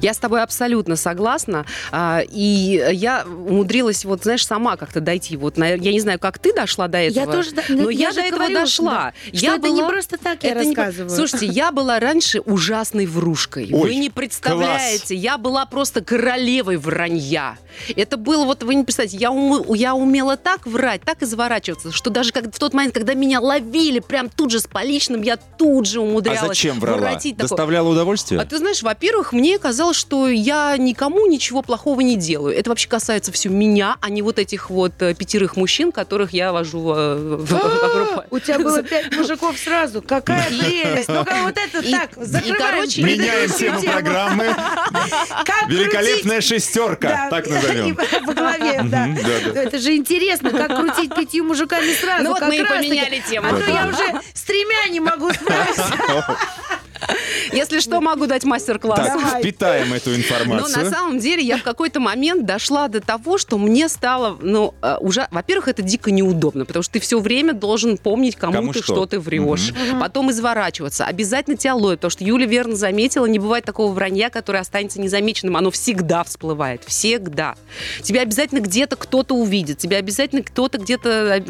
Я 0.00 0.14
с 0.14 0.18
тобой 0.18 0.42
абсолютно 0.42 0.96
согласна. 0.96 1.66
А, 1.92 2.20
И 2.28 2.82
я 2.92 3.24
умудрилась, 3.26 4.04
вот, 4.04 4.22
знаешь, 4.24 4.46
сама 4.46 4.76
как-то 4.76 5.00
дойти. 5.00 5.36
Вот, 5.36 5.56
я 5.58 5.76
не 5.76 6.00
знаю, 6.00 6.18
как 6.18 6.38
ты 6.38 6.52
дошла 6.54 6.88
до 6.88 6.98
этого. 6.98 7.24
Я 7.24 7.26
тоже, 7.30 7.50
да, 7.52 7.62
Но 7.68 7.90
я 7.90 8.08
я, 8.08 8.10
же 8.10 8.16
до 8.16 8.26
этого 8.26 8.38
говорю, 8.40 8.54
дошла. 8.60 9.12
Что 9.26 9.36
я 9.36 9.56
это 9.56 9.68
не 9.68 9.80
была- 9.82 9.88
просто 9.88 10.16
так 10.18 10.42
я 10.44 10.50
Это 10.50 10.64
не- 10.64 10.74
рассказываю. 10.74 11.10
Слушайте, 11.10 11.46
я 11.46 11.72
была 11.72 12.00
раньше 12.00 12.40
ужасной 12.40 13.06
врушкой. 13.06 13.68
Ой, 13.72 13.80
вы 13.80 13.94
не 13.96 14.10
представляете, 14.10 15.14
я 15.14 15.38
была 15.38 15.66
просто 15.66 16.02
королевой 16.04 16.76
вранья. 16.76 17.58
Это 17.96 18.16
было, 18.16 18.44
вот 18.44 18.62
вы 18.62 18.74
не 18.74 18.84
представляете, 18.84 19.16
я, 19.18 19.30
ум- 19.30 19.72
я 19.74 19.94
умела 19.94 20.36
так 20.36 20.66
врать, 20.66 21.02
так 21.02 21.22
изворачиваться, 21.22 21.92
что 21.92 22.10
даже 22.10 22.32
как, 22.32 22.52
в 22.54 22.58
тот 22.58 22.74
момент, 22.74 22.94
когда 22.94 23.07
меня 23.14 23.40
ловили 23.40 23.98
прям 24.00 24.28
тут 24.28 24.50
же 24.50 24.60
с 24.60 24.66
поличным, 24.66 25.22
я 25.22 25.36
тут 25.36 25.86
же 25.86 25.98
А 25.98 26.02
умудрялась 26.02 26.48
зачем 26.48 26.80
врала? 26.80 27.18
Доставляла 27.36 27.88
удовольствие? 27.88 28.40
А 28.40 28.44
ты 28.44 28.58
знаешь, 28.58 28.82
во-первых, 28.82 29.32
мне 29.32 29.58
казалось, 29.58 29.96
что 29.96 30.28
я 30.28 30.76
никому 30.76 31.26
ничего 31.26 31.62
плохого 31.62 32.00
не 32.00 32.16
делаю. 32.16 32.56
Это 32.56 32.70
вообще 32.70 32.88
касается 32.88 33.32
все 33.32 33.48
меня, 33.48 33.96
а 34.00 34.10
не 34.10 34.22
вот 34.22 34.38
этих 34.38 34.70
вот 34.70 34.92
э, 35.00 35.14
пятерых 35.14 35.56
мужчин, 35.56 35.92
которых 35.92 36.32
я 36.32 36.52
вожу 36.52 36.92
э, 36.94 37.36
в- 37.38 37.52
вокруг. 37.52 38.24
У 38.30 38.38
тебя 38.38 38.58
было 38.58 38.82
пять 38.84 39.14
мужиков 39.16 39.58
сразу. 39.58 40.02
Какая 40.02 40.46
прелесть. 40.48 41.08
Ну-ка, 41.08 41.34
вот 41.42 41.56
это 41.56 41.90
так, 41.90 42.10
закрываем 42.16 42.88
Меняем 42.98 43.50
тему 43.50 43.80
программы. 43.82 44.54
Великолепная 45.68 46.40
шестерка, 46.40 47.28
так 47.30 47.46
назовем. 47.48 47.88
и 47.88 47.92
По 48.26 48.32
голове, 48.32 48.80
да. 48.84 49.08
Да. 49.54 49.62
Это 49.62 49.78
же 49.78 49.94
интересно, 49.96 50.50
как 50.50 50.76
крутить 50.76 51.14
пятью 51.14 51.44
мужиками 51.44 51.92
сразу. 51.94 52.24
Ну 52.24 52.30
вот 52.30 52.40
как 52.40 52.48
мы 52.48 52.56
и 52.56 52.62
раз 52.62 52.70
таки. 52.78 52.88
Поменяли 53.04 53.22
тему. 53.28 53.48
А 53.48 53.58
то 53.58 53.70
я 53.70 53.86
уже 53.86 54.20
с 54.34 54.42
тремя 54.42 54.88
не 54.90 55.00
могу 55.00 55.32
справиться. 55.32 55.84
Если 57.52 57.80
что, 57.80 58.00
могу 58.00 58.26
дать 58.26 58.44
мастер-класс. 58.44 58.98
Так, 59.06 59.38
впитаем 59.40 59.92
эту 59.94 60.10
Но 60.10 60.16
на 60.16 60.20
информацию. 60.20 60.90
самом 60.90 61.18
деле 61.18 61.42
я 61.42 61.56
в 61.58 61.62
какой-то 61.62 62.00
момент 62.00 62.44
дошла 62.46 62.88
до 62.88 63.00
того, 63.00 63.38
что 63.38 63.58
мне 63.58 63.88
стало, 63.88 64.36
ну, 64.40 64.74
э, 64.82 64.96
уже, 65.00 65.28
во-первых, 65.30 65.68
это 65.68 65.82
дико 65.82 66.10
неудобно, 66.10 66.64
потому 66.64 66.82
что 66.82 66.94
ты 66.94 67.00
все 67.00 67.18
время 67.18 67.52
должен 67.52 67.96
помнить, 67.96 68.36
кому, 68.36 68.52
Кому 68.54 68.72
ты 68.72 68.82
что. 68.82 68.94
что, 68.94 69.06
ты 69.06 69.18
врешь. 69.20 69.72
Потом 70.00 70.30
изворачиваться. 70.30 71.04
Обязательно 71.06 71.56
тебя 71.56 71.74
ловят, 71.74 72.00
потому 72.00 72.10
что 72.10 72.24
Юля 72.24 72.46
верно 72.46 72.76
заметила, 72.76 73.26
не 73.26 73.38
бывает 73.38 73.64
такого 73.64 73.92
вранья, 73.92 74.30
которое 74.30 74.58
останется 74.60 75.00
незамеченным. 75.00 75.56
Оно 75.56 75.70
всегда 75.70 76.24
всплывает. 76.24 76.82
Всегда. 76.86 77.54
Тебя 78.02 78.22
обязательно 78.22 78.60
где-то 78.60 78.96
кто-то 78.96 79.34
увидит. 79.34 79.78
Тебя 79.78 79.98
обязательно 79.98 80.42
кто-то 80.42 80.78
где-то, 80.78 81.08
э, 81.08 81.40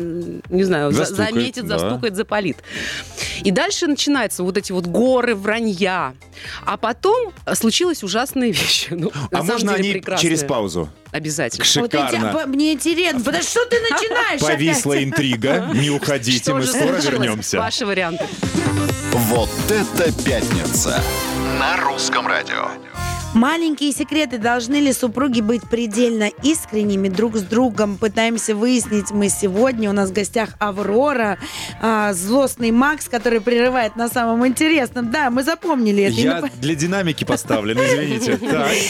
не 0.48 0.64
знаю, 0.64 0.92
за- 0.92 0.98
Застукает, 1.04 1.34
заметит, 1.34 1.66
да. 1.66 1.78
застукает, 1.78 2.16
запалит. 2.16 2.58
И 3.42 3.50
дальше 3.50 3.86
начинаются 3.86 4.42
вот 4.42 4.56
эти 4.56 4.72
вот 4.72 4.86
горы 4.86 5.34
вранья. 5.38 6.14
А 6.66 6.76
потом 6.76 7.32
случилась 7.54 8.02
ужасная 8.02 8.48
вещь. 8.50 8.88
Ну, 8.98 9.10
А 9.32 9.42
можно 9.42 9.72
деле 9.72 9.84
они 9.84 9.92
прекрасная. 9.92 10.22
через 10.30 10.44
паузу? 10.44 10.88
Обязательно. 11.12 11.64
Вот 11.80 11.94
эти- 11.94 12.02
Шикарно. 12.10 12.46
Мне 12.46 12.72
интересно. 12.74 13.20
Потому 13.20 13.42
что 13.42 13.64
ты 13.66 13.80
начинаешь 13.80 14.40
Повисла 14.40 14.94
опять? 14.94 15.04
интрига. 15.06 15.70
Не 15.74 15.90
уходите, 15.90 16.42
Что 16.42 16.54
мы 16.54 16.66
скоро 16.66 16.96
вернемся. 16.96 17.58
Ваши 17.58 17.86
варианты. 17.86 18.24
Вот 19.12 19.50
это 19.70 20.12
пятница. 20.22 21.02
На 21.58 21.76
русском 21.78 22.26
радио. 22.26 22.68
Маленькие 23.34 23.92
секреты. 23.92 24.38
Должны 24.38 24.76
ли 24.76 24.92
супруги 24.92 25.42
быть 25.42 25.62
предельно 25.68 26.28
искренними 26.42 27.08
друг 27.08 27.36
с 27.36 27.42
другом? 27.42 27.98
Пытаемся 27.98 28.54
выяснить 28.54 29.10
мы 29.10 29.28
сегодня. 29.28 29.90
У 29.90 29.92
нас 29.92 30.08
в 30.10 30.12
гостях 30.14 30.50
Аврора, 30.58 31.38
а, 31.80 32.14
злостный 32.14 32.70
Макс, 32.70 33.06
который 33.08 33.40
прерывает 33.42 33.96
на 33.96 34.08
самом 34.08 34.46
интересном. 34.46 35.10
Да, 35.10 35.28
мы 35.30 35.42
запомнили 35.44 36.04
это. 36.04 36.14
Я 36.14 36.38
нап- 36.38 36.50
для 36.58 36.74
динамики 36.74 37.24
поставлен, 37.24 37.76
извините. 37.78 38.38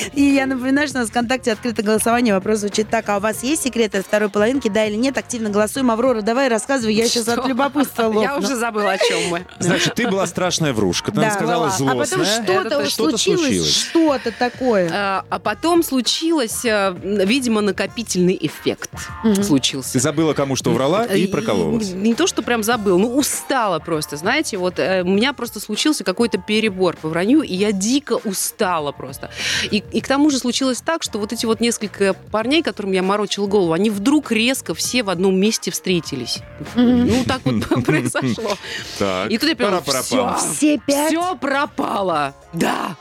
И 0.14 0.22
я 0.22 0.46
напоминаю, 0.46 0.86
что 0.86 0.98
у 0.98 1.00
нас 1.00 1.08
в 1.08 1.10
ВКонтакте 1.10 1.52
открыто 1.52 1.82
голосование. 1.82 2.32
Вопрос 2.32 2.60
звучит 2.60 2.88
так. 2.88 3.08
А 3.08 3.16
у 3.16 3.20
вас 3.20 3.42
есть 3.42 3.64
секреты 3.64 3.98
от 3.98 4.06
второй 4.06 4.28
половинки, 4.30 4.68
да 4.68 4.86
или 4.86 4.94
нет? 4.94 5.18
Активно 5.18 5.50
голосуем. 5.50 5.90
Аврора, 5.90 6.22
давай 6.22 6.48
рассказывай. 6.48 6.94
Я 6.94 7.08
сейчас 7.08 7.26
от 7.28 7.46
любопытства 7.46 8.04
лопну. 8.04 8.22
Я 8.22 8.38
уже 8.38 8.54
забыла, 8.56 8.92
о 8.92 8.98
чем 8.98 9.18
мы. 9.30 9.46
Значит, 9.58 9.94
ты 9.96 10.08
была 10.08 10.26
страшная 10.28 10.72
врушка. 10.72 11.10
Ты 11.10 11.28
сказала 11.32 11.66
А 11.66 11.70
потом 11.70 11.96
злостная. 11.96 12.42
что-то 12.44 12.80
Это 12.80 12.90
что-то 12.90 14.27
что-то 14.30 14.50
такое. 14.50 14.90
А 14.92 15.24
а 15.30 15.38
потом 15.38 15.82
случилось, 15.82 16.64
э, 16.64 16.94
видимо, 17.02 17.60
накопительный 17.60 18.36
эффект 18.40 18.90
Мгм. 19.24 19.42
случился. 19.42 19.92
Ты 19.94 20.00
забыла, 20.00 20.32
кому 20.32 20.56
что 20.56 20.70
врала, 20.70 21.04
и 21.04 21.24
И- 21.24 21.26
прокололась. 21.26 21.90
Не, 21.90 22.10
не 22.10 22.14
то, 22.14 22.26
что 22.26 22.42
прям 22.42 22.62
забыл, 22.62 22.98
ну 22.98 23.14
устала 23.16 23.78
просто, 23.78 24.16
знаете, 24.16 24.56
вот 24.58 24.78
э, 24.78 25.02
у 25.02 25.08
меня 25.08 25.32
просто 25.32 25.60
случился 25.60 26.04
какой-то 26.04 26.38
перебор 26.38 26.96
по 26.96 27.08
вранью, 27.08 27.42
и 27.42 27.54
я 27.54 27.72
дико 27.72 28.14
устала 28.24 28.92
просто. 28.92 29.30
И, 29.70 29.82
и 29.92 30.00
к 30.00 30.08
тому 30.08 30.30
же 30.30 30.38
случилось 30.38 30.80
так, 30.80 31.02
что 31.02 31.18
вот 31.18 31.32
эти 31.32 31.46
вот 31.46 31.60
несколько 31.60 32.14
парней, 32.30 32.62
которым 32.62 32.92
я 32.92 33.02
морочила 33.02 33.46
голову, 33.46 33.72
они 33.72 33.90
вдруг 33.90 34.32
резко 34.32 34.74
все 34.74 35.02
в 35.02 35.10
одном 35.10 35.38
месте 35.38 35.70
встретились. 35.70 36.38
Ну, 36.74 37.24
так 37.26 37.40
вот 37.44 37.84
произошло. 37.84 38.56
Так. 38.98 39.30
И 39.30 39.38
тут 39.38 39.48
я 39.50 39.56
Пара-пара-пам. 39.56 40.36
все, 40.38 40.80
все 40.86 41.34
пропало. 41.36 42.34
Да. 42.52 42.96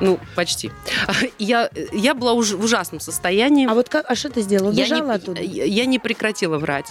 Ну, 0.00 0.18
почти. 0.34 0.70
Я, 1.38 1.70
я 1.92 2.14
была 2.14 2.32
уж 2.32 2.52
в 2.52 2.64
ужасном 2.64 3.00
состоянии. 3.00 3.66
А 3.68 3.74
вот 3.74 3.88
как, 3.88 4.06
а 4.08 4.14
что 4.14 4.30
ты 4.30 4.40
сделала? 4.42 4.70
Я 4.72 4.84
Убежала 4.84 5.08
не, 5.10 5.14
оттуда? 5.14 5.42
я, 5.42 5.64
я 5.64 5.84
не 5.86 5.98
прекратила 5.98 6.58
врать. 6.58 6.86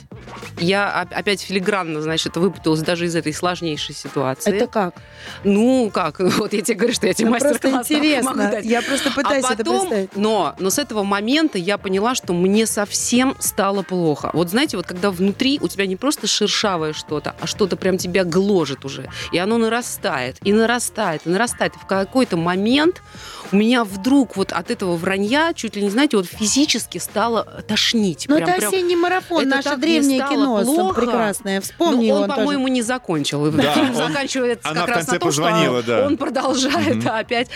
Я 0.60 1.04
оп- 1.06 1.18
опять 1.18 1.42
филигранно, 1.42 2.02
значит, 2.02 2.36
выпуталась 2.38 2.82
даже 2.82 3.06
из 3.06 3.16
этой 3.16 3.34
сложнейшей 3.34 3.96
ситуации. 3.96 4.54
Это 4.54 4.68
как? 4.68 4.96
Ну, 5.44 5.90
как? 5.94 6.20
Вот 6.40 6.54
я 6.54 6.62
тебе 6.62 6.76
говорю, 6.78 6.94
что 6.94 7.08
я 7.08 7.14
тебе 7.14 7.30
Ну, 7.30 7.38
просто 7.38 7.50
мастер-класс 7.70 7.90
могу 7.90 8.00
интересно. 8.06 8.34
дать. 8.52 8.66
Я 8.66 8.82
просто 8.82 9.12
пытаюсь 9.12 9.46
а 9.46 9.54
это 9.54 9.58
потом, 9.64 9.80
представить. 9.82 10.16
но, 10.16 10.56
но 10.60 10.70
с 10.70 10.80
этого 10.80 11.04
момента 11.04 11.58
я 11.58 11.78
поняла, 11.78 12.16
что 12.16 12.34
мне 12.34 12.66
совсем 12.66 13.36
стало 13.40 13.82
плохо. 13.84 14.30
Вот 14.34 14.50
знаете, 14.50 14.78
вот 14.78 14.86
когда 14.86 15.12
внутри 15.12 15.60
у 15.62 15.68
тебя 15.68 15.86
не 15.86 15.96
просто 15.96 16.28
шершавое 16.28 16.94
что-то, 16.94 17.36
а 17.40 17.48
что-то 17.48 17.76
прям 17.76 17.98
тебя 17.98 18.24
гложет 18.24 18.86
уже. 18.86 19.10
И 19.32 19.38
оно 19.38 19.58
нарастает, 19.58 20.38
и 20.44 20.54
нарастает, 20.54 21.22
и 21.26 21.30
нарастает. 21.30 21.76
И 21.76 21.80
в 21.80 21.86
какой-то 21.86 22.38
момент 22.38 22.99
у 23.52 23.56
меня 23.56 23.84
вдруг 23.84 24.36
вот 24.38 24.52
от 24.54 24.70
этого 24.70 24.96
вранья, 24.96 25.54
чуть 25.54 25.76
ли 25.76 25.82
не 25.82 25.90
знаете, 25.90 26.18
вот 26.18 26.28
физически 26.28 27.00
стало 27.00 27.64
тошнить. 27.68 28.26
Ну, 28.30 28.38
это 28.38 28.54
прям- 28.54 28.68
осенний 28.72 28.96
марафон, 28.96 29.42
это 29.48 29.56
наше 29.56 29.76
древнее 29.78 30.20
кино, 30.30 30.62
плохо. 30.64 31.02
прекрасное. 31.02 31.56
Ну, 31.56 31.62
Вспомни 31.62 32.12
он, 32.12 32.18
его 32.18 32.28
тоже. 32.28 32.38
по-моему, 32.40 32.68
не 32.68 32.82
закончил. 32.84 33.50
Да, 33.52 33.74
Фильм 33.74 33.90
он- 33.96 33.96
заканчивается 33.96 34.70
она 34.70 34.82
как 34.82 34.88
в 34.88 34.92
раз 34.92 34.98
конце 35.00 35.14
на 35.14 35.20
том, 35.20 35.32
что 35.32 35.82
да. 35.88 36.06
он 36.06 36.18
продолжает 36.18 36.98
Мгм. 36.98 37.08
опять. 37.12 37.48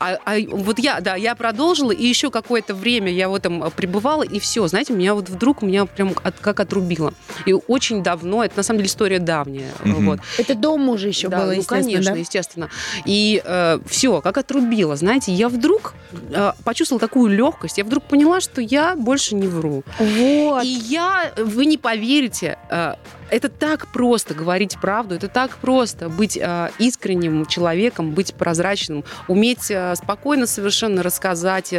А, 0.00 0.16
а 0.24 0.36
вот 0.50 0.78
я, 0.78 1.00
да, 1.00 1.16
я 1.16 1.34
продолжила, 1.34 1.90
и 1.92 2.06
еще 2.06 2.30
какое-то 2.30 2.74
время 2.74 3.12
я 3.12 3.28
в 3.28 3.34
этом 3.34 3.70
пребывала, 3.76 4.22
и 4.22 4.38
все, 4.40 4.66
знаете, 4.68 4.94
меня 4.94 5.14
вот 5.14 5.28
вдруг 5.28 5.60
меня 5.62 5.84
прям 5.84 6.14
от- 6.22 6.38
как 6.40 6.60
отрубило. 6.60 7.12
И 7.44 7.52
очень 7.52 8.02
давно, 8.02 8.42
это 8.44 8.54
на 8.56 8.62
самом 8.62 8.78
деле 8.78 8.88
история 8.88 9.18
давняя, 9.18 9.70
Мгм. 9.84 10.06
вот. 10.06 10.20
Это 10.38 10.54
до 10.54 10.76
мужа 10.78 11.08
еще 11.08 11.28
Да, 11.28 11.38
было, 11.38 11.46
ну, 11.46 11.52
естественно, 11.52 11.82
конечно, 11.82 12.12
да? 12.14 12.18
естественно. 12.18 12.68
И 13.04 13.42
все, 13.86 14.20
как 14.22 14.38
отрубило, 14.38 14.91
знаете, 14.96 15.32
я 15.32 15.48
вдруг 15.48 15.94
э, 16.12 16.52
почувствовала 16.64 17.00
такую 17.00 17.30
легкость, 17.36 17.78
я 17.78 17.84
вдруг 17.84 18.04
поняла, 18.04 18.40
что 18.40 18.60
я 18.60 18.96
больше 18.96 19.34
не 19.34 19.46
вру. 19.46 19.84
Вот. 19.98 20.64
И 20.64 20.68
я, 20.68 21.32
вы 21.36 21.66
не 21.66 21.78
поверите, 21.78 22.58
э, 22.70 22.94
это 23.32 23.48
так 23.48 23.88
просто 23.88 24.34
говорить 24.34 24.78
правду, 24.80 25.14
это 25.14 25.28
так 25.28 25.56
просто 25.56 26.08
быть 26.08 26.36
э, 26.36 26.70
искренним 26.78 27.46
человеком, 27.46 28.12
быть 28.12 28.34
прозрачным, 28.34 29.04
уметь 29.26 29.70
э, 29.70 29.94
спокойно 29.96 30.46
совершенно 30.46 31.02
рассказать 31.02 31.72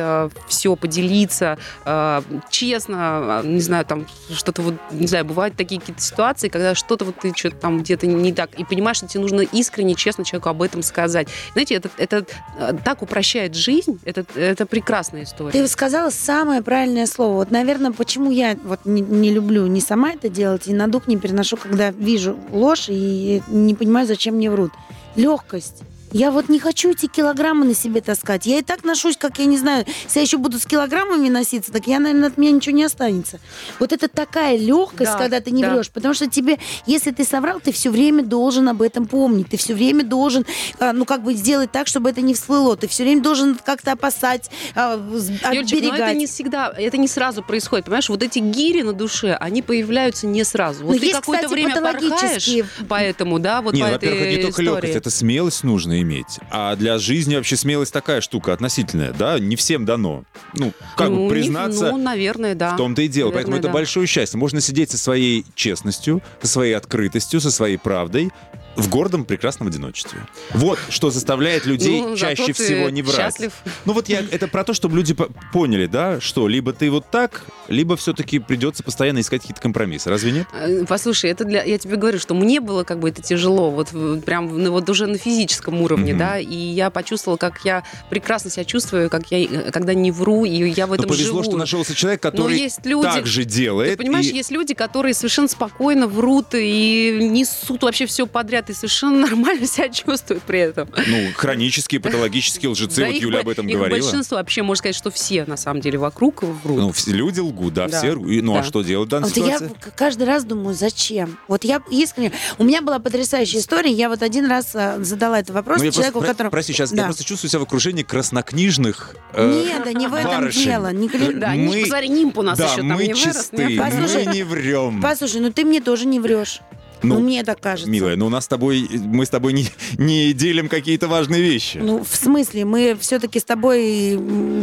все, 0.47 0.75
поделиться 0.75 1.57
э, 1.85 2.21
честно, 2.49 3.41
э, 3.43 3.47
не 3.47 3.61
знаю, 3.61 3.85
там 3.85 4.07
что-то 4.33 4.63
вот, 4.63 4.75
не 4.91 5.07
знаю, 5.07 5.25
бывают 5.25 5.55
такие 5.55 5.79
какие-то 5.79 6.01
ситуации, 6.01 6.49
когда 6.49 6.73
что-то 6.73 7.05
вот 7.05 7.19
ты 7.19 7.33
что-то 7.35 7.57
там 7.57 7.79
где-то 7.79 8.07
не 8.07 8.33
так, 8.33 8.53
и 8.55 8.63
понимаешь, 8.63 8.97
что 8.97 9.07
тебе 9.07 9.21
нужно 9.21 9.41
искренне, 9.41 9.93
честно 9.95 10.25
человеку 10.25 10.49
об 10.49 10.61
этом 10.61 10.81
сказать. 10.81 11.27
Знаете, 11.53 11.75
это, 11.75 11.89
это 11.97 12.25
э, 12.57 12.73
так 12.83 13.01
упрощает 13.03 13.55
жизнь, 13.55 13.99
это, 14.05 14.25
это 14.35 14.65
прекрасная 14.65 15.23
история. 15.23 15.51
Ты 15.51 15.67
сказала 15.67 16.09
самое 16.09 16.61
правильное 16.61 17.05
слово. 17.05 17.35
Вот, 17.35 17.51
наверное, 17.51 17.91
почему 17.91 18.31
я 18.31 18.57
вот 18.63 18.79
не, 18.85 19.01
не 19.01 19.31
люблю 19.31 19.67
не 19.67 19.81
сама 19.81 20.13
это 20.13 20.29
делать, 20.29 20.67
и 20.67 20.73
на 20.73 20.87
дух 20.87 21.07
не 21.07 21.17
переношу, 21.17 21.42
когда 21.57 21.91
вижу 21.91 22.37
ложь 22.51 22.85
и 22.87 23.41
не 23.47 23.75
понимаю, 23.75 24.07
зачем 24.07 24.35
мне 24.35 24.49
врут. 24.49 24.71
Легкость. 25.15 25.83
Я 26.13 26.31
вот 26.31 26.47
не 26.47 26.59
хочу 26.59 26.91
эти 26.91 27.07
килограммы 27.07 27.65
на 27.65 27.73
себе 27.73 27.99
таскать. 28.01 28.45
Я 28.45 28.59
и 28.59 28.61
так 28.61 28.83
ношусь, 28.83 29.17
как 29.17 29.39
я 29.39 29.45
не 29.45 29.57
знаю. 29.57 29.85
Если 30.05 30.19
я 30.19 30.21
еще 30.23 30.37
буду 30.37 30.59
с 30.59 30.65
килограммами 30.65 31.27
носиться, 31.27 31.71
так 31.71 31.87
я, 31.87 31.99
наверное, 31.99 32.29
от 32.29 32.37
меня 32.37 32.51
ничего 32.51 32.75
не 32.75 32.83
останется. 32.83 33.39
Вот 33.79 33.91
это 33.91 34.07
такая 34.07 34.55
легкость, 34.57 35.11
Да, 35.13 35.17
когда 35.17 35.41
ты 35.41 35.49
не 35.51 35.63
да. 35.63 35.73
врешь. 35.73 35.89
Потому 35.89 36.13
что 36.13 36.29
тебе, 36.29 36.59
если 36.85 37.11
ты 37.11 37.25
соврал, 37.25 37.59
ты 37.59 37.71
все 37.71 37.89
время 37.89 38.23
должен 38.23 38.69
об 38.69 38.81
этом 38.83 39.07
помнить. 39.07 39.49
Ты 39.49 39.57
все 39.57 39.73
время 39.73 40.03
должен, 40.03 40.45
а, 40.79 40.93
ну, 40.93 41.05
как 41.05 41.23
бы 41.23 41.33
сделать 41.33 41.71
так, 41.71 41.87
чтобы 41.87 42.11
это 42.11 42.21
не 42.21 42.33
всплыло. 42.35 42.77
Ты 42.77 42.87
все 42.87 43.03
время 43.03 43.21
должен 43.21 43.55
как-то 43.55 43.93
опасать, 43.93 44.51
с- 44.75 45.29
Юльчик, 45.29 45.41
но 45.51 45.57
оберегать. 45.57 45.99
это 45.99 46.13
не 46.13 46.27
всегда, 46.27 46.73
это 46.77 46.97
не 46.97 47.07
сразу 47.07 47.41
происходит, 47.41 47.85
понимаешь? 47.85 48.09
Вот 48.09 48.21
эти 48.21 48.37
гири 48.39 48.83
на 48.83 48.93
душе, 48.93 49.33
они 49.39 49.61
появляются 49.63 50.27
не 50.27 50.43
сразу. 50.43 50.83
Вот 50.85 50.93
Но 50.93 50.99
ты 50.99 51.05
есть, 51.07 51.17
какое-то 51.19 51.47
время 51.49 51.81
порхаешь, 51.81 52.49
поэтому, 52.87 53.39
да, 53.39 53.61
вот 53.63 53.73
Не, 53.73 53.81
по 53.81 53.89
во-первых, 53.91 54.19
это 54.21 54.27
этой 54.29 54.35
не 54.37 54.41
только 54.43 54.61
истории. 54.61 54.75
легкость, 54.75 54.95
это 54.95 55.09
смелость 55.09 55.63
нужно 55.63 56.02
иметь. 56.03 56.39
А 56.51 56.75
для 56.75 56.99
жизни 56.99 57.35
вообще 57.35 57.57
смелость 57.57 57.91
такая 57.91 58.21
штука 58.21 58.53
относительная, 58.53 59.11
да, 59.11 59.39
не 59.39 59.55
всем 59.55 59.85
дано. 59.85 60.23
Ну, 60.53 60.71
как 60.95 61.09
Ну, 61.09 61.15
бы 61.15 61.21
не- 61.23 61.29
признаться 61.29 61.91
ну, 61.91 61.97
наверное, 61.97 62.53
да. 62.55 62.75
в 62.75 62.77
том-то 62.77 63.01
и 63.01 63.07
дело. 63.07 63.31
Поэтому 63.31 63.53
Наверное, 63.53 63.59
это 63.59 63.67
да. 63.69 63.73
большое 63.73 64.05
счастье. 64.07 64.37
Можно 64.37 64.61
сидеть 64.61 64.91
со 64.91 64.97
своей 64.97 65.45
честностью, 65.55 66.21
со 66.41 66.47
своей 66.47 66.73
открытостью, 66.73 67.41
со 67.41 67.49
своей 67.51 67.77
правдой 67.77 68.31
в 68.75 68.89
гордом 68.89 69.25
прекрасном 69.25 69.67
одиночестве. 69.67 70.19
Вот 70.53 70.79
что 70.89 71.11
заставляет 71.11 71.65
людей 71.65 72.01
Ну, 72.01 72.15
чаще 72.17 72.53
всего 72.53 72.89
не 72.89 73.01
врать. 73.01 73.15
счастлив. 73.17 73.51
Ну 73.85 73.93
вот 73.93 74.09
я 74.09 74.21
это 74.31 74.47
про 74.47 74.63
то, 74.63 74.73
чтобы 74.73 74.95
люди 74.97 75.13
по- 75.13 75.29
поняли, 75.51 75.85
да, 75.85 76.19
что 76.19 76.47
либо 76.47 76.73
ты 76.73 76.89
вот 76.89 77.05
так, 77.11 77.43
либо 77.67 77.95
все-таки 77.95 78.39
придется 78.39 78.83
постоянно 78.83 79.19
искать 79.19 79.41
какие-то 79.41 79.61
компромиссы. 79.61 80.09
Разве 80.09 80.31
нет? 80.31 80.47
Э, 80.53 80.85
Послушай, 80.87 81.29
это 81.29 81.45
для, 81.45 81.63
я 81.63 81.77
тебе 81.77 81.97
говорю, 81.97 82.19
что 82.19 82.33
мне 82.33 82.59
было 82.61 82.83
как 82.83 82.99
бы 82.99 83.09
это 83.09 83.21
тяжело, 83.21 83.69
вот 83.71 83.89
прям 84.25 84.57
ну, 84.63 84.71
вот 84.71 84.89
уже 84.89 85.05
на 85.07 85.17
физическом 85.17 85.81
уровне, 85.81 86.11
Мгм. 86.13 86.19
да, 86.19 86.39
и 86.39 86.55
я 86.55 86.89
почувствовала, 86.89 87.37
как 87.37 87.61
я 87.65 87.83
прекрасно 88.09 88.49
себя 88.49 88.65
чувствую, 88.65 89.09
как 89.09 89.31
я, 89.31 89.43
э, 89.43 89.71
когда 89.71 89.93
не 89.93 90.11
вру, 90.11 90.45
и 90.45 90.69
я 90.71 90.87
в 90.87 90.89
Но 90.89 90.95
этом 90.95 91.07
повезло, 91.09 91.41
живу. 91.41 91.43
что 91.43 91.57
нашелся 91.57 91.93
человек, 91.95 92.23
Но 92.23 92.31
который 92.31 92.57
есть 92.57 92.85
люди, 92.85 93.03
так 93.07 93.27
же 93.27 93.43
делает. 93.45 93.91
Ты 93.91 93.97
понимаешь, 93.97 94.25
и- 94.27 94.35
есть 94.35 94.51
люди, 94.51 94.73
которые 94.73 95.13
совершенно 95.13 95.47
спокойно 95.47 96.07
врут 96.07 96.47
и 96.53 97.17
несут 97.21 97.83
вообще 97.83 98.05
все 98.07 98.25
подряд 98.25 98.62
и 98.69 98.73
совершенно 98.73 99.19
нормально 99.27 99.65
себя 99.67 99.89
чувствуют 99.89 100.43
при 100.43 100.59
этом. 100.59 100.89
Ну, 101.07 101.29
хронические, 101.35 101.99
патологические 102.01 102.69
лжецы, 102.71 103.01
Да 103.01 103.07
вот 103.07 103.15
Юля 103.15 103.39
об 103.39 103.49
этом 103.49 103.67
их 103.67 103.75
говорила. 103.77 103.99
большинство, 103.99 104.37
вообще 104.37 104.61
можно 104.63 104.79
сказать, 104.79 104.95
что 104.95 105.11
все 105.11 105.45
на 105.45 105.57
самом 105.57 105.81
деле 105.81 105.97
вокруг 105.97 106.43
врут. 106.43 106.77
Ну, 106.77 106.91
все 106.91 107.11
люди 107.11 107.39
лгут, 107.39 107.73
да, 107.73 107.87
Да. 107.87 107.97
все. 107.99 108.13
Ну, 108.15 108.57
а 108.57 108.63
что 108.63 108.81
делать 108.81 109.07
в 109.07 109.11
данной 109.11 109.29
Вот 109.29 109.37
я 109.37 109.55
ситуации? 109.57 109.75
к- 109.79 109.95
каждый 109.95 110.23
раз 110.27 110.43
думаю, 110.45 110.73
зачем? 110.75 111.37
Вот 111.47 111.63
я 111.63 111.81
искренне... 111.89 112.31
У 112.57 112.63
меня 112.63 112.81
была 112.81 112.99
потрясающая 112.99 113.59
история. 113.59 113.91
Я 113.91 114.09
вот 114.09 114.21
один 114.23 114.45
раз 114.45 114.75
а, 114.75 114.97
задала 115.03 115.39
этот 115.39 115.55
вопрос 115.55 115.79
Ну, 115.79 115.85
я 115.85 115.91
человеку, 115.91 116.13
просто, 116.19 116.27
про- 116.27 116.33
которому... 116.33 116.51
Прости, 116.51 116.73
сейчас 116.73 116.91
я 116.93 117.03
просто 117.03 117.23
чувствую 117.23 117.49
себя 117.49 117.59
в 117.59 117.63
окружении 117.63 118.03
краснокнижных 118.03 119.15
э, 119.33 119.63
Нет, 119.65 119.83
да 119.83 119.93
не 119.93 120.07
в 120.07 120.13
этом 120.13 120.31
барышень. 120.41 120.63
дело. 120.65 120.91
Не 120.91 121.07
Да, 121.33 121.53
мы- 121.53 121.81
посмотри, 121.81 122.09
нимб 122.09 122.37
у 122.37 122.41
нас 122.41 122.57
да, 122.57 122.65
еще 122.65 122.77
там 122.77 122.87
мы 122.87 123.07
не 123.07 123.13
вырос. 123.13 123.35
чисты, 123.35 123.57
мы 123.69 124.33
не 124.33 124.43
врем. 124.43 125.01
Послушай, 125.01 125.41
ну 125.41 125.51
ты 125.51 125.63
мне 125.65 125.81
тоже 125.81 126.05
не 126.05 126.19
врешь. 126.19 126.59
Ну, 127.03 127.19
мне 127.19 127.43
так 127.43 127.59
кажется. 127.59 127.89
Милая, 127.89 128.15
ну 128.15 128.27
у 128.27 128.29
нас 128.29 128.45
с 128.45 128.47
тобой, 128.47 128.87
мы 128.89 129.25
с 129.25 129.29
тобой 129.29 129.53
не, 129.53 129.67
не 129.97 130.33
делим 130.33 130.69
какие-то 130.69 131.07
важные 131.07 131.41
вещи. 131.41 131.77
Ну, 131.77 132.03
в 132.03 132.15
смысле, 132.15 132.65
мы 132.65 132.97
все-таки 132.99 133.39
с 133.39 133.43
тобой 133.43 134.19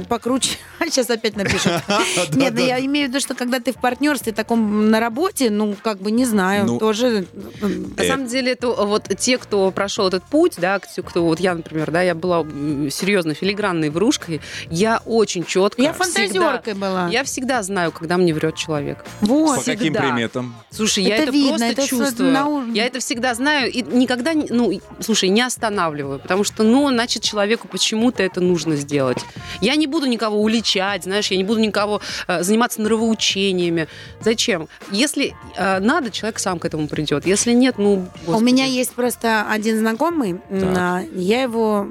покруче. 0.08 0.56
Сейчас 0.80 1.10
опять 1.10 1.36
напишут. 1.36 1.72
Нет, 2.34 2.54
ну 2.54 2.60
я 2.64 2.80
имею 2.84 3.06
в 3.06 3.10
виду, 3.10 3.20
что 3.20 3.34
когда 3.34 3.60
ты 3.60 3.72
в 3.72 3.76
партнерстве 3.76 4.32
таком 4.32 4.90
на 4.90 5.00
работе, 5.00 5.50
ну, 5.50 5.76
как 5.82 5.98
бы 6.00 6.10
не 6.10 6.24
знаю, 6.24 6.64
Ну, 6.66 6.78
тоже... 6.78 7.26
На 7.96 8.04
самом 8.04 8.26
деле, 8.26 8.52
это 8.52 8.68
вот 8.68 9.08
те, 9.18 9.38
кто 9.38 9.70
прошел 9.70 10.08
этот 10.08 10.24
путь, 10.24 10.54
да, 10.58 10.78
кто, 10.78 11.02
кто- 11.02 11.24
вот 11.24 11.40
я, 11.40 11.54
например, 11.54 11.90
да, 11.90 12.02
я 12.02 12.14
была 12.14 12.44
серьезно 12.90 13.34
филигранной 13.34 13.90
врушкой, 13.90 14.40
я 14.70 15.02
очень 15.04 15.44
четко. 15.44 15.82
Я 15.82 15.92
фантазеркой 15.92 16.74
была. 16.74 17.08
Я 17.08 17.24
всегда 17.24 17.62
знаю, 17.62 17.92
когда 17.92 18.16
мне 18.16 18.32
врет 18.34 18.56
человек. 18.56 19.04
Вот. 19.20 19.58
По 19.58 19.64
каким 19.64 19.94
приметам? 19.94 20.54
Слушай, 20.70 21.04
я 21.04 21.16
Это 21.16 21.32
просто 21.32 21.86
чувствую. 21.86 22.29
На 22.30 22.46
уровне. 22.46 22.72
Я 22.74 22.86
это 22.86 23.00
всегда 23.00 23.34
знаю 23.34 23.70
и 23.70 23.82
никогда, 23.82 24.32
не- 24.34 24.46
ну, 24.50 24.72
слушай, 25.00 25.28
не 25.28 25.42
останавливаю, 25.42 26.18
потому 26.20 26.44
что, 26.44 26.62
ну, 26.62 26.88
значит, 26.88 27.22
человеку 27.22 27.68
почему-то 27.68 28.22
это 28.22 28.40
нужно 28.40 28.76
сделать. 28.76 29.18
Я 29.60 29.76
не 29.76 29.86
буду 29.86 30.06
никого 30.06 30.40
уличать, 30.40 31.04
знаешь, 31.04 31.30
я 31.30 31.36
не 31.36 31.44
буду 31.44 31.60
никого 31.60 32.00
э, 32.28 32.42
заниматься 32.42 32.80
нравоучениями. 32.80 33.88
Зачем? 34.20 34.68
Если 34.90 35.34
э, 35.56 35.78
надо, 35.80 36.10
человек 36.10 36.38
сам 36.38 36.58
к 36.58 36.64
этому 36.64 36.88
придет. 36.88 37.26
Если 37.26 37.52
нет, 37.52 37.76
ну, 37.78 38.06
У 38.26 38.26
господи. 38.26 38.44
меня 38.44 38.64
есть 38.64 38.92
просто 38.92 39.46
один 39.48 39.78
знакомый, 39.78 40.40
м, 40.50 40.74
а, 40.76 41.02
я 41.14 41.42
его, 41.42 41.86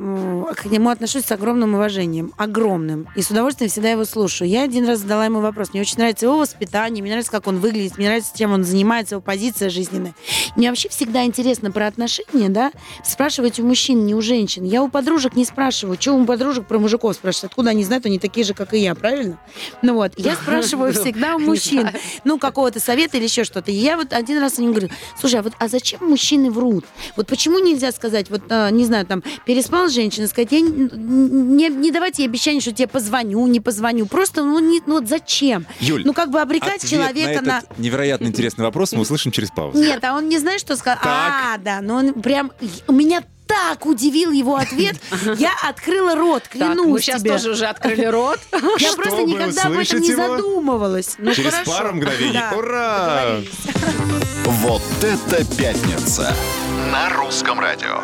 к 0.55 0.65
нему 0.65 0.89
отношусь 0.89 1.25
с 1.25 1.31
огромным 1.31 1.75
уважением, 1.75 2.33
огромным, 2.37 3.07
и 3.15 3.21
с 3.21 3.29
удовольствием 3.31 3.69
всегда 3.69 3.91
его 3.91 4.05
слушаю. 4.05 4.49
Я 4.49 4.63
один 4.63 4.87
раз 4.87 4.99
задала 4.99 5.25
ему 5.25 5.39
вопрос, 5.41 5.69
мне 5.73 5.81
очень 5.81 5.97
нравится 5.97 6.25
его 6.25 6.37
воспитание, 6.37 7.01
мне 7.01 7.11
нравится, 7.11 7.31
как 7.31 7.47
он 7.47 7.59
выглядит, 7.59 7.97
мне 7.97 8.07
нравится, 8.07 8.31
чем 8.37 8.51
он 8.53 8.63
занимается, 8.63 9.15
его 9.15 9.21
позиция 9.21 9.69
жизненная. 9.69 10.13
Мне 10.55 10.69
вообще 10.69 10.89
всегда 10.89 11.25
интересно 11.25 11.71
про 11.71 11.87
отношения, 11.87 12.49
да, 12.49 12.71
спрашивать 13.03 13.59
у 13.59 13.65
мужчин, 13.65 14.05
не 14.05 14.15
у 14.15 14.21
женщин. 14.21 14.63
Я 14.63 14.83
у 14.83 14.89
подружек 14.89 15.35
не 15.35 15.45
спрашиваю, 15.45 15.97
что 15.99 16.13
у 16.13 16.25
подружек 16.25 16.67
про 16.67 16.79
мужиков 16.79 17.15
спрашивать, 17.15 17.51
откуда 17.51 17.71
они 17.71 17.83
знают, 17.83 18.05
они 18.05 18.19
такие 18.19 18.45
же, 18.45 18.53
как 18.53 18.73
и 18.73 18.79
я, 18.79 18.95
правильно? 18.95 19.39
Ну 19.81 19.95
вот, 19.95 20.13
я 20.17 20.35
спрашиваю 20.41 20.93
всегда 20.93 21.35
у 21.35 21.39
мужчин, 21.39 21.89
ну, 22.23 22.39
какого-то 22.39 22.79
совета 22.79 23.17
или 23.17 23.25
еще 23.25 23.43
что-то. 23.43 23.71
И 23.71 23.75
я 23.75 23.97
вот 23.97 24.13
один 24.13 24.39
раз 24.39 24.59
им 24.59 24.71
говорю, 24.71 24.89
слушай, 25.19 25.39
а 25.39 25.43
вот 25.43 25.53
а 25.59 25.67
зачем 25.67 26.07
мужчины 26.07 26.51
врут? 26.51 26.85
Вот 27.15 27.27
почему 27.27 27.59
нельзя 27.59 27.91
сказать, 27.91 28.29
вот, 28.29 28.43
а, 28.49 28.69
не 28.69 28.85
знаю, 28.85 29.05
там, 29.05 29.23
переспал 29.45 29.89
с 29.89 29.93
женщиной, 29.93 30.27
сказать, 30.27 30.51
я 30.51 30.61
не, 30.61 31.69
не, 31.69 31.91
давайте 31.91 32.23
ей 32.23 32.29
обещание, 32.29 32.61
что 32.61 32.71
тебе 32.71 32.87
позвоню, 32.87 33.45
не 33.47 33.59
позвоню. 33.59 34.05
Просто, 34.05 34.43
ну, 34.43 34.59
не, 34.59 34.81
ну 34.85 34.95
вот 34.95 35.07
зачем? 35.07 35.65
Юль, 35.79 36.03
Ну, 36.05 36.13
как 36.13 36.31
бы 36.31 36.39
обрекать 36.39 36.87
человека 36.89 37.41
на 37.41 37.49
на... 37.49 37.63
невероятно 37.77 38.27
интересный 38.27 38.63
вопрос 38.65 38.93
мы 38.93 39.01
услышим 39.01 39.31
через 39.31 39.49
паузу. 39.51 39.79
Нет, 39.79 40.03
а 40.03 40.15
он 40.15 40.18
не 40.27 40.37
знает, 40.37 40.59
что 40.59 40.75
сказал. 40.75 40.99
А, 41.03 41.57
да, 41.57 41.81
но 41.81 41.95
он 41.95 42.13
прям... 42.13 42.51
У 42.87 42.91
меня 42.91 43.23
так 43.49 43.85
удивил 43.87 44.31
его 44.31 44.55
ответ, 44.55 44.95
я 45.37 45.53
открыла 45.67 46.15
рот, 46.15 46.43
Так, 46.43 46.51
клянусь 46.51 46.87
мы 46.87 47.01
сейчас 47.01 47.21
тебе. 47.21 47.31
тоже 47.31 47.51
уже 47.51 47.65
открыли 47.65 48.05
рот. 48.05 48.39
Я 48.79 48.93
просто 48.93 49.23
никогда 49.23 49.63
об 49.63 49.77
этом 49.77 49.99
не 49.99 50.09
его 50.09 50.27
задумывалась. 50.37 51.15
Ну, 51.17 51.33
Через 51.33 51.53
хорошо. 51.53 51.71
пару 51.71 51.93
мгновений. 51.95 52.33
Да. 52.33 52.53
Ура! 52.55 53.21
Вот 54.45 54.81
это 55.01 55.45
пятница. 55.57 56.33
На 56.91 57.09
русском 57.09 57.59
радио. 57.59 58.01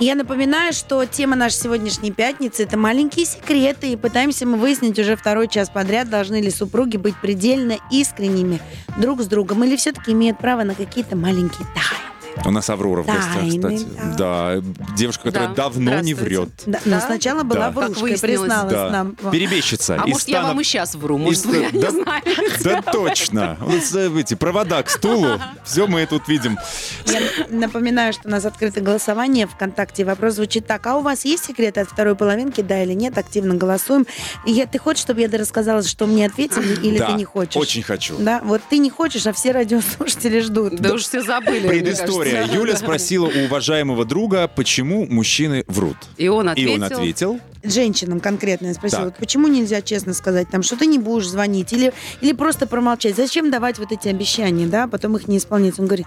Я 0.00 0.14
напоминаю, 0.16 0.72
что 0.72 1.04
тема 1.06 1.36
нашей 1.36 1.54
сегодняшней 1.54 2.10
пятницы– 2.10 2.62
это 2.64 2.76
маленькие 2.76 3.24
секреты. 3.24 3.92
И 3.92 3.96
пытаемся 3.96 4.46
мы 4.46 4.56
выяснить 4.58 4.98
уже 4.98 5.16
второй 5.16 5.46
час 5.48 5.70
подряд, 5.70 6.10
должны 6.10 6.40
ли 6.40 6.50
супруги 6.50 6.96
быть 6.96 7.14
предельно 7.20 7.76
искренними 7.90 8.60
друг 8.98 9.22
с 9.22 9.26
другом 9.26 9.62
или 9.64 9.76
все-таки 9.76 10.10
имеют 10.12 10.38
право 10.38 10.64
на 10.64 10.74
какие-то 10.74 11.16
маленькие 11.16 11.66
тайны. 11.74 12.13
У 12.44 12.50
нас 12.50 12.68
Аврора 12.68 13.02
в 13.02 13.06
гостях, 13.06 13.34
Тайны, 13.34 13.56
кстати. 13.78 13.86
Да, 14.18 14.56
девушка, 14.96 15.24
которая 15.24 15.48
Да, 15.48 15.54
давно 15.54 16.00
не 16.00 16.14
врет. 16.14 16.50
Да, 16.66 16.80
но 16.84 17.00
сначала 17.00 17.42
была 17.42 17.70
Да. 17.70 17.80
Выяснилось. 17.88 18.20
призналась 18.20 18.72
Да. 18.72 18.90
нам. 18.90 19.16
Перебежчица. 19.32 19.94
А 20.00 20.06
из 20.06 20.12
может, 20.12 20.28
я 20.28 20.38
стана- 20.40 20.48
вам 20.48 20.60
и 20.60 20.64
сейчас 20.64 20.94
вру, 20.94 21.16
может, 21.18 21.44
из- 21.44 21.46
вы 21.46 21.58
не 21.72 21.80
да- 21.80 21.90
знаете. 21.90 22.36
Да 22.64 22.82
точно. 22.82 23.56
Вот 23.60 23.80
э, 23.94 24.10
эти 24.20 24.34
провода 24.34 24.82
к 24.82 24.90
стулу. 24.90 25.40
Все 25.64 25.86
мы 25.86 26.04
тут 26.06 26.28
видим. 26.28 26.58
Я 27.06 27.20
напоминаю, 27.50 28.12
что 28.12 28.28
у 28.28 28.30
нас 28.30 28.44
открыто 28.44 28.80
голосование 28.80 29.46
ВКонтакте. 29.46 30.04
Вопрос 30.04 30.34
звучит 30.34 30.66
так. 30.66 30.86
А 30.86 30.96
у 30.98 31.02
вас 31.02 31.24
есть 31.24 31.44
секреты 31.46 31.80
от 31.80 31.88
второй 31.88 32.14
половинки, 32.16 32.60
да 32.60 32.82
или 32.82 32.92
нет? 32.92 33.16
Активно 33.16 33.54
голосуем. 33.54 34.06
Я, 34.44 34.66
ты 34.66 34.78
хочешь, 34.78 35.02
чтобы 35.02 35.20
я 35.22 35.28
рассказала, 35.28 35.82
что 35.82 36.06
мне 36.06 36.26
ответили, 36.26 36.74
или 36.82 36.98
Да, 36.98 37.06
ты 37.06 37.12
не 37.14 37.24
хочешь? 37.24 37.56
очень 37.56 37.82
хочу. 37.82 38.16
Да, 38.18 38.40
вот 38.44 38.60
ты 38.68 38.78
не 38.78 38.90
хочешь, 38.90 39.26
а 39.26 39.32
все 39.32 39.52
радиослушатели 39.52 40.40
ждут. 40.40 40.76
Да 40.76 40.94
уж 40.94 41.02
все 41.02 41.22
забыли. 41.22 41.66
Предыстория. 41.68 42.23
Кажется. 42.32 42.56
Юля 42.56 42.76
спросила 42.76 43.26
у 43.26 43.44
уважаемого 43.44 44.04
друга, 44.04 44.48
почему 44.48 45.06
мужчины 45.06 45.64
врут. 45.68 45.96
И 46.16 46.28
он 46.28 46.48
И 46.48 46.52
ответил. 46.52 46.72
он 46.74 46.82
ответил. 46.84 47.40
Женщинам 47.62 48.20
конкретно 48.20 48.66
я 48.68 48.74
спросила, 48.74 49.04
Так. 49.04 49.12
вот 49.12 49.18
почему 49.18 49.48
нельзя 49.48 49.80
честно 49.80 50.12
сказать, 50.12 50.48
там, 50.50 50.62
что 50.62 50.76
ты 50.76 50.84
не 50.86 50.98
будешь 50.98 51.26
звонить, 51.28 51.72
или, 51.72 51.92
или 52.20 52.32
просто 52.32 52.66
промолчать. 52.66 53.16
Зачем 53.16 53.50
давать 53.50 53.78
вот 53.78 53.90
эти 53.90 54.08
обещания, 54.08 54.66
да, 54.66 54.86
потом 54.86 55.16
их 55.16 55.28
не 55.28 55.38
исполнять? 55.38 55.78
Он 55.78 55.86
говорит, 55.86 56.06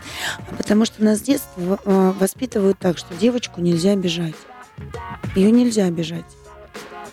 «А 0.51 0.53
потому 0.55 0.85
что 0.85 1.03
нас 1.03 1.17
с 1.17 1.21
детства 1.21 1.79
э, 1.83 2.13
воспитывают 2.19 2.77
так, 2.77 2.97
что 2.99 3.07
девочку 3.19 3.59
нельзя 3.61 3.91
обижать. 3.91 4.35
Ее 5.35 5.49
нельзя 5.49 5.85
обижать. 5.85 6.25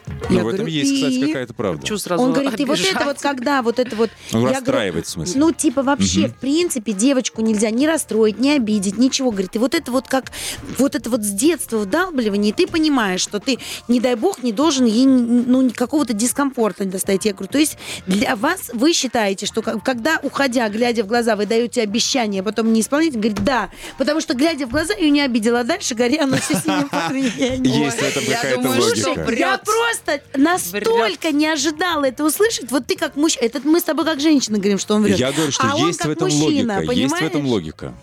Ну, 0.06 0.36
Я 0.36 0.44
в 0.44 0.48
этом 0.48 0.58
говорю, 0.60 0.66
есть, 0.66 0.94
кстати, 0.94 1.14
«И?» 1.14 1.26
какая-то 1.26 1.54
правда. 1.54 1.98
Сразу 1.98 2.22
Он 2.22 2.32
говорит, 2.32 2.58
и 2.60 2.64
вот 2.64 2.78
это 2.78 2.88
обижать? 2.88 3.04
вот 3.06 3.18
когда, 3.20 3.62
вот 3.62 3.78
это 3.78 3.96
вот... 3.96 4.10
Ну, 4.32 4.46
Я 4.48 4.54
расстраивает, 4.54 5.06
в 5.06 5.08
смысле. 5.10 5.40
Ну, 5.40 5.52
типа, 5.52 5.82
вообще, 5.82 6.20
Мгм. 6.20 6.30
в 6.30 6.34
принципе, 6.36 6.92
девочку 6.92 7.40
нельзя 7.42 7.70
ни 7.70 7.86
расстроить, 7.86 8.38
ни 8.38 8.50
обидеть, 8.50 8.98
ничего. 8.98 9.30
Говорит, 9.30 9.56
и 9.56 9.58
вот 9.58 9.74
это 9.74 9.90
вот 9.90 10.08
как, 10.08 10.30
вот 10.78 10.94
это 10.94 11.08
вот 11.10 11.22
с 11.22 11.30
детства 11.30 11.78
вдалбливание, 11.78 12.50
и 12.52 12.54
ты 12.54 12.66
понимаешь, 12.66 13.20
что 13.20 13.40
ты, 13.40 13.58
не 13.88 14.00
дай 14.00 14.14
бог, 14.14 14.42
не 14.42 14.52
должен 14.52 14.84
ей, 14.86 15.06
ну, 15.06 15.70
какого-то 15.74 16.12
дискомфорта 16.12 16.84
доставить. 16.84 17.24
Я 17.24 17.32
говорю, 17.32 17.50
то 17.50 17.58
есть 17.58 17.78
для 18.06 18.36
вас, 18.36 18.70
вы 18.72 18.92
считаете, 18.92 19.46
что 19.46 19.62
когда, 19.62 20.18
уходя, 20.22 20.68
глядя 20.68 21.04
в 21.04 21.06
глаза, 21.06 21.36
вы 21.36 21.46
даете 21.46 21.82
обещание, 21.82 22.40
а 22.40 22.44
потом 22.44 22.72
не 22.72 22.80
исполняете, 22.80 23.18
говорит, 23.18 23.42
да, 23.44 23.70
потому 23.98 24.20
что, 24.20 24.34
глядя 24.34 24.66
в 24.66 24.70
глаза, 24.70 24.94
ее 24.94 25.10
не 25.10 25.20
обидела, 25.22 25.60
а 25.60 25.64
дальше 25.64 25.94
горя, 25.94 26.24
оно 26.24 26.36
все 26.36 26.54
синим 26.54 26.88
Есть 27.64 27.98
в 27.98 28.02
этом 28.02 28.22
я 28.24 28.36
какая-то 28.36 28.68
логика. 28.68 29.32
я 29.34 29.58
просто 29.58 29.93
настолько 30.34 31.32
не 31.32 31.46
ожидала 31.46 32.04
это 32.04 32.24
услышать. 32.24 32.70
Вот 32.70 32.86
ты 32.86 32.96
как 32.96 33.16
мужчина, 33.16 33.44
этот 33.44 33.64
мы 33.64 33.80
с 33.80 33.82
тобой 33.84 34.04
как 34.04 34.20
женщина 34.20 34.58
говорим, 34.58 34.78
что 34.78 34.94
он 34.94 35.02
врет. 35.02 35.18
Я 35.18 35.32
говорю, 35.32 35.52
что 35.52 35.70
А 35.70 35.76
есть 35.76 36.04
в 36.04 36.10
этом 36.10 36.28
мужчина, 36.28 36.76
логика. 36.76 36.92
Есть 36.92 37.12
в 37.12 37.16
этом 37.16 37.30
понимаешь? 37.30 37.52
логика. 37.52 37.94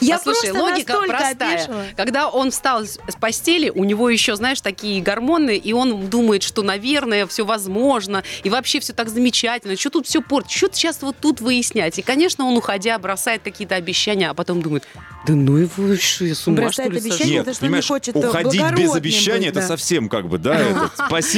Я 0.00 0.16
Послушай, 0.18 0.50
просто 0.50 0.62
логика 0.62 1.00
простая. 1.06 1.54
опешила. 1.54 1.84
Когда 1.96 2.28
он 2.28 2.50
встал 2.50 2.84
с 2.84 2.98
постели, 3.20 3.70
у 3.70 3.84
него 3.84 4.10
еще, 4.10 4.36
знаешь, 4.36 4.60
такие 4.60 5.02
гормоны, 5.02 5.56
и 5.56 5.72
он 5.72 6.08
думает, 6.08 6.42
что, 6.42 6.62
наверное, 6.62 7.26
все 7.26 7.44
возможно, 7.44 8.22
и 8.42 8.50
вообще 8.50 8.80
все 8.80 8.92
так 8.92 9.08
замечательно, 9.08 9.76
что 9.76 9.90
тут 9.90 10.06
все 10.06 10.20
портит, 10.20 10.50
что 10.50 10.68
сейчас 10.72 11.02
вот 11.02 11.16
тут 11.20 11.40
выяснять. 11.40 11.98
И, 11.98 12.02
конечно, 12.02 12.44
он, 12.44 12.56
уходя, 12.56 12.98
бросает 12.98 13.42
какие-то 13.42 13.74
обещания, 13.74 14.30
а 14.30 14.34
потом 14.34 14.62
думает, 14.62 14.84
да 15.26 15.34
ну 15.34 15.56
его, 15.56 15.96
что 15.96 16.24
я 16.24 16.34
с 16.34 16.46
ума, 16.46 16.62
Бросает 16.62 16.92
что 16.92 17.00
ли, 17.00 17.12
обещания, 17.12 17.18
сожгу?» 17.18 17.32
Нет, 17.32 17.44
потому 17.44 17.54
что 17.54 17.64
он 17.64 17.68
не 17.68 17.68
понимаешь, 17.68 17.86
хочет, 17.86 18.16
э, 18.16 18.28
уходить 18.28 18.70
без 18.76 18.94
обещания, 18.94 19.38
быть, 19.38 19.48
это 19.48 19.60
да. 19.60 19.66
совсем 19.66 20.08
как 20.08 20.28
бы, 20.28 20.38
да, 20.38 20.58
это, 20.58 20.90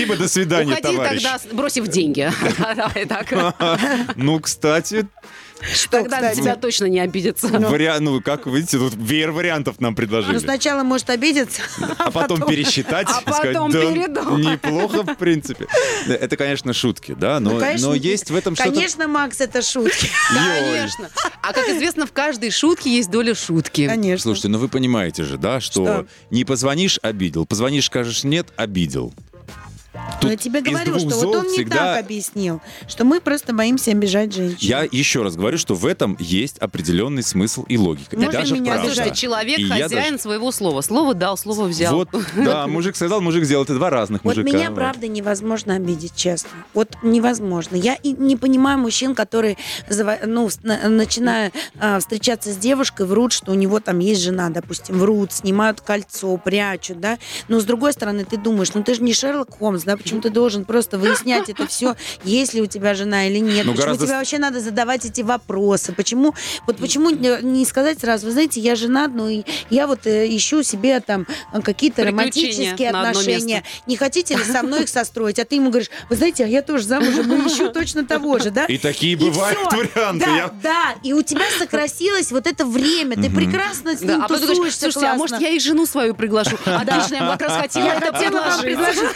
спасибо, 0.05 0.17
до 0.17 0.29
свидания, 0.29 0.73
Уходи 0.73 0.83
товарищ. 0.97 1.23
тогда, 1.23 1.41
бросив 1.57 1.89
деньги. 1.89 2.31
Давай 2.59 3.07
так. 3.07 3.31
Ну, 4.17 4.41
кстати, 4.41 5.07
Тогда 5.91 6.17
кстати? 6.17 6.37
тебя 6.41 6.57
точно 6.57 6.87
не 6.87 7.01
обидятся. 7.01 7.49
вариа- 7.49 7.99
ну, 8.01 8.23
как 8.23 8.47
видите, 8.47 8.79
тут 8.79 8.95
веер 8.97 9.31
вариантов 9.31 9.79
нам 9.79 9.93
Ну, 9.93 9.97
предложили. 9.97 10.39
сначала 10.39 10.83
может 10.85 11.11
обидеться, 11.11 11.61
А 11.99 12.11
потом 12.11 12.41
пересчитать 12.43 13.07
А 13.11 13.19
и 13.19 13.23
сказать, 13.23 13.53
потом 13.53 13.71
да, 13.71 13.81
передумать». 13.81 14.45
неплохо, 14.47 15.03
в 15.03 15.17
принципе. 15.17 15.67
Это, 16.09 16.37
конечно, 16.39 16.73
шутки, 16.73 17.15
да, 17.19 17.41
но, 17.41 17.51
Ну, 17.53 17.61
конечно, 17.61 17.89
но 17.89 17.95
есть 17.95 18.31
в 18.31 18.37
этом 18.37 18.55
что-то... 18.55 18.71
Конечно, 18.71 19.07
Макс, 19.07 19.41
это 19.41 19.61
шутки. 19.61 20.09
Конечно. 20.35 21.11
А 21.43 21.53
как 21.53 21.69
известно, 21.69 22.07
в 22.07 22.13
каждой 22.13 22.51
шутке 22.51 22.91
есть 22.97 23.11
доля 23.11 23.35
шутки. 23.35 23.87
Конечно. 23.87 24.23
Слушайте, 24.23 24.49
ну 24.49 24.59
вы 24.59 24.69
понимаете 24.69 25.25
же, 25.25 25.37
да, 25.37 25.61
что, 25.61 25.85
Что? 25.85 26.07
не 26.31 26.45
позвонишь– 26.45 26.99
обидел, 27.03 27.45
позвонишь, 27.45 27.87
скажешь 27.87 28.25
нет– 28.25 28.47
обидел. 28.57 29.13
Но 30.23 30.29
я 30.29 30.37
Тут 30.37 30.45
тебе 30.45 30.61
говорю, 30.61 30.99
что 30.99 31.17
вот 31.17 31.35
он 31.37 31.47
не 31.47 31.55
всегда- 31.55 31.95
так 31.95 32.05
объяснил, 32.05 32.61
что 32.87 33.05
мы 33.05 33.23
просто 33.23 33.55
боимся 33.55 33.93
обижать 33.93 34.35
женщин. 34.35 34.59
Я 34.61 34.83
еще 34.83 35.23
раз 35.23 35.35
говорю, 35.37 35.57
что 35.57 35.75
в 35.75 35.87
этом 35.87 36.15
есть 36.21 36.59
определенный 36.59 37.23
смысл 37.23 37.65
и 37.69 37.79
логика. 37.79 38.17
Можно 38.17 38.29
и 38.29 38.33
даже 38.33 38.55
меня 38.55 38.73
правда. 38.73 38.89
обижать? 38.93 39.17
Человек 39.17 39.59
И 39.59 39.65
хозяин 39.67 39.91
даже- 40.13 40.19
своего 40.19 40.53
слова. 40.53 40.83
Слово 40.83 41.15
дал, 41.15 41.39
слово 41.39 41.65
взял. 41.69 41.95
Вот, 41.95 42.11
да, 42.37 42.67
мужик 42.69 42.97
сказал, 42.97 43.23
мужик 43.23 43.45
сделал. 43.45 43.65
Это 43.65 43.75
два 43.75 43.89
разных 43.89 44.23
Вот 44.23 44.37
мужика. 44.37 44.55
меня, 44.59 44.69
Вот. 44.69 44.77
правда, 44.77 45.09
невозможно 45.09 45.77
обидеть, 45.77 46.15
честно. 46.15 46.51
Вот 46.75 46.97
невозможно. 47.03 47.77
Я 47.77 47.95
и 47.95 48.13
не 48.13 48.37
понимаю 48.37 48.79
мужчин, 48.79 49.15
которые, 49.15 49.57
ну, 50.27 50.51
начиная 50.63 51.51
а, 51.79 51.99
встречаться 51.99 52.53
с 52.53 52.57
девушкой, 52.59 53.07
врут, 53.07 53.33
что 53.33 53.53
у 53.53 53.55
него 53.55 53.81
там 53.81 53.99
есть 54.01 54.21
жена, 54.21 54.51
допустим, 54.51 54.99
врут, 54.99 55.33
снимают 55.33 55.81
кольцо, 55.81 56.37
прячут, 56.37 57.01
да. 57.01 57.19
Но 57.49 57.59
с 57.61 57.65
другой 57.65 57.95
стороны, 57.95 58.25
ты 58.27 58.37
думаешь, 58.37 58.75
ну 58.75 58.83
ты 58.83 58.95
же 58.95 59.03
не 59.03 59.15
Шерлок 59.15 59.57
Холмс, 59.59 59.85
да, 59.91 59.97
почему 59.97 60.21
ты 60.21 60.31
должен 60.31 60.65
просто 60.65 60.99
выяснять 60.99 61.49
это 61.49 61.67
все, 61.67 61.97
есть 62.23 62.55
ли 62.55 62.63
у 62.63 62.67
тебя 62.67 62.95
жена 62.95 63.27
или 63.27 63.39
нет, 63.39 63.67
Ну, 63.67 63.73
почему 63.73 63.87
гораздо 63.87 64.07
тебе 64.07 64.17
вообще 64.17 64.39
надо 64.39 64.61
задавать 64.61 65.05
эти 65.05 65.23
вопросы, 65.23 65.93
почему, 65.93 66.35
вот 66.67 66.77
почему 66.77 67.11
не 67.11 67.65
сказать 67.65 67.99
сразу, 68.01 68.27
вы 68.27 68.33
знаете, 68.33 68.61
я 68.61 68.77
женат, 68.77 69.11
ну 69.13 69.29
и 69.29 69.43
я 69.69 69.89
вот 69.89 70.07
э, 70.07 70.29
ищу 70.29 70.63
себе 70.63 71.01
там 71.01 71.27
э, 71.53 71.61
какие-то 71.61 72.05
романтические 72.05 72.91
отношения, 72.91 73.65
не 73.87 73.97
хотите 73.97 74.37
ли 74.37 74.45
со 74.45 74.63
мной 74.63 74.85
их 74.85 74.89
состроить? 74.89 75.41
А 75.41 75.45
ты 75.45 75.57
ему 75.57 75.71
говоришь, 75.71 75.91
вы 76.09 76.17
знаете, 76.17 76.45
а 76.45 76.47
я 76.47 76.63
тоже 76.63 76.85
замужем, 76.85 77.27
мы 77.27 77.49
ищу 77.49 77.71
точно 77.73 78.07
того 78.07 78.39
же, 78.39 78.51
да? 78.51 78.67
И 78.67 78.79
такие 78.79 79.17
бывают 79.17 79.59
варианты. 79.73 80.25
Да, 80.25 80.37
Я- 80.37 80.55
да, 80.63 80.95
и 81.03 81.13
у 81.13 81.23
тебя 81.23 81.45
сократилось 81.59 82.31
вот 82.31 82.47
это 82.47 82.65
время, 82.65 83.17
ты 83.17 83.29
прекрасно 83.29 83.97
с 83.97 84.03
ним 84.03 84.23
а 84.23 84.29
тусуешься 84.29 84.81
слушайте, 84.93 85.07
а 85.07 85.15
может, 85.15 85.39
классно». 85.39 85.45
я 85.45 85.51
и 85.51 85.59
жену 85.59 85.87
свою 85.87 86.15
приглашу? 86.15 86.57
Же 87.09 87.15
я 87.15 87.37
как 87.37 87.43
раз 87.43 87.53
хотела 87.61 87.89
это 87.89 88.13
предложить. 88.13 88.63
предложить. 88.63 89.11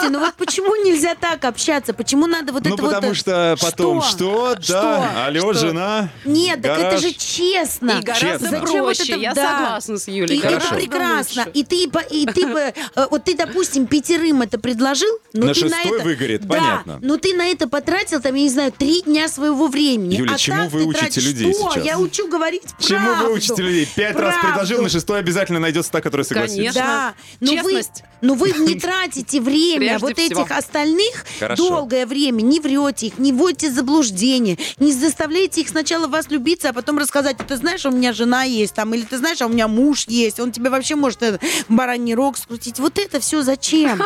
Слушайте, 0.00 0.18
ну 0.18 0.24
вот 0.24 0.34
почему 0.34 0.74
нельзя 0.84 1.14
так 1.14 1.44
общаться? 1.44 1.92
Почему 1.94 2.26
надо 2.26 2.52
вот 2.52 2.64
Ну, 2.64 2.74
это 2.74 2.82
вот... 2.82 2.94
потому 2.94 3.12
э, 3.12 3.14
что 3.14 3.56
потом, 3.60 4.02
что, 4.02 4.54
да, 4.56 4.62
Что? 4.62 5.08
алло, 5.26 5.52
Что? 5.52 5.66
жена, 5.68 6.08
Нет, 6.24 6.62
так 6.62 6.78
это 6.78 6.98
же 6.98 7.12
честно. 7.12 7.90
И 8.00 8.02
гораздо 8.02 8.20
Честно. 8.26 8.50
Зачем 8.50 8.82
вот 8.84 8.96
проще. 8.96 9.12
это- 9.12 9.20
Я 9.20 9.34
да. 9.34 9.58
согласна 9.58 9.98
с 9.98 10.08
Юлей. 10.08 10.36
И 10.36 10.40
гораздо 10.40 10.66
это 10.66 10.74
прекрасно. 10.74 11.42
лучше. 11.46 11.50
И 11.54 11.64
ты, 11.64 11.84
и 12.10 12.26
ты 12.26 12.46
бы, 12.46 12.60
э, 12.60 12.72
вот 13.10 13.24
ты, 13.24 13.34
допустим, 13.36 13.86
пятерым 13.86 14.42
это 14.42 14.58
предложил, 14.58 15.10
но 15.32 15.46
На 15.46 15.54
ты 15.54 15.64
на 15.68 15.80
это, 15.82 16.04
выгорит, 16.04 16.42
да, 16.42 16.48
понятно. 16.48 16.98
Но 17.02 17.16
ты 17.16 17.34
на 17.34 17.46
это 17.46 17.68
потратил, 17.68 18.20
там, 18.20 18.34
я 18.34 18.42
не 18.42 18.48
знаю, 18.48 18.72
три 18.72 19.02
дня 19.02 19.28
своего 19.28 19.68
времени. 19.68 20.14
Юля, 20.16 20.34
а 20.34 20.38
чему 20.38 20.68
вы 20.68 20.84
учите 20.84 21.20
людей 21.20 21.52
Что? 21.52 21.70
сейчас? 21.72 21.84
Я 21.84 21.98
учу 21.98 22.28
говорить 22.28 22.62
Чему 22.78 23.06
правду. 23.06 23.26
вы 23.26 23.32
учите 23.34 23.62
людей? 23.62 23.88
Пять 23.94 24.16
раз 24.16 24.34
Правду. 24.34 24.48
предложил, 24.48 24.82
на 24.82 24.88
шестой 24.88 25.18
обязательно 25.18 25.58
найдется 25.60 25.90
та, 25.92 26.00
которая 26.00 26.24
согласится. 26.24 26.56
Конечно. 26.60 26.80
Да, 26.82 27.14
но 27.40 27.62
вы, 27.62 27.72
Честность. 27.74 28.04
но 28.20 28.34
вы 28.34 28.52
не 28.52 28.74
тратите 28.80 29.40
время 29.40 29.89
Прежде 29.98 30.06
вот 30.06 30.18
всего. 30.18 30.42
этих 30.42 30.56
остальных 30.56 31.24
Хорошо. 31.38 31.68
долгое 31.68 32.06
время, 32.06 32.42
не 32.42 32.60
врете 32.60 33.08
их, 33.08 33.18
не 33.18 33.32
вводите 33.32 33.70
заблуждение, 33.70 34.58
не 34.78 34.92
заставляете 34.92 35.60
их 35.62 35.68
сначала 35.68 36.06
вас 36.06 36.30
любиться, 36.30 36.70
а 36.70 36.72
потом 36.72 36.98
рассказать, 36.98 37.36
ты 37.38 37.56
знаешь, 37.56 37.84
у 37.86 37.90
меня 37.90 38.12
жена 38.12 38.44
есть, 38.44 38.74
там, 38.74 38.94
или 38.94 39.02
ты 39.02 39.18
знаешь, 39.18 39.40
а 39.42 39.46
у 39.46 39.48
меня 39.48 39.68
муж 39.68 40.06
есть, 40.08 40.40
он 40.40 40.52
тебе 40.52 40.70
вообще 40.70 40.94
может 40.96 41.22
этот 41.22 41.42
бараний 41.68 42.14
рог 42.14 42.36
скрутить. 42.36 42.78
Вот 42.78 42.98
это 42.98 43.20
все 43.20 43.42
зачем? 43.42 44.02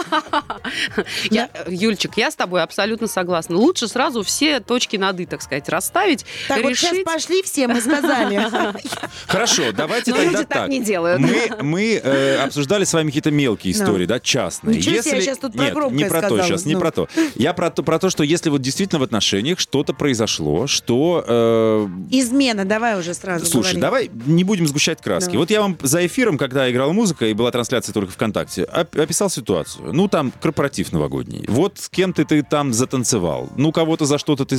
Я, 1.31 1.49
Юльчик, 1.69 2.13
я 2.17 2.31
с 2.31 2.37
тобой 2.37 2.63
абсолютно 2.63 3.07
согласна. 3.07 3.57
Лучше 3.57 3.89
сразу 3.89 4.23
все 4.23 4.61
точки 4.61 4.97
над 4.97 5.19
«и», 5.21 5.27
так 5.27 5.43
сказать, 5.43 5.69
расставить, 5.69 6.25
Так 6.49 6.63
вот 6.63 6.75
сейчас 6.75 6.93
решить. 6.93 7.05
пошли 7.05 7.43
все, 7.43 7.69
мы 7.69 7.81
сказали. 7.81 8.49
Хорошо, 9.27 9.73
давайте 9.73 10.11
Но 10.11 10.17
тогда 10.17 10.31
люди 10.31 10.45
так 10.45 10.59
так. 10.59 10.69
не 10.69 10.81
делают. 10.81 11.21
Мы, 11.21 11.51
мы 11.63 12.01
э, 12.03 12.37
обсуждали 12.39 12.85
с 12.85 12.93
вами 12.93 13.09
какие-то 13.09 13.31
мелкие 13.31 13.73
истории, 13.73 14.07
да, 14.07 14.21
частные. 14.21 14.77
Ничего 14.77 15.03
себе, 15.03 15.19
я 15.19 15.23
щас 15.23 15.39
тут 15.39 15.53
про 15.53 15.65
Нет, 15.65 15.74
громкое 15.75 15.97
не 15.97 16.05
про 16.05 16.21
то 16.21 16.27
сказала, 16.29 16.49
сейчас, 16.49 16.65
не 16.65 16.75
ну. 16.75 16.81
про 16.81 16.91
то. 16.91 17.09
Я 17.35 17.53
про 17.53 17.71
то, 17.71 17.83
про 17.83 17.99
то, 17.99 18.11
что 18.11 18.23
если 18.23 18.51
вот 18.51 18.63
действительно 18.63 19.01
в 19.01 19.03
отношениях 19.03 19.59
что-то 19.61 19.93
произошло, 19.93 20.67
что... 20.67 21.25
э, 21.27 21.87
Измена, 22.11 22.65
давай 22.65 22.99
уже 22.99 23.15
сразу 23.15 23.47
Слушай, 23.47 23.79
говори. 23.79 24.09
давай 24.09 24.11
не 24.27 24.45
будем 24.45 24.67
сгущать 24.67 25.01
краски. 25.01 25.27
Давай. 25.29 25.39
Вот 25.39 25.51
я 25.51 25.61
вам 25.61 25.77
за 25.83 26.07
эфиром, 26.07 26.39
когда 26.39 26.71
играла 26.71 26.93
музыка 26.93 27.27
и 27.27 27.35
была 27.35 27.51
трансляция 27.51 27.93
только 27.93 28.13
ВКонтакте, 28.13 28.65
оп- 28.65 28.97
описал 28.97 29.31
ситуацию. 29.31 29.93
Ну, 29.93 30.09
там 30.09 30.33
корпоратив 30.41 30.93
новогодний. 30.93 31.45
Вот 31.49 31.79
с 31.79 31.89
кем 31.89 32.13
ты, 32.13 32.25
ты 32.25 32.43
там 32.43 32.73
затанцевал. 32.73 33.49
Ну, 33.57 33.73
кого-то 33.73 34.05
за 34.07 34.19
что-то 34.19 34.45
ты 34.45 34.59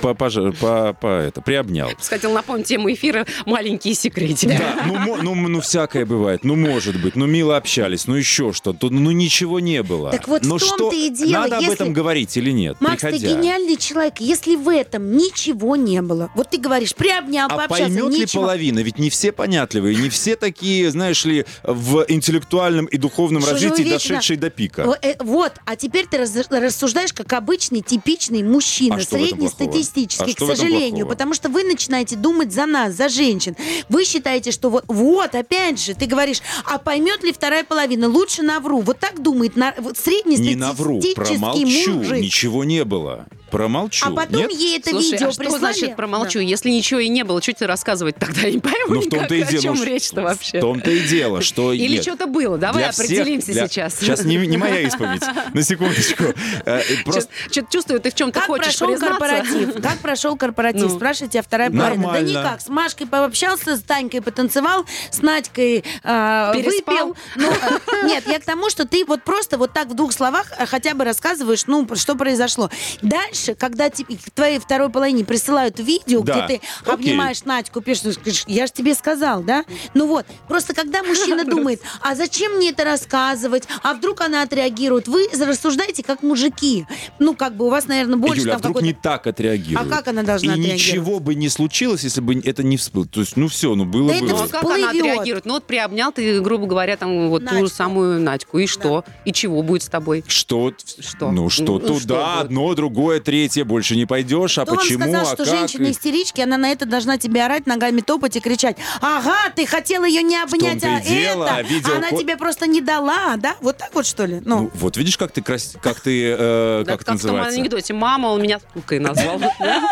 по, 0.00 0.08
пожа- 0.14 0.52
по- 0.52 0.92
по- 0.94 1.06
это, 1.06 1.40
приобнял. 1.40 1.90
Хотел 2.08 2.32
напомнить 2.32 2.66
тему 2.66 2.92
эфира 2.92 3.26
«Маленькие 3.46 3.94
секретики». 3.94 4.56
Да, 4.58 4.84
ну, 4.86 5.16
ну, 5.22 5.34
ну, 5.34 5.60
всякое 5.60 6.04
бывает. 6.06 6.44
Ну, 6.44 6.56
может 6.56 7.00
быть. 7.00 7.16
Ну, 7.16 7.26
мило 7.26 7.56
общались. 7.56 8.06
Ну, 8.06 8.14
еще 8.14 8.52
что-то. 8.52 8.90
Ну, 8.90 9.10
ничего 9.10 9.60
не 9.60 9.82
было. 9.82 10.10
Так 10.10 10.28
вот 10.28 10.42
в 10.42 10.48
Но 10.54 10.58
том-то 10.58 10.74
что, 10.76 10.92
и 10.92 11.10
дело, 11.10 11.30
Надо 11.42 11.56
об 11.56 11.62
если- 11.62 11.74
этом 11.74 11.92
говорить 11.92 12.36
или 12.36 12.50
нет, 12.50 12.76
Макс, 12.80 13.00
приходя? 13.02 13.18
ты 13.18 13.34
гениальный 13.34 13.76
человек. 13.76 14.14
Если 14.20 14.56
в 14.56 14.68
этом 14.68 15.16
ничего 15.16 15.76
не 15.76 16.00
было, 16.02 16.30
вот 16.34 16.50
ты 16.50 16.58
говоришь, 16.58 16.94
приобнял, 16.94 17.46
А 17.46 17.56
пообщался, 17.56 17.84
поймет 17.84 18.12
ли 18.14 18.20
ничего. 18.20 18.42
половина? 18.42 18.80
Ведь 18.80 18.98
не 18.98 19.10
все 19.10 19.32
понятливые, 19.32 19.96
не 19.96 20.08
все 20.08 20.36
такие, 20.36 20.90
знаешь 20.90 21.24
ли, 21.24 21.44
в 21.62 22.04
интеллектуальном 22.08 22.86
и 22.86 22.96
духовном 22.96 23.42
Что 23.42 23.54
вы 23.54 23.60
развитии, 23.60 23.82
вечно- 23.82 24.14
дошедшие 24.16 24.36
до 24.38 24.50
пика. 24.50 24.98
Э, 25.02 25.14
Вот, 25.22 25.52
а 25.64 25.76
теперь 25.76 26.06
ты 26.06 26.18
рассуждаешь 26.18 27.12
как 27.12 27.32
обычный, 27.32 27.80
типичный 27.82 28.42
мужчина, 28.42 28.96
А 28.96 29.00
среднестатистический? 29.00 30.32
А 30.32 30.34
к 30.34 30.38
сожалению, 30.56 31.06
потому 31.06 31.34
что 31.34 31.48
вы 31.48 31.64
начинаете 31.64 32.16
думать 32.16 32.52
за 32.52 32.66
нас, 32.66 32.94
за 32.94 33.08
женщин. 33.08 33.56
Вы 33.88 34.04
считаете, 34.04 34.50
что 34.50 34.70
вот, 34.70 34.84
вот 34.88 35.34
опять 35.34 35.80
же, 35.80 35.94
ты 35.94 36.06
говоришь, 36.06 36.38
а 36.64 36.78
поймет 36.78 37.22
ли 37.22 37.32
вторая 37.32 37.64
половина? 37.64 38.08
Лучше 38.08 38.42
навру. 38.42 38.80
Вот 38.80 38.98
так 38.98 39.22
думает 39.22 39.56
на, 39.56 39.74
вот 39.78 39.96
Не 40.42 40.56
навру, 40.56 41.00
промолчу, 41.14 41.94
мужик. 41.94 42.20
ничего 42.20 42.64
не 42.64 42.84
было. 42.84 43.26
Промолчу. 43.52 44.06
А 44.06 44.10
потом 44.10 44.40
Нет? 44.40 44.50
ей 44.52 44.78
это 44.78 44.90
Слушай, 44.90 45.12
видео 45.12 45.28
а 45.28 45.32
что 45.32 45.40
прислали. 45.40 45.58
значит 45.60 45.96
промолчу? 45.96 46.40
Если 46.40 46.70
ничего 46.70 46.98
и 47.00 47.08
не 47.08 47.22
было, 47.22 47.40
что 47.40 47.52
тебе 47.52 47.66
рассказывать 47.66 48.16
тогда? 48.16 48.40
Я 48.42 48.50
не 48.50 48.58
пойму 48.58 48.78
Ну, 48.88 49.00
в 49.00 49.08
том-то 49.08 49.34
и 49.34 49.42
о 49.42 49.46
дело. 49.46 49.62
чем 49.62 49.74
ну, 49.76 49.84
речь-то 49.84 50.22
вообще. 50.22 50.58
В 50.58 50.60
том-то 50.60 50.90
и 50.90 51.00
дело, 51.06 51.40
что 51.42 51.72
Или 51.72 51.94
нет. 51.94 52.02
что-то 52.02 52.26
было. 52.26 52.58
Давай 52.58 52.82
Для 52.84 52.92
всех- 52.92 53.04
определимся 53.04 53.52
для- 53.52 53.68
сейчас. 53.68 53.98
Сейчас 54.00 54.24
не, 54.24 54.36
не 54.38 54.56
моя 54.56 54.80
исповедь. 54.80 55.22
На 55.54 55.62
секундочку. 55.62 56.24
Э, 56.64 56.80
э, 56.80 56.82
Просто 57.04 57.30
Что-то 57.50 57.68
чувствую, 57.70 58.00
ты 58.00 58.10
в 58.10 58.14
чем-то 58.14 58.40
Как 58.40 58.46
хочешь 58.48 58.78
прошел 58.78 58.98
корпоратив? 58.98 59.74
Как 59.82 59.98
прошел 59.98 60.36
корпоратив? 60.36 60.82
Ну. 60.90 60.96
Спрашивает 60.96 61.32
тебя 61.32 61.42
вторая 61.42 61.70
половина. 61.70 62.12
Да 62.12 62.20
никак. 62.20 62.60
С 62.60 62.68
Машкой 62.68 63.06
пообщался, 63.06 63.76
с 63.76 63.82
Танькой 63.82 64.22
потанцевал, 64.22 64.86
с 65.10 65.20
Надькой 65.20 65.84
э, 66.02 66.52
выпил. 66.54 67.16
Ну, 67.36 67.50
э, 67.50 68.06
нет, 68.06 68.24
я 68.26 68.38
к 68.40 68.44
тому, 68.44 68.70
что 68.70 68.86
ты 68.86 69.04
вот 69.04 69.22
просто 69.24 69.58
вот 69.58 69.72
так 69.72 69.88
в 69.88 69.94
двух 69.94 70.12
словах 70.12 70.52
э, 70.58 70.66
хотя 70.66 70.94
бы 70.94 71.04
рассказываешь, 71.04 71.64
ну, 71.66 71.86
что 71.96 72.14
произошло. 72.14 72.70
Дальше, 73.02 73.41
когда 73.58 73.90
тебе, 73.90 74.16
к 74.16 74.30
твоей 74.30 74.58
второй 74.58 74.90
половине 74.90 75.24
присылают 75.24 75.78
видео, 75.80 76.22
Да, 76.22 76.32
где 76.46 76.58
ты 76.58 76.64
окей. 76.84 76.92
обнимаешь 76.94 77.44
Надьку, 77.44 77.80
пишешь, 77.80 78.04
ну, 78.04 78.12
скажешь, 78.12 78.44
я 78.46 78.66
же 78.66 78.72
тебе 78.72 78.94
сказал, 78.94 79.42
да? 79.42 79.64
Ну 79.94 80.06
вот, 80.06 80.26
просто 80.48 80.74
когда 80.74 81.02
мужчина 81.02 81.44
думает, 81.52 81.80
а 82.00 82.14
зачем 82.14 82.56
мне 82.56 82.70
это 82.70 82.84
рассказывать? 82.84 83.64
А 83.82 83.94
вдруг 83.94 84.20
она 84.20 84.42
отреагирует? 84.42 85.08
Вы 85.08 85.28
рассуждаете 85.38 86.02
как 86.02 86.22
мужики. 86.22 86.86
Ну, 87.18 87.34
как 87.34 87.56
бы 87.56 87.66
у 87.66 87.70
вас, 87.70 87.86
наверное, 87.86 88.16
больше 88.16 88.40
Юля, 88.42 88.52
а 88.52 88.54
там 88.54 88.60
вдруг 88.60 88.76
какой-то... 88.76 88.86
не 88.96 89.00
так 89.02 89.26
отреагирует? 89.26 89.86
А 89.86 89.90
как 89.96 90.08
она 90.08 90.22
должна 90.22 90.48
И 90.54 90.60
отреагировать? 90.60 90.80
ничего 90.82 91.20
бы 91.20 91.34
не 91.34 91.48
случилось, 91.48 92.02
если 92.04 92.20
бы 92.20 92.34
это 92.40 92.62
не 92.62 92.76
всплыло. 92.76 93.06
То 93.06 93.20
есть, 93.20 93.36
ну 93.36 93.48
все, 93.48 93.74
ну 93.74 93.84
было 93.84 94.08
Да 94.08 94.14
это 94.16 94.24
было. 94.26 94.36
Ну, 94.38 94.44
а 94.44 94.48
как 94.48 94.64
она 94.64 94.90
отреагирует? 94.90 95.44
Ну, 95.46 95.54
вот 95.54 95.66
приобнял 95.66 96.12
ты, 96.12 96.40
грубо 96.40 96.66
говоря, 96.66 96.96
там 96.96 97.28
вот 97.28 97.40
ту 97.46 97.54
Надьку. 97.54 97.68
самую 97.68 98.20
Надьку. 98.20 98.58
И 98.58 98.66
что? 98.66 99.04
И 99.24 99.32
чего 99.32 99.62
будет 99.62 99.82
с 99.82 99.88
тобой? 99.88 100.24
Что? 100.26 100.72
Что? 100.98 101.30
Ну 101.30 101.48
что 101.48 101.64
Ну, 101.78 101.78
туда, 101.80 101.98
что 102.00 102.38
одно, 102.40 102.74
другое, 102.74 103.20
третье, 103.20 103.31
больше 103.64 103.96
не 103.96 104.06
пойдешь, 104.06 104.58
а 104.58 104.64
Кто 104.64 104.76
почему, 104.76 104.98
вам 105.00 105.08
сказал, 105.10 105.22
а 105.32 105.34
что 105.36 105.44
как? 105.44 105.58
женщина 105.58 105.90
истерички, 105.90 106.40
она 106.40 106.56
на 106.56 106.70
это 106.70 106.86
должна 106.86 107.18
тебе 107.18 107.44
орать, 107.44 107.66
ногами 107.66 108.00
топать 108.00 108.36
и 108.36 108.40
кричать, 108.40 108.76
ага, 109.00 109.36
ты 109.54 109.66
хотела 109.66 110.04
ее 110.04 110.22
не 110.22 110.36
обнять, 110.36 110.82
а 110.84 111.00
дело, 111.00 111.44
это, 111.44 111.56
а 111.56 111.62
видео 111.62 111.96
она 111.96 112.10
тебе 112.10 112.36
просто 112.36 112.66
не 112.66 112.80
дала, 112.80 113.36
да? 113.36 113.56
Вот 113.60 113.78
так 113.78 113.94
вот, 113.94 114.06
что 114.06 114.24
ли? 114.26 114.40
Ну, 114.44 114.62
Ну, 114.62 114.70
вот 114.74 114.96
видишь, 114.96 115.16
как 115.16 115.32
ты, 115.32 115.42
крас... 115.42 115.74
как 115.80 116.00
ты, 116.00 116.34
э, 116.38 116.82
Да, 116.86 116.92
как 116.92 117.02
это 117.02 117.10
как 117.12 117.18
в 117.18 117.22
том 117.22 117.30
называется? 117.32 117.60
анекдоте. 117.60 117.94
Мама, 117.94 118.28
он 118.28 118.42
меня 118.42 118.60
сукой 118.74 118.98
назвал. 118.98 119.40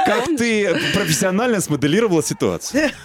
Как 0.07 0.27
ты 0.37 0.75
профессионально 0.95 1.61
смоделировала 1.61 2.23
ситуацию? 2.23 2.91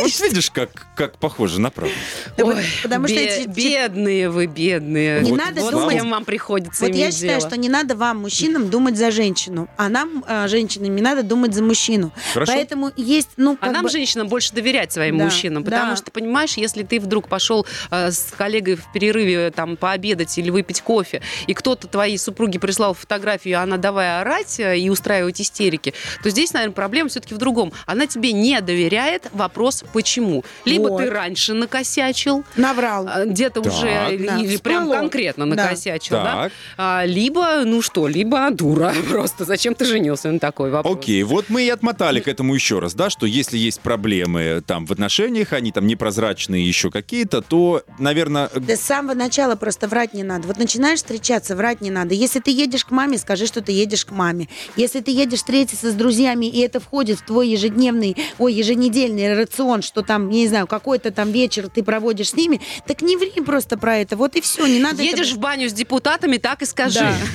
Вот 0.00 0.20
видишь, 0.20 0.50
как, 0.50 0.70
как 0.96 1.18
похоже 1.18 1.60
на 1.60 1.70
правду. 1.70 1.94
Ой, 2.38 2.56
потому 2.82 3.06
что 3.08 3.16
эти- 3.18 3.48
бедные 3.48 4.28
вы, 4.30 4.46
бедные. 4.46 5.20
Не 5.20 5.30
вот, 5.30 5.38
надо 5.38 5.60
вот 5.60 5.72
думать. 5.72 5.96
кем 5.96 6.10
вам 6.10 6.24
приходится 6.24 6.84
Вот 6.86 6.94
я 6.94 7.10
считаю, 7.10 7.38
дело. 7.38 7.48
что 7.50 7.56
не 7.56 7.68
надо 7.68 7.96
вам, 7.96 8.18
мужчинам, 8.18 8.68
думать 8.70 8.96
за 8.96 9.10
женщину, 9.10 9.68
а 9.76 9.88
нам, 9.88 10.24
э, 10.26 10.48
женщинам, 10.48 10.94
не 10.94 11.02
надо 11.02 11.22
думать 11.22 11.54
за 11.54 11.62
мужчину. 11.62 12.12
Хорошо. 12.32 12.52
Поэтому 12.52 12.90
есть, 12.96 13.30
ну, 13.36 13.56
А 13.60 13.70
нам, 13.70 13.84
бы- 13.84 13.88
женщинам, 13.90 14.28
больше 14.28 14.52
доверять 14.52 14.92
своим 14.92 15.18
Да, 15.18 15.24
мужчинам. 15.24 15.64
Потому 15.64 15.90
да. 15.92 15.96
что, 15.96 16.10
понимаешь, 16.10 16.54
если 16.56 16.82
ты 16.82 17.00
вдруг 17.00 17.28
пошел 17.28 17.66
э, 17.90 18.10
с 18.10 18.32
коллегой 18.36 18.76
в 18.76 18.92
перерыве 18.92 19.50
там 19.50 19.76
пообедать 19.76 20.36
или 20.38 20.50
выпить 20.50 20.80
кофе, 20.80 21.22
и 21.46 21.54
кто-то 21.54 21.86
твоей 21.88 22.18
супруге 22.18 22.58
прислал 22.58 22.94
фотографию, 22.94 23.60
она 23.60 23.76
давай 23.76 24.20
орать 24.20 24.58
э, 24.60 24.78
и 24.78 24.88
устраивать 24.90 25.40
истерики, 25.40 25.94
то 26.22 26.30
здесь, 26.30 26.52
наверное, 26.52 26.74
проблема 26.74 27.08
все-таки 27.08 27.34
в 27.34 27.38
другом. 27.38 27.72
Она 27.86 28.06
тебе 28.06 28.32
не 28.32 28.60
доверяет. 28.60 29.24
Вопрос, 29.32 29.83
почему? 29.92 30.44
Либо 30.64 30.88
Вот. 30.88 31.02
ты 31.02 31.10
раньше 31.10 31.54
накосячил, 31.54 32.44
наврал. 32.56 33.06
а, 33.08 33.24
где-то 33.24 33.60
Так. 33.60 33.72
уже, 33.72 33.86
Да, 33.86 34.08
или 34.10 34.56
прям 34.56 34.82
всплыло. 34.84 35.00
конкретно 35.00 35.50
Да. 35.50 35.64
накосячил, 35.64 36.16
да? 36.16 36.24
Так, 36.44 36.52
А, 36.76 37.02
либо, 37.04 37.62
ну 37.64 37.82
что, 37.82 38.06
либо 38.08 38.50
дура 38.50 38.92
просто. 39.10 39.44
Зачем 39.44 39.74
ты 39.74 39.84
женился 39.84 40.30
на 40.30 40.38
такой 40.38 40.70
вопрос? 40.70 40.96
окей, 40.96 41.22
вот 41.22 41.46
мы 41.48 41.62
и 41.64 41.68
отмотали 41.70 42.20
к 42.20 42.28
этому 42.28 42.54
еще 42.54 42.78
раз, 42.78 42.94
да, 42.94 43.10
что 43.10 43.26
если 43.26 43.58
есть 43.58 43.80
проблемы 43.80 44.62
там 44.66 44.86
в 44.86 44.92
отношениях, 44.92 45.52
они 45.52 45.72
там 45.72 45.86
непрозрачные 45.86 46.66
еще 46.66 46.90
какие-то, 46.90 47.42
то, 47.42 47.82
наверное, 47.98 48.50
Да 48.54 48.76
с 48.76 48.80
самого 48.80 49.14
начала 49.14 49.56
просто 49.56 49.88
врать 49.88 50.14
не 50.14 50.22
надо. 50.22 50.46
Вот 50.46 50.58
начинаешь 50.58 50.98
встречаться, 50.98 51.56
врать 51.56 51.80
не 51.80 51.90
надо. 51.90 52.14
Если 52.14 52.40
ты 52.40 52.50
едешь 52.50 52.84
к 52.84 52.90
маме, 52.90 53.18
скажи, 53.18 53.46
что 53.46 53.60
ты 53.60 53.72
едешь 53.72 54.04
к 54.04 54.10
маме. 54.10 54.48
Если 54.76 55.00
ты 55.00 55.10
едешь 55.10 55.38
встретиться 55.40 55.90
с 55.90 55.94
друзьями, 55.94 56.46
и 56.46 56.60
это 56.60 56.80
входит 56.80 57.18
в 57.18 57.26
твой 57.26 57.48
ежедневный, 57.48 58.16
ой, 58.38 58.52
еженедельный 58.52 59.34
рацион, 59.36 59.63
что 59.82 60.02
там, 60.02 60.28
я 60.30 60.40
не 60.40 60.48
знаю, 60.48 60.66
какой-то 60.66 61.10
там 61.10 61.30
вечер 61.30 61.68
ты 61.68 61.82
проводишь 61.82 62.30
с 62.30 62.34
ними, 62.34 62.60
так 62.86 63.02
не 63.02 63.16
ври 63.16 63.32
просто 63.44 63.76
про 63.78 63.96
это. 63.96 64.16
Вот 64.16 64.36
и 64.36 64.40
все, 64.40 64.66
не 64.66 64.80
надо 64.80 65.02
Едешь 65.02 65.28
это... 65.28 65.36
в 65.36 65.38
баню 65.38 65.68
с 65.68 65.72
депутатами, 65.72 66.36
так 66.36 66.62
и 66.62 66.66
скажи. 66.66 67.00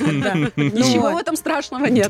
Ничего 0.56 1.10
Ну, 1.10 1.16
в 1.16 1.18
этом 1.18 1.36
страшного 1.36 1.86
нет. 1.86 2.10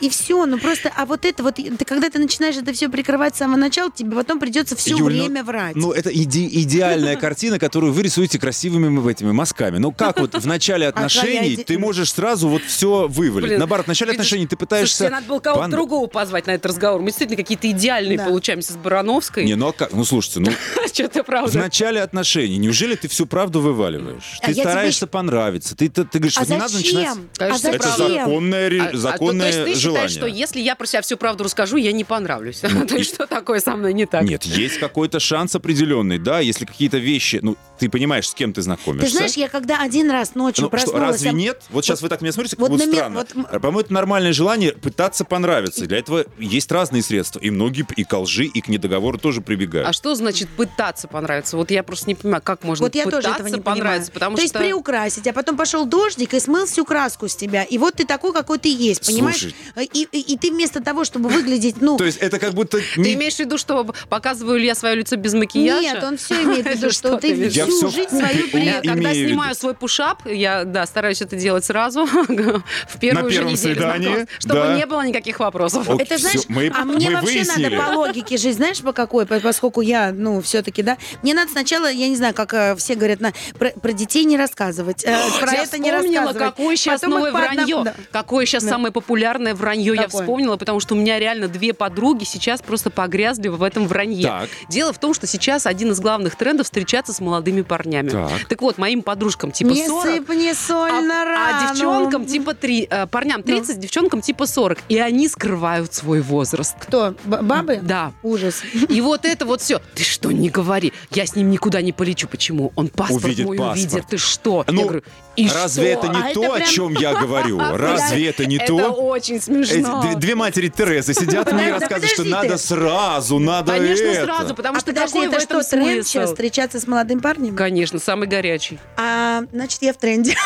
И 0.00 0.08
все, 0.08 0.46
ну 0.46 0.58
просто, 0.58 0.92
а 0.96 1.06
вот 1.06 1.24
это 1.24 1.42
вот, 1.42 1.58
когда 1.86 2.10
ты 2.10 2.18
начинаешь 2.18 2.56
это 2.56 2.72
все 2.72 2.88
прикрывать 2.88 3.34
с 3.34 3.38
самого 3.38 3.58
начала, 3.58 3.90
тебе 3.90 4.16
потом 4.16 4.38
придется 4.40 4.76
все 4.76 4.96
ну- 4.96 5.04
время 5.04 5.44
врать. 5.44 5.76
Ну, 5.76 5.92
это 5.92 6.10
иде- 6.10 6.48
идеальная 6.48 7.16
картина, 7.20 7.58
которую 7.58 7.92
вы 7.92 8.02
рисуете 8.02 8.38
красивыми 8.38 8.88
этими 9.10 9.32
мазками. 9.32 9.78
Ну, 9.78 9.92
как 9.92 10.18
вот 10.20 10.34
в 10.34 10.46
начале 10.46 10.86
отношений 10.88 11.56
ты 11.56 11.78
можешь 11.78 12.12
сразу 12.12 12.48
вот 12.48 12.62
все 12.62 13.08
вывалить. 13.08 13.58
Наоборот, 13.58 13.86
в 13.86 13.88
начале 13.88 14.12
отношений 14.12 14.46
ты 14.46 14.56
Слушай, 14.56 14.60
пытаешься... 14.60 14.98
тебе 15.04 15.10
надо 15.10 15.26
было 15.26 15.38
кого-то 15.40 15.68
другого 15.68 16.06
позвать 16.06 16.46
на 16.46 16.52
этот 16.52 16.66
разговор. 16.66 17.00
Мы 17.00 17.06
действительно 17.06 17.36
какие-то 17.36 17.70
идеальные 17.70 18.18
получаемся 18.18 18.72
с 18.72 18.76
Барановской. 18.76 19.44
Не, 19.44 19.54
ну 19.60 19.68
а 19.68 19.72
как? 19.72 19.92
Ну, 19.92 20.04
слушайте, 20.04 20.40
ну, 20.40 20.50
Что-то 20.92 21.22
в 21.22 21.26
правда. 21.26 21.58
начале 21.58 22.00
отношений 22.02 22.56
неужели 22.56 22.94
ты 22.94 23.08
всю 23.08 23.26
правду 23.26 23.60
вываливаешь? 23.60 24.38
А 24.42 24.46
Ты 24.46 24.50
я 24.52 24.54
тебе 24.54 24.62
стараешься 24.64 25.06
понравиться. 25.06 25.76
Ты, 25.76 25.88
ты, 25.88 26.04
ты 26.04 26.18
говоришь, 26.18 26.36
а 26.38 26.40
вот 26.40 26.48
не 26.48 26.56
надо 26.56 26.74
начинать... 26.74 27.08
зачем? 27.08 27.28
А 27.34 27.38
Конечно, 27.38 27.68
Это 27.68 27.88
зачем? 27.88 28.08
законное, 28.24 28.68
ре- 28.68 28.80
А- 28.80 28.84
а 28.86 28.90
то- 28.92 28.98
законное 28.98 29.52
то 29.52 29.58
есть 29.58 29.74
ты 29.74 29.80
желание. 29.80 30.08
считаешь, 30.08 30.32
что 30.32 30.38
если 30.38 30.60
я 30.60 30.74
про 30.74 30.86
себя 30.86 31.02
всю 31.02 31.16
правду 31.16 31.44
расскажу, 31.44 31.76
я 31.76 31.92
не 31.92 32.04
понравлюсь? 32.04 32.60
То 32.88 32.96
есть 32.96 33.14
что 33.14 33.26
такое 33.26 33.60
со 33.60 33.76
мной 33.76 33.92
не 33.92 34.06
так? 34.06 34.22
Нет, 34.24 34.44
есть 34.44 34.78
какой-то 34.78 35.20
шанс 35.20 35.54
определенный, 35.54 36.18
да, 36.18 36.40
если 36.40 36.64
какие-то 36.64 36.98
вещи, 36.98 37.38
ну, 37.42 37.56
ты 37.78 37.88
понимаешь, 37.88 38.28
с 38.28 38.34
кем 38.34 38.52
ты 38.52 38.62
знакомишься. 38.62 39.06
Ты 39.06 39.12
знаешь, 39.12 39.34
я 39.34 39.48
когда 39.48 39.80
один 39.82 40.10
раз 40.10 40.34
ночью 40.34 40.62
Ну, 40.64 40.68
что, 40.68 40.70
проснулась... 40.70 41.12
разве 41.12 41.30
а- 41.30 41.32
нет? 41.32 41.62
Вот 41.70 41.84
сейчас 41.84 42.02
вы 42.02 42.08
так 42.08 42.20
на 42.20 42.24
меня 42.24 42.32
смотрите, 42.32 42.56
как 42.56 42.60
вот 42.62 42.70
будто 42.70 42.84
на 42.86 42.88
меня- 42.90 42.98
странно. 42.98 43.18
вот 43.18 43.36
м- 43.36 43.46
А, 43.50 43.58
По-моему, 43.60 43.80
это 43.80 43.92
нормальное 43.92 44.32
желание 44.32 44.72
пытаться 44.72 45.24
понравиться. 45.24 45.84
И 45.84 45.86
Для 45.86 45.98
этого 45.98 46.24
есть 46.38 46.70
разные 46.72 47.02
средства. 47.02 47.40
И 47.40 47.50
многие 47.50 47.86
и 47.96 48.04
к 48.04 48.18
лжи, 48.18 48.44
и 48.46 48.60
к 48.60 48.68
недоговору 48.68 49.18
тоже 49.18 49.40
прибегают. 49.50 49.88
А 49.88 49.92
что 49.92 50.14
значит 50.14 50.48
пытаться 50.48 51.08
понравиться? 51.08 51.56
Вот 51.56 51.72
я 51.72 51.82
просто 51.82 52.06
не 52.06 52.14
понимаю, 52.14 52.40
как 52.40 52.62
можно 52.62 52.84
Вот 52.84 52.94
я 52.94 53.04
пытаться 53.04 53.28
тоже 53.30 53.34
этого 53.34 53.48
не 53.48 53.60
понравиться, 53.60 54.12
понимаю. 54.12 54.14
потому 54.14 54.36
То 54.36 54.42
что... 54.46 54.58
есть 54.58 54.68
приукрасить, 54.70 55.26
а 55.26 55.32
потом 55.32 55.56
пошел 55.56 55.84
дождик 55.86 56.34
и 56.34 56.40
смыл 56.40 56.66
всю 56.66 56.84
краску 56.84 57.26
с 57.28 57.34
тебя. 57.34 57.64
И 57.64 57.76
вот 57.78 57.94
ты 57.94 58.06
такой, 58.06 58.32
какой 58.32 58.58
ты 58.58 58.68
есть, 58.72 59.04
понимаешь? 59.06 59.40
Слушай. 59.40 59.90
И, 59.92 60.06
и- 60.12 60.34
и 60.34 60.38
ты 60.38 60.52
вместо 60.52 60.80
того, 60.80 61.04
чтобы 61.04 61.28
выглядеть, 61.30 61.80
ну... 61.80 61.96
То 61.96 62.04
есть 62.04 62.18
это 62.18 62.38
как 62.38 62.54
будто... 62.54 62.78
Ты 62.94 63.14
имеешь 63.14 63.34
в 63.34 63.40
виду, 63.40 63.58
что 63.58 63.84
показываю 64.08 64.60
ли 64.60 64.66
я 64.66 64.76
свое 64.76 64.94
лицо 64.94 65.16
без 65.16 65.34
макияжа? 65.34 65.80
Нет, 65.80 66.04
он 66.04 66.16
все 66.16 66.42
имеет 66.44 66.66
в 66.66 66.70
виду, 66.76 66.90
что 66.92 67.16
ты 67.16 67.50
всю 67.50 67.90
жизнь 67.90 68.08
свою 68.08 68.48
при- 68.52 68.86
когда 68.86 69.12
снимаю 69.12 69.54
свой 69.56 69.74
пушап, 69.74 70.22
я, 70.26 70.62
да, 70.64 70.86
стараюсь 70.86 71.22
это 71.22 71.34
делать 71.34 71.64
сразу, 71.64 72.06
в 72.88 72.98
первую 73.00 73.32
же 73.32 73.44
неделю 73.44 74.28
чтобы 74.38 74.74
не 74.76 74.86
было 74.86 75.04
никаких 75.04 75.40
вопросов. 75.40 75.88
Это 75.90 76.18
знаешь, 76.18 76.42
а 76.74 76.84
мне 76.84 77.10
вообще 77.10 77.42
надо 77.44 77.76
по 77.76 77.96
логике 77.96 78.36
жить, 78.36 78.54
знаешь, 78.56 78.80
по 78.80 78.92
какой, 78.92 79.26
поскольку 79.40 79.80
я, 79.80 80.12
ну, 80.12 80.40
все-таки, 80.40 80.82
да, 80.82 80.96
мне 81.22 81.34
надо 81.34 81.50
сначала, 81.50 81.90
я 81.90 82.08
не 82.08 82.16
знаю, 82.16 82.34
как 82.34 82.54
э, 82.54 82.74
все 82.76 82.94
говорят, 82.94 83.20
на, 83.20 83.32
про, 83.58 83.70
про 83.70 83.92
детей 83.92 84.24
не 84.24 84.36
рассказывать, 84.36 85.04
э, 85.04 85.16
про 85.40 85.52
я 85.52 85.62
это 85.64 85.78
не 85.78 85.90
рассказывать. 85.90 86.36
какое 86.38 86.76
сейчас 86.76 87.00
Потом 87.00 87.14
новое 87.16 87.32
по 87.32 87.38
одному- 87.38 87.56
вранье. 87.66 87.84
да. 87.84 87.94
Какое 88.12 88.46
сейчас 88.46 88.64
Да. 88.64 88.70
самое 88.70 88.92
популярное 88.92 89.54
вранье 89.54 89.94
я 89.94 90.02
Какое? 90.04 90.22
вспомнила, 90.22 90.56
потому 90.56 90.80
что 90.80 90.94
у 90.94 90.98
меня 90.98 91.18
реально 91.18 91.48
две 91.48 91.72
подруги 91.74 92.24
сейчас 92.24 92.60
просто 92.62 92.90
погрязли 92.90 93.48
в 93.48 93.62
этом 93.62 93.86
вранье. 93.86 94.26
Так. 94.28 94.48
Дело 94.68 94.92
в 94.92 94.98
том, 94.98 95.14
что 95.14 95.26
сейчас 95.26 95.66
один 95.66 95.92
из 95.92 96.00
главных 96.00 96.36
трендов 96.36 96.66
встречаться 96.66 97.12
с 97.12 97.20
молодыми 97.20 97.62
парнями. 97.62 98.10
Так. 98.10 98.60
вот, 98.60 98.78
моим 98.78 99.02
подружкам 99.02 99.50
типа 99.52 99.68
не 99.70 99.86
40, 99.86 100.04
сыпь 100.16 100.28
не 100.30 100.54
соль 100.54 100.90
а, 100.90 101.00
на 101.00 101.22
а 101.22 101.24
рану. 101.24 101.72
девчонкам 101.74 102.26
типа 102.26 102.54
3, 102.54 102.88
парням 103.10 103.42
30, 103.42 103.78
девчонкам 103.80 104.20
типа 104.20 104.46
40. 104.46 104.78
И 104.88 104.98
они 104.98 105.28
скрывают 105.28 105.94
свой 105.94 106.20
возраст. 106.20 106.74
Кто? 106.80 107.14
Б- 107.24 107.42
бабы? 107.42 107.78
Да. 107.82 108.12
Ужас. 108.22 108.62
И 108.88 109.00
вот 109.00 109.24
это 109.30 109.46
вот 109.46 109.60
все. 109.60 109.80
Ты 109.94 110.04
что, 110.04 110.30
не 110.30 110.50
говори. 110.50 110.92
Я 111.10 111.26
с 111.26 111.34
ним 111.36 111.50
никуда 111.50 111.80
не 111.82 111.92
полечу. 111.92 112.28
Почему? 112.28 112.72
Он 112.76 112.88
паспорт 112.88 113.24
Увидит 113.24 113.46
мой 113.46 113.56
паспорт. 113.58 113.78
увидит. 113.78 114.06
Ты 114.08 114.16
что? 114.18 114.64
Ну, 114.68 114.80
я 114.80 114.86
говорю, 114.86 115.02
и 115.36 115.48
Разве 115.48 115.92
что? 115.96 116.06
это 116.06 116.08
не 116.08 116.22
А 116.22 116.34
то, 116.34 116.42
это 116.44 116.52
о 116.52 116.56
прям- 116.56 116.68
чем 116.68 116.92
я 116.94 117.14
говорю? 117.14 117.58
Разве 117.76 118.28
это 118.28 118.46
не 118.46 118.56
Это 118.56 118.66
то? 118.66 118.74
очень 118.92 119.36
Эти 119.36 119.44
смешно. 119.44 120.14
две, 120.16 120.34
матери 120.34 120.68
Терезы 120.68 121.14
сидят 121.14 121.52
мне 121.52 121.68
и 121.68 121.70
рассказывают, 121.72 122.10
что 122.12 122.24
надо 122.24 122.58
сразу, 122.58 123.38
надо 123.38 123.72
Конечно, 123.72 124.04
это. 124.04 124.24
сразу, 124.24 124.54
потому 124.54 124.76
А 124.76 124.80
что 124.80 124.92
какой 124.92 125.28
в 125.28 125.32
это 125.32 125.42
этом 125.42 125.62
что, 125.62 125.70
тренд 125.70 125.92
смысл? 125.94 126.08
сейчас 126.08 126.30
встречаться 126.30 126.80
с 126.80 126.86
молодым 126.86 127.20
парнем? 127.20 127.56
Конечно, 127.56 127.98
самый 127.98 128.28
горячий. 128.28 128.78
А, 128.96 129.42
значит, 129.52 129.82
я 129.82 129.92
в 129.92 129.96
тренде. 129.96 130.34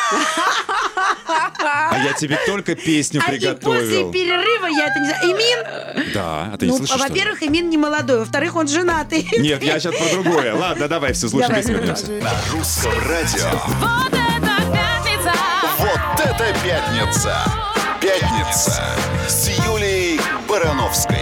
А 1.94 1.98
я 2.04 2.12
тебе 2.14 2.38
только 2.46 2.74
песню 2.74 3.20
А 3.24 3.30
и 3.32 3.38
после 3.38 3.50
приготовил. 3.50 4.10
перерыва 4.12 4.66
я 4.66 4.86
это 4.88 5.00
не 5.00 5.06
знаю. 5.06 5.24
Эмин? 5.24 6.12
Да, 6.12 6.50
а 6.52 6.56
ты 6.58 6.66
не 6.66 6.72
Ну, 6.72 6.78
слышишь, 6.78 6.96
во-первых, 7.00 7.42
Эмин 7.42 7.70
не 7.70 7.76
молодой, 7.78 8.18
во-вторых, 8.20 8.56
он 8.56 8.68
женатый. 8.68 9.28
Нет, 9.38 9.62
я 9.62 9.78
сейчас 9.78 9.94
про 9.96 10.08
другое. 10.10 10.54
Ладно, 10.58 10.88
давай, 10.88 11.12
все, 11.12 11.28
слушай, 11.28 11.46
Давай. 11.46 11.62
песню 11.62 11.76
вернемся. 11.78 12.06
На 12.10 12.32
русском 12.52 12.92
радио. 13.08 13.50
Вот 13.80 14.12
это 14.12 14.72
пятница! 14.72 15.32
Вот 15.78 16.20
это 16.20 16.54
пятница! 16.64 17.36
пятница» 18.00 18.82
с 19.28 19.48
Юлией 19.66 20.20
Барановской. 20.48 21.18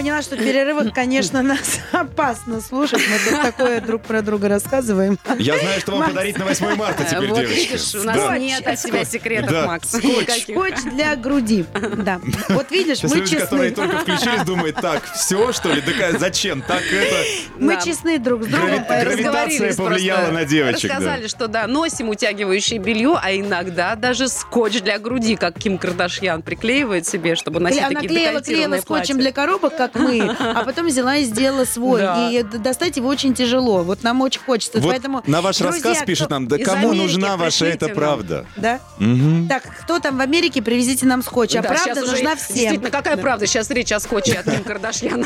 Поняла, 0.00 0.22
что 0.22 0.36
в 0.36 0.38
перерывах, 0.38 0.92
конечно, 0.94 1.42
нас 1.42 1.78
опасно 1.92 2.60
слушать. 2.60 3.00
Мы 3.08 3.30
тут 3.30 3.42
такое 3.42 3.80
друг 3.80 4.02
про 4.02 4.22
друга 4.22 4.48
рассказываем. 4.48 5.18
Я 5.38 5.58
знаю, 5.58 5.80
что 5.80 5.90
вам 5.92 6.00
Макс. 6.00 6.12
подарить 6.12 6.38
на 6.38 6.44
8 6.46 6.74
марта 6.74 7.04
теперь, 7.04 7.28
вот 7.28 7.38
девочки. 7.40 7.54
видишь, 7.72 7.94
у 7.94 8.04
нас 8.04 8.16
Да. 8.16 8.38
нет 8.38 8.66
от 8.66 8.78
тебя 8.80 9.04
секретов, 9.04 9.50
Да. 9.50 9.66
Макс. 9.66 9.88
Скотч. 9.90 10.82
Для 10.94 11.16
груди. 11.16 11.64
Да. 11.98 12.20
Вот 12.48 12.70
видишь, 12.70 12.98
Сейчас 12.98 13.10
мы 13.10 13.16
люди, 13.18 13.38
которые 13.38 13.70
честны. 13.70 13.88
только 13.88 13.98
включились, 14.02 14.44
думают, 14.44 14.76
так, 14.76 15.02
все, 15.14 15.52
что 15.52 15.72
ли? 15.72 15.82
Да 15.82 16.18
зачем? 16.18 16.62
Так 16.62 16.82
это... 16.90 17.16
Мы 17.58 17.74
Да. 17.74 17.80
честны 17.82 18.18
друг 18.18 18.44
с 18.44 18.46
другом. 18.46 18.84
Гравитация 18.88 19.74
повлияла 19.74 20.18
просто. 20.26 20.34
на 20.34 20.44
девочек, 20.46 20.88
да. 20.90 20.96
Рассказали, 20.96 21.26
что 21.28 21.46
да, 21.48 21.66
носим 21.66 22.08
утягивающее 22.08 22.78
белье, 22.78 23.18
а 23.22 23.32
иногда 23.34 23.94
даже 23.96 24.28
скотч 24.28 24.80
для 24.80 24.98
груди, 24.98 25.36
как 25.36 25.58
Ким 25.58 25.76
Кардашьян 25.78 26.42
приклеивает 26.42 27.06
себе, 27.06 27.34
чтобы 27.34 27.60
носить 27.60 27.80
Она 27.82 28.00
такие 28.00 28.08
клеила, 28.08 28.40
клеила 28.40 28.76
скотчем 28.78 28.86
платья. 28.86 29.14
для 29.14 29.32
коробок, 29.32 29.76
как 29.76 29.89
мы, 29.94 30.20
а 30.38 30.64
потом 30.64 30.86
взяла 30.86 31.16
и 31.16 31.24
сделала 31.24 31.64
свой. 31.64 32.00
Да. 32.00 32.30
И 32.30 32.42
достать 32.42 32.96
его 32.96 33.08
очень 33.08 33.34
тяжело. 33.34 33.82
Вот 33.82 34.02
нам 34.02 34.20
очень 34.20 34.40
хочется. 34.40 34.78
Вот 34.80 34.90
Поэтому, 34.90 35.22
на 35.26 35.40
ваш 35.40 35.58
друзья, 35.58 35.74
рассказ 35.76 35.96
кто- 35.98 36.06
пишет 36.06 36.30
нам, 36.30 36.48
да 36.48 36.58
кому 36.58 36.90
Америки 36.90 37.02
нужна 37.02 37.36
ваша 37.36 37.66
эта 37.66 37.86
нам. 37.86 37.96
правда? 37.96 38.46
Да? 38.56 38.80
Мгм. 38.98 39.48
Так, 39.48 39.62
кто 39.82 39.98
там 39.98 40.18
в 40.18 40.20
Америке, 40.20 40.62
привезите 40.62 41.06
нам 41.06 41.22
скотч. 41.22 41.54
А 41.56 41.62
Да, 41.62 41.68
правда 41.68 42.00
нужна 42.02 42.36
всем. 42.36 42.54
Действительно, 42.56 42.90
какая 42.90 43.16
Да. 43.16 43.22
правда? 43.22 43.46
Сейчас 43.46 43.70
речь 43.70 43.92
о 43.92 44.00
скотче 44.00 44.34
от 44.34 44.44
Ким 44.50 44.64
Кардашьян. 44.64 45.24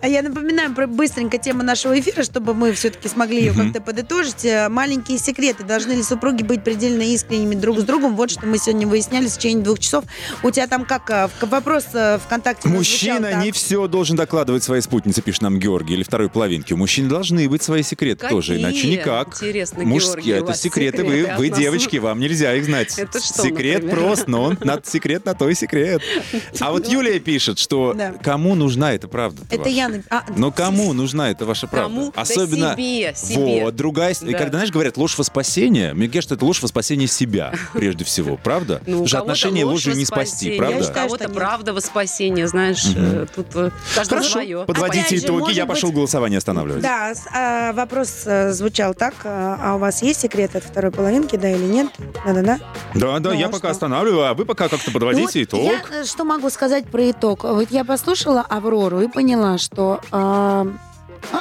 А 0.00 0.06
я 0.08 0.22
напоминаю 0.22 0.74
про 0.74 0.86
быстренько 0.86 1.38
тему 1.38 1.62
нашего 1.62 1.98
эфира, 1.98 2.22
чтобы 2.22 2.54
мы 2.54 2.72
все-таки 2.72 3.08
смогли 3.08 3.38
ее 3.40 3.52
как-то 3.52 3.80
подытожить. 3.80 4.44
Э, 4.44 4.68
Маленькие 4.68 5.18
секреты. 5.18 5.64
Должны 5.64 5.92
ли 5.92 6.02
супруги 6.02 6.42
быть 6.42 6.62
предельно 6.62 7.02
искренними 7.02 7.54
друг 7.54 7.78
с 7.80 7.82
другом? 7.82 8.14
Вот 8.16 8.30
что 8.30 8.46
мы 8.46 8.58
сегодня 8.58 8.86
выясняли 8.86 9.26
в 9.26 9.32
течение 9.36 9.62
двух 9.64 9.78
часов. 9.78 10.04
У 10.42 10.50
тебя 10.50 10.66
там 10.66 10.84
как 10.84 11.08
э, 11.10 11.28
в- 11.40 11.48
вопрос 11.48 11.84
э, 11.94 12.18
ВКонтакте? 12.26 12.68
Мужчина 12.68 13.42
не 13.42 13.52
все 13.52 13.86
должен 13.88 13.95
докладывать 14.04 14.62
своей 14.62 14.82
спутнице, 14.82 15.22
пишет 15.22 15.42
нам 15.42 15.58
Георгий, 15.58 15.94
или 15.94 16.02
второй 16.02 16.28
половинке. 16.28 16.74
У 16.74 16.76
мужчин 16.76 17.08
должны 17.08 17.48
быть 17.48 17.62
свои 17.62 17.82
секреты 17.82 18.28
тоже, 18.28 18.52
Какие? 18.54 18.64
иначе 18.64 18.88
никак. 18.88 19.28
Интересно, 19.36 19.84
Мужские, 19.84 20.22
Георгий, 20.22 20.32
это 20.50 20.54
секреты, 20.54 20.98
секреты 20.98 21.26
вы, 21.28 21.36
вы 21.38 21.50
нас. 21.50 21.58
девочки, 21.58 21.96
вам 21.96 22.20
нельзя 22.20 22.54
их 22.54 22.64
знать. 22.64 22.98
Это 22.98 23.20
что, 23.20 23.42
Секрет 23.42 23.82
например? 23.84 23.96
прост, 23.96 24.28
но 24.28 24.42
он 24.42 24.58
над 24.62 24.86
секрет 24.86 25.24
на 25.24 25.34
то 25.34 25.48
и 25.48 25.54
секрет. 25.54 26.02
А 26.60 26.70
вот 26.72 26.88
Юлия 26.88 27.18
пишет, 27.20 27.58
что 27.58 27.94
Да. 27.96 28.12
кому 28.22 28.54
нужна 28.54 28.92
эта 28.94 29.08
правда? 29.08 29.42
Это 29.50 29.68
я... 29.68 29.88
нап- 29.88 30.04
а, 30.10 30.24
Но 30.36 30.50
кому 30.50 30.92
нужна 30.94 31.30
эта 31.30 31.44
ваша 31.46 31.66
правда? 31.66 31.88
Кому? 31.94 32.12
Да 32.14 32.22
Особенно 32.22 32.74
себе, 32.74 33.14
себе. 33.14 33.64
вот 33.64 33.76
другая. 33.76 34.14
Да. 34.20 34.32
Когда 34.38 34.58
знаешь 34.58 34.70
говорят 34.70 34.96
ложь 34.96 35.16
во 35.18 35.24
спасение, 35.24 35.94
мне 35.94 36.08
кажется, 36.08 36.34
это 36.34 36.44
ложь 36.44 36.60
во 36.62 36.68
спасение 36.68 37.08
себя 37.08 37.52
прежде 37.72 38.04
всего, 38.04 38.36
правда? 38.36 38.80
Ну, 38.86 38.92
Потому 38.92 39.06
что 39.06 39.18
отношения 39.20 39.64
ложь 39.64 39.86
ложью 39.86 39.94
не 39.96 40.04
спасти, 40.04 40.56
правда? 40.56 40.78
У 40.78 40.82
считаю, 40.82 40.94
кого-то 41.06 41.24
что 41.24 41.32
правда 41.32 41.72
во 41.72 41.80
спасение, 41.80 42.48
знаешь, 42.48 42.84
э, 42.96 43.26
тут 43.34 43.46
э, 43.54 43.70
каждому 43.94 44.20
Хорошо, 44.20 44.32
свое. 44.32 44.64
подводите 44.64 45.00
Опять 45.06 45.20
же, 45.20 45.26
итоги, 45.26 45.38
может 45.40 45.56
я 45.56 45.66
быть- 45.66 45.74
пошел 45.74 45.92
голосование 45.92 46.38
останавливать. 46.38 46.82
Да, 46.82 47.14
с- 47.14 47.26
а, 47.32 47.72
вопрос 47.72 48.22
э, 48.26 48.52
звучал 48.52 48.94
так. 48.94 49.14
а 49.24 49.58
а 49.62 49.74
у 49.76 49.78
вас 49.78 50.02
есть 50.02 50.20
секрет 50.20 50.54
от 50.56 50.64
второй 50.64 50.90
половинки, 50.92 51.36
да 51.36 51.50
или 51.50 51.64
нет? 51.64 51.88
Да-да-да. 52.24 52.58
Да, 52.94 53.18
да, 53.18 53.30
Ну, 53.30 53.36
я 53.38 53.46
а 53.46 53.48
пока 53.48 53.68
что? 53.68 53.70
останавливаю, 53.70 54.26
а 54.30 54.34
вы 54.34 54.44
пока 54.44 54.68
как-то 54.68 54.90
подводите 54.90 55.38
Ну, 55.38 55.44
итог. 55.44 55.62
Я 55.62 56.00
э, 56.00 56.04
что 56.04 56.24
могу 56.24 56.50
сказать 56.50 56.86
про 56.86 57.10
итог? 57.10 57.44
Вот 57.44 57.70
я 57.70 57.84
послушала 57.84 58.42
Аврору 58.42 59.00
и 59.00 59.08
поняла, 59.08 59.58
что 59.58 60.00
а, 60.10 60.66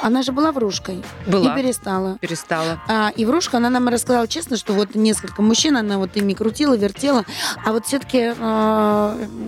она 0.01 0.21
же 0.23 0.31
была 0.31 0.51
врушкой 0.51 1.03
Была. 1.27 1.53
и 1.53 1.61
перестала. 1.61 2.17
Перестала. 2.19 2.81
А, 2.87 3.11
и 3.15 3.25
врушка, 3.25 3.57
она 3.57 3.69
нам 3.69 3.87
рассказала 3.87 4.27
честно, 4.27 4.57
что 4.57 4.73
вот 4.73 4.95
несколько 4.95 5.41
мужчин 5.41 5.77
она 5.77 5.97
вот 5.97 6.15
ими 6.15 6.33
крутила, 6.33 6.75
вертела, 6.75 7.25
а 7.65 7.71
вот 7.71 7.85
все-таки 7.85 8.33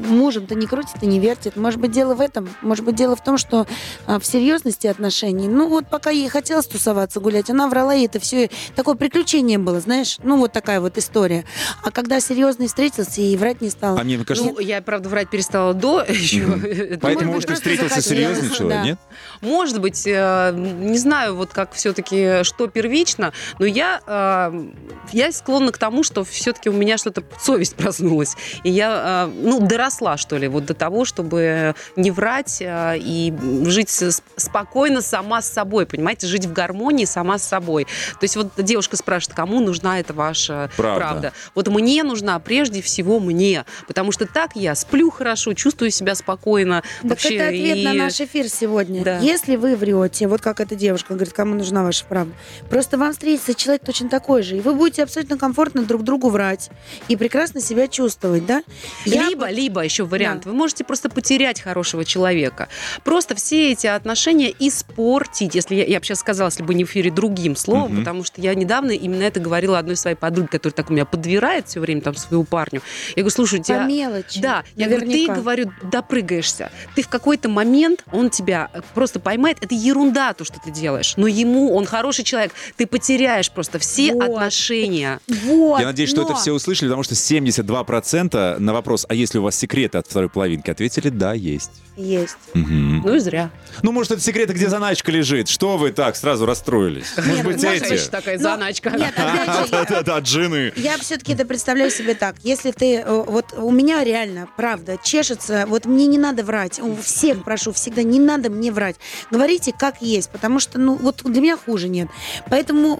мужем-то 0.07 0.55
не 0.55 0.67
крутит 0.67 1.01
и 1.01 1.07
не 1.07 1.19
вертит. 1.19 1.55
Может 1.55 1.79
быть, 1.79 1.91
дело 1.91 2.15
в 2.15 2.21
этом? 2.21 2.49
Может 2.61 2.85
быть, 2.85 2.95
дело 2.95 3.15
в 3.15 3.23
том, 3.23 3.37
что 3.37 3.67
а, 4.05 4.19
в 4.19 4.25
серьезности 4.25 4.87
отношений, 4.87 5.47
ну 5.47 5.67
вот 5.67 5.89
пока 5.89 6.09
ей 6.09 6.29
хотелось 6.29 6.67
тусоваться, 6.67 7.19
гулять, 7.19 7.49
она 7.49 7.67
врала, 7.67 7.95
и 7.95 8.05
это 8.05 8.19
все 8.19 8.49
такое 8.75 8.95
приключение 8.95 9.57
было, 9.57 9.79
знаешь? 9.79 10.17
Ну 10.23 10.37
вот 10.37 10.51
такая 10.51 10.79
вот 10.81 10.97
история. 10.97 11.45
А 11.83 11.91
когда 11.91 12.19
серьезный 12.19 12.67
встретился, 12.67 13.21
и 13.21 13.35
врать 13.37 13.61
не 13.61 13.69
стал. 13.69 13.97
А 13.97 14.03
мне 14.03 14.17
кажется, 14.23 14.51
Ну, 14.51 14.59
я, 14.59 14.81
правда, 14.81 15.09
врать 15.09 15.29
перестала 15.29 15.73
до 15.73 16.03
еще. 16.07 16.43
Это 16.43 16.99
поэтому, 16.99 17.33
может 17.33 17.47
ты 17.47 17.55
встретился 17.55 18.01
серьезный 18.01 18.49
человек, 18.49 18.83
нет? 18.83 18.99
Может 19.41 19.79
быть, 19.81 20.05
э, 20.07 20.16
не 20.55 20.97
знаю, 20.97 21.35
вот 21.35 21.53
как 21.53 21.73
все-таки, 21.73 22.43
что 22.43 22.67
первично, 22.67 23.33
но 23.59 23.65
я, 23.65 24.01
э, 24.05 24.65
я 25.11 25.31
склонна 25.31 25.71
к 25.71 25.77
тому, 25.77 26.03
что 26.03 26.23
все-таки 26.23 26.69
у 26.69 26.73
меня 26.73 26.97
что-то 26.97 27.23
совесть 27.39 27.75
проснулась. 27.75 28.35
И 28.63 28.69
я, 28.69 29.27
э, 29.27 29.31
ну, 29.33 29.59
доросла, 29.59 30.17
что 30.17 30.37
ли, 30.37 30.47
вот 30.47 30.65
до 30.65 30.73
того, 30.73 31.05
чтобы 31.05 31.75
не 31.95 32.11
врать 32.11 32.57
э, 32.61 32.97
и 32.97 33.33
жить 33.65 33.89
спокойно 34.35 35.01
сама 35.01 35.41
с 35.41 35.49
собой, 35.51 35.85
понимаете, 35.85 36.27
жить 36.27 36.45
в 36.45 36.53
гармонии 36.53 37.05
сама 37.05 37.37
с 37.37 37.43
собой. 37.43 37.85
То 37.85 38.23
есть 38.23 38.35
вот 38.35 38.51
девушка 38.57 38.97
спрашивает, 38.97 39.35
кому 39.35 39.59
нужна 39.59 39.99
эта 39.99 40.13
ваша 40.13 40.69
Правда. 40.75 40.99
правда? 40.99 41.33
Вот 41.55 41.67
мне 41.67 42.03
нужна 42.03 42.39
прежде 42.39 42.81
всего 42.81 43.19
мне, 43.19 43.65
потому 43.87 44.11
что 44.11 44.25
так 44.25 44.55
я 44.55 44.75
сплю 44.75 45.09
хорошо, 45.09 45.53
чувствую 45.53 45.91
себя 45.91 46.15
спокойно. 46.15 46.83
Так 47.01 47.11
вообще, 47.11 47.35
это 47.35 47.47
ответ 47.47 47.77
и- 47.77 47.83
на 47.83 47.93
наш 47.93 48.19
эфир 48.21 48.49
сегодня. 48.49 49.03
Да. 49.03 49.19
Если 49.19 49.55
вы 49.55 49.75
врете, 49.75 50.06
вот 50.27 50.41
как 50.41 50.59
эта 50.59 50.75
девушка 50.75 51.13
говорит, 51.13 51.33
кому 51.33 51.55
нужна 51.55 51.83
ваша 51.83 52.05
правда, 52.05 52.33
просто 52.69 52.97
вам 52.97 53.11
встретится 53.11 53.53
человек 53.53 53.83
точно 53.85 54.09
такой 54.09 54.43
же, 54.43 54.57
и 54.57 54.61
вы 54.61 54.73
будете 54.73 55.03
абсолютно 55.03 55.37
комфортно 55.37 55.83
друг 55.83 56.03
другу 56.03 56.29
врать 56.29 56.69
и 57.07 57.15
прекрасно 57.15 57.61
себя 57.61 57.87
чувствовать, 57.87 58.45
да? 58.45 58.63
Я 59.05 59.27
Либо, 59.29 59.45
бы- 59.47 59.51
либо 59.51 59.81
еще 59.83 60.03
вариант, 60.05 60.43
Да. 60.45 60.51
вы 60.51 60.55
можете 60.55 60.83
просто 60.83 61.09
потерять 61.09 61.61
хорошего 61.61 62.05
человека. 62.05 62.69
Просто 63.03 63.35
все 63.35 63.71
эти 63.71 63.87
отношения 63.87 64.53
испортить, 64.59 65.55
если 65.55 65.75
я, 65.75 65.85
я 65.85 65.99
бы 65.99 66.05
сейчас 66.05 66.19
сказала, 66.19 66.47
если 66.49 66.63
бы 66.63 66.73
не 66.73 66.83
в 66.85 66.89
эфире 66.89 67.11
другим 67.11 67.55
словом, 67.55 67.91
Мгм. 67.91 67.99
потому 67.99 68.23
что 68.23 68.41
я 68.41 68.53
недавно 68.55 68.91
именно 68.91 69.23
это 69.23 69.39
говорила 69.39 69.77
одной 69.79 69.95
своей 69.95 70.15
подруге, 70.15 70.47
которая 70.49 70.73
так 70.73 70.89
у 70.89 70.93
меня 70.93 71.05
подбирает 71.05 71.67
все 71.67 71.79
время 71.79 72.01
там 72.01 72.15
своего 72.15 72.43
парню. 72.43 72.81
Я 73.15 73.23
говорю, 73.23 73.29
слушай, 73.35 73.55
у 73.59 73.61
по 73.61 73.65
тебя... 73.67 73.83
мелочи. 73.83 74.39
Да, 74.41 74.63
я 74.75 74.87
говорю, 74.87 75.01
ты, 75.05 75.07
наверняка. 75.07 75.35
говорю, 75.35 75.71
допрыгаешься. 75.83 76.71
Ты 76.95 77.01
в 77.01 77.07
какой-то 77.09 77.49
момент, 77.49 78.03
он 78.11 78.29
тебя 78.29 78.69
просто 78.93 79.19
поймает. 79.19 79.57
Это 79.61 79.75
ерунда, 79.75 79.96
то, 80.37 80.43
что 80.45 80.59
ты 80.63 80.71
делаешь. 80.71 81.13
Но 81.17 81.27
ему, 81.27 81.75
он 81.75 81.85
хороший 81.85 82.23
человек. 82.23 82.51
Ты 82.75 82.85
потеряешь 82.87 83.49
просто 83.51 83.79
все 83.79 84.13
Вот. 84.13 84.23
отношения. 84.23 85.19
Вот, 85.27 85.79
Я 85.79 85.85
надеюсь, 85.87 86.09
что 86.09 86.21
но- 86.21 86.29
это 86.29 86.35
все 86.39 86.51
услышали, 86.51 86.87
потому 86.89 87.03
что 87.03 87.15
72% 87.15 88.59
на 88.59 88.73
вопрос, 88.73 89.05
а 89.09 89.13
есть 89.13 89.33
ли 89.33 89.39
у 89.39 89.43
вас 89.43 89.55
секреты 89.55 89.97
от 89.97 90.07
второй 90.07 90.29
половинки, 90.29 90.69
ответили, 90.71 91.09
да, 91.09 91.33
есть. 91.33 91.71
Есть. 91.95 92.37
Мгм. 92.53 93.01
Ну 93.03 93.15
и 93.15 93.19
зря. 93.19 93.49
Ну, 93.81 93.91
может, 93.91 94.11
это 94.11 94.21
секреты, 94.21 94.53
где 94.53 94.69
заначка 94.69 95.11
лежит. 95.11 95.49
Что 95.49 95.77
вы 95.77 95.91
так 95.91 96.15
сразу 96.15 96.45
расстроились? 96.45 97.07
Может 97.17 97.43
быть, 97.45 97.63
может, 97.63 97.91
эти? 97.91 98.09
Такая 98.09 98.37
Но- 98.37 98.43
заначка. 98.43 98.91
Да-да-да, 98.91 100.19
джины. 100.19 100.73
Я 100.75 100.97
все-таки 100.99 101.33
это 101.33 101.43
представляю 101.45 101.89
себе 101.89 102.13
так. 102.13 102.35
Если 102.43 102.69
ты... 102.71 102.97
э, 102.97 103.23
Вот 103.27 103.53
у 103.57 103.71
меня 103.71 104.03
реально, 104.03 104.47
правда, 104.57 104.97
чешется... 105.03 105.65
Вот 105.67 105.85
мне 105.85 106.05
не 106.05 106.19
надо 106.19 106.43
врать. 106.43 106.79
У 106.79 106.95
всех 106.97 107.43
прошу, 107.43 107.71
всегда 107.73 108.03
не 108.03 108.19
надо 108.19 108.49
мне 108.51 108.71
врать. 108.71 108.97
Говорите 109.31 109.73
как 109.77 109.86
есть, 110.01 110.29
потому 110.29 110.59
что, 110.59 110.79
ну, 110.79 110.95
вот 110.95 111.21
для 111.23 111.41
меня 111.41 111.57
хуже 111.57 111.87
нет. 111.89 112.07
Поэтому, 112.49 112.99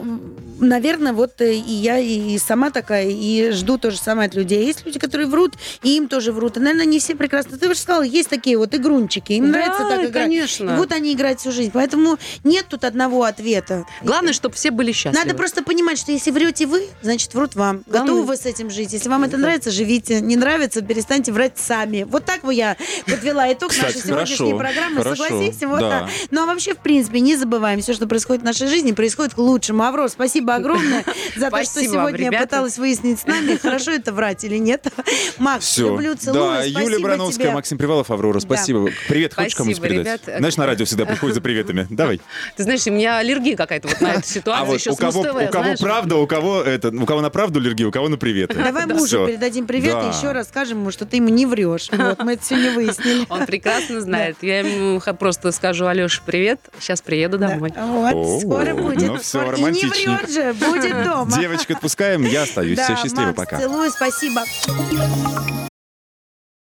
наверное, 0.59 1.13
вот 1.13 1.39
э, 1.41 1.55
и 1.55 1.71
я 1.73 1.97
и 1.99 2.37
сама 2.37 2.71
такая, 2.71 3.07
и 3.09 3.51
жду 3.51 3.77
то 3.77 3.91
же 3.91 3.97
самое 3.97 4.27
от 4.27 4.35
людей. 4.35 4.65
Есть 4.65 4.85
люди, 4.85 4.99
которые 4.99 5.27
врут, 5.27 5.53
и 5.83 5.95
им 5.97 6.07
тоже 6.07 6.31
врут. 6.31 6.57
И, 6.57 6.59
наверное, 6.59 6.85
не 6.85 6.99
все 6.99 7.15
прекрасно. 7.15 7.57
Ты 7.57 7.69
уже 7.69 7.79
сказала, 7.79 8.03
есть 8.03 8.29
такие 8.29 8.57
вот 8.57 8.73
игрунчики. 8.73 9.33
Им 9.33 9.45
Да, 9.51 9.59
нравится 9.59 9.83
так 9.87 9.99
играть. 10.01 10.13
конечно. 10.13 10.71
И 10.71 10.75
вот 10.77 10.91
они 10.91 11.13
играют 11.13 11.39
всю 11.39 11.51
жизнь. 11.51 11.71
Поэтому 11.73 12.17
нет 12.43 12.65
тут 12.69 12.83
одного 12.83 13.23
ответа. 13.23 13.85
Главное, 14.03 14.33
чтобы 14.33 14.55
все 14.55 14.71
были 14.71 14.91
счастливы. 14.91 15.25
Надо 15.25 15.37
просто 15.37 15.63
понимать, 15.63 15.99
что 15.99 16.11
если 16.11 16.31
врете 16.31 16.65
вы, 16.65 16.87
значит 17.01 17.33
врут 17.33 17.55
вам. 17.55 17.83
Главное- 17.85 18.13
Готовы 18.13 18.27
вы 18.27 18.37
с 18.37 18.45
этим 18.45 18.69
жить. 18.69 18.93
Если 18.93 19.09
вам 19.09 19.23
это 19.23 19.37
нравится, 19.37 19.71
живите. 19.71 20.21
Не 20.21 20.35
нравится, 20.35 20.81
перестаньте 20.81 21.31
врать 21.31 21.57
сами. 21.57 22.03
Вот 22.03 22.25
так 22.25 22.41
бы 22.41 22.53
я 22.53 22.75
подвела 23.05 23.51
итог 23.51 23.71
Кстати, 23.71 23.87
нашей 23.97 24.01
сегодняшней 24.07 24.35
хорошо, 24.37 24.57
программы. 24.57 25.03
хорошо, 25.03 25.23
Согласись? 25.27 25.61
Вот 25.63 25.79
да. 25.79 25.89
так. 26.01 26.09
Ну 26.31 26.43
а 26.43 26.45
вообще, 26.45 26.73
в 26.79 26.83
принципе, 26.83 27.19
не 27.19 27.35
забываем, 27.35 27.81
все, 27.81 27.93
что 27.93 28.07
происходит 28.07 28.41
в 28.41 28.45
нашей 28.45 28.67
жизни, 28.67 28.91
происходит 28.91 29.33
к 29.33 29.37
лучшему. 29.37 29.83
Аврор, 29.83 30.09
спасибо 30.09 30.55
огромное 30.55 31.03
за 31.35 31.49
то, 31.49 31.63
что 31.63 31.83
сегодня 31.83 32.31
пыталась 32.31 32.77
выяснить 32.77 33.19
с 33.19 33.25
нами, 33.25 33.55
хорошо 33.57 33.91
это 33.91 34.13
врать 34.13 34.43
или 34.43 34.57
нет. 34.57 34.87
Макс, 35.37 35.77
люблю, 35.77 36.15
целую. 36.15 36.43
Да, 36.43 36.63
Юлия 36.63 36.99
Барановская, 36.99 37.47
тебе. 37.47 37.55
Максим 37.55 37.77
Привалов, 37.77 38.11
Аврора, 38.11 38.39
спасибо. 38.39 38.89
Привет, 39.07 39.33
хочешь 39.33 39.53
Спасибо, 39.53 39.87
передать? 39.87 40.21
Знаешь, 40.25 40.57
на 40.57 40.65
радио 40.65 40.85
всегда 40.85 41.05
приходят 41.05 41.35
за 41.35 41.41
приветами. 41.41 41.87
Давай. 41.89 42.21
Ты 42.55 42.63
знаешь, 42.63 42.85
у 42.87 42.91
меня 42.91 43.17
аллергия 43.17 43.55
какая-то 43.55 43.87
вот 43.87 44.01
на 44.01 44.11
эту 44.11 44.19
А 44.19 44.23
ситуацию. 44.23 44.65
вот 44.67 44.79
еще 44.79 44.91
у 44.91 44.95
кого, 44.95 45.21
у 45.21 45.77
правда, 45.79 46.15
у 46.17 46.27
кого 46.27 46.61
это, 46.61 46.89
у 46.89 47.05
кого 47.05 47.21
на 47.21 47.29
правду 47.29 47.59
аллергия, 47.59 47.87
у 47.87 47.91
кого 47.91 48.09
на 48.09 48.17
приветы. 48.17 48.55
Давай 48.55 48.85
Да. 48.85 48.95
мужу 48.95 49.25
передадим 49.27 49.67
привет 49.67 49.95
и 50.03 50.17
еще 50.17 50.31
раз 50.31 50.47
скажем 50.47 50.79
ему, 50.79 50.91
что 50.91 51.05
ты 51.05 51.17
ему 51.17 51.29
не 51.29 51.45
врешь. 51.45 51.89
Вот, 51.91 52.23
мы 52.23 52.33
это 52.33 52.45
сегодня 52.45 52.71
выяснили. 52.71 53.25
Он 53.29 53.45
прекрасно 53.45 54.01
знает. 54.01 54.37
Я 54.41 54.59
ему 54.59 54.99
просто 55.17 55.51
скажу, 55.51 55.85
Алеша, 55.85 56.21
привет. 56.25 56.59
Сейчас 56.79 57.01
приеду 57.01 57.37
Да. 57.37 57.49
домой. 57.49 57.73
Вот, 57.75 58.13
О, 58.15 58.39
скоро 58.39 58.73
будет. 58.75 59.07
ну 59.07 59.17
Скоро. 59.17 59.57
И 59.57 59.61
не 59.63 59.85
врет 59.85 60.29
же, 60.29 60.53
будет 60.53 61.03
дома. 61.03 61.31
Девочек 61.37 61.71
отпускаем, 61.71 62.23
я 62.23 62.43
остаюсь. 62.43 62.77
Да, 62.77 62.83
Все 62.83 62.95
счастливо, 62.95 63.27
Макс, 63.27 63.37
пока. 63.37 63.59
целую, 63.59 63.89
спасибо. 63.91 64.41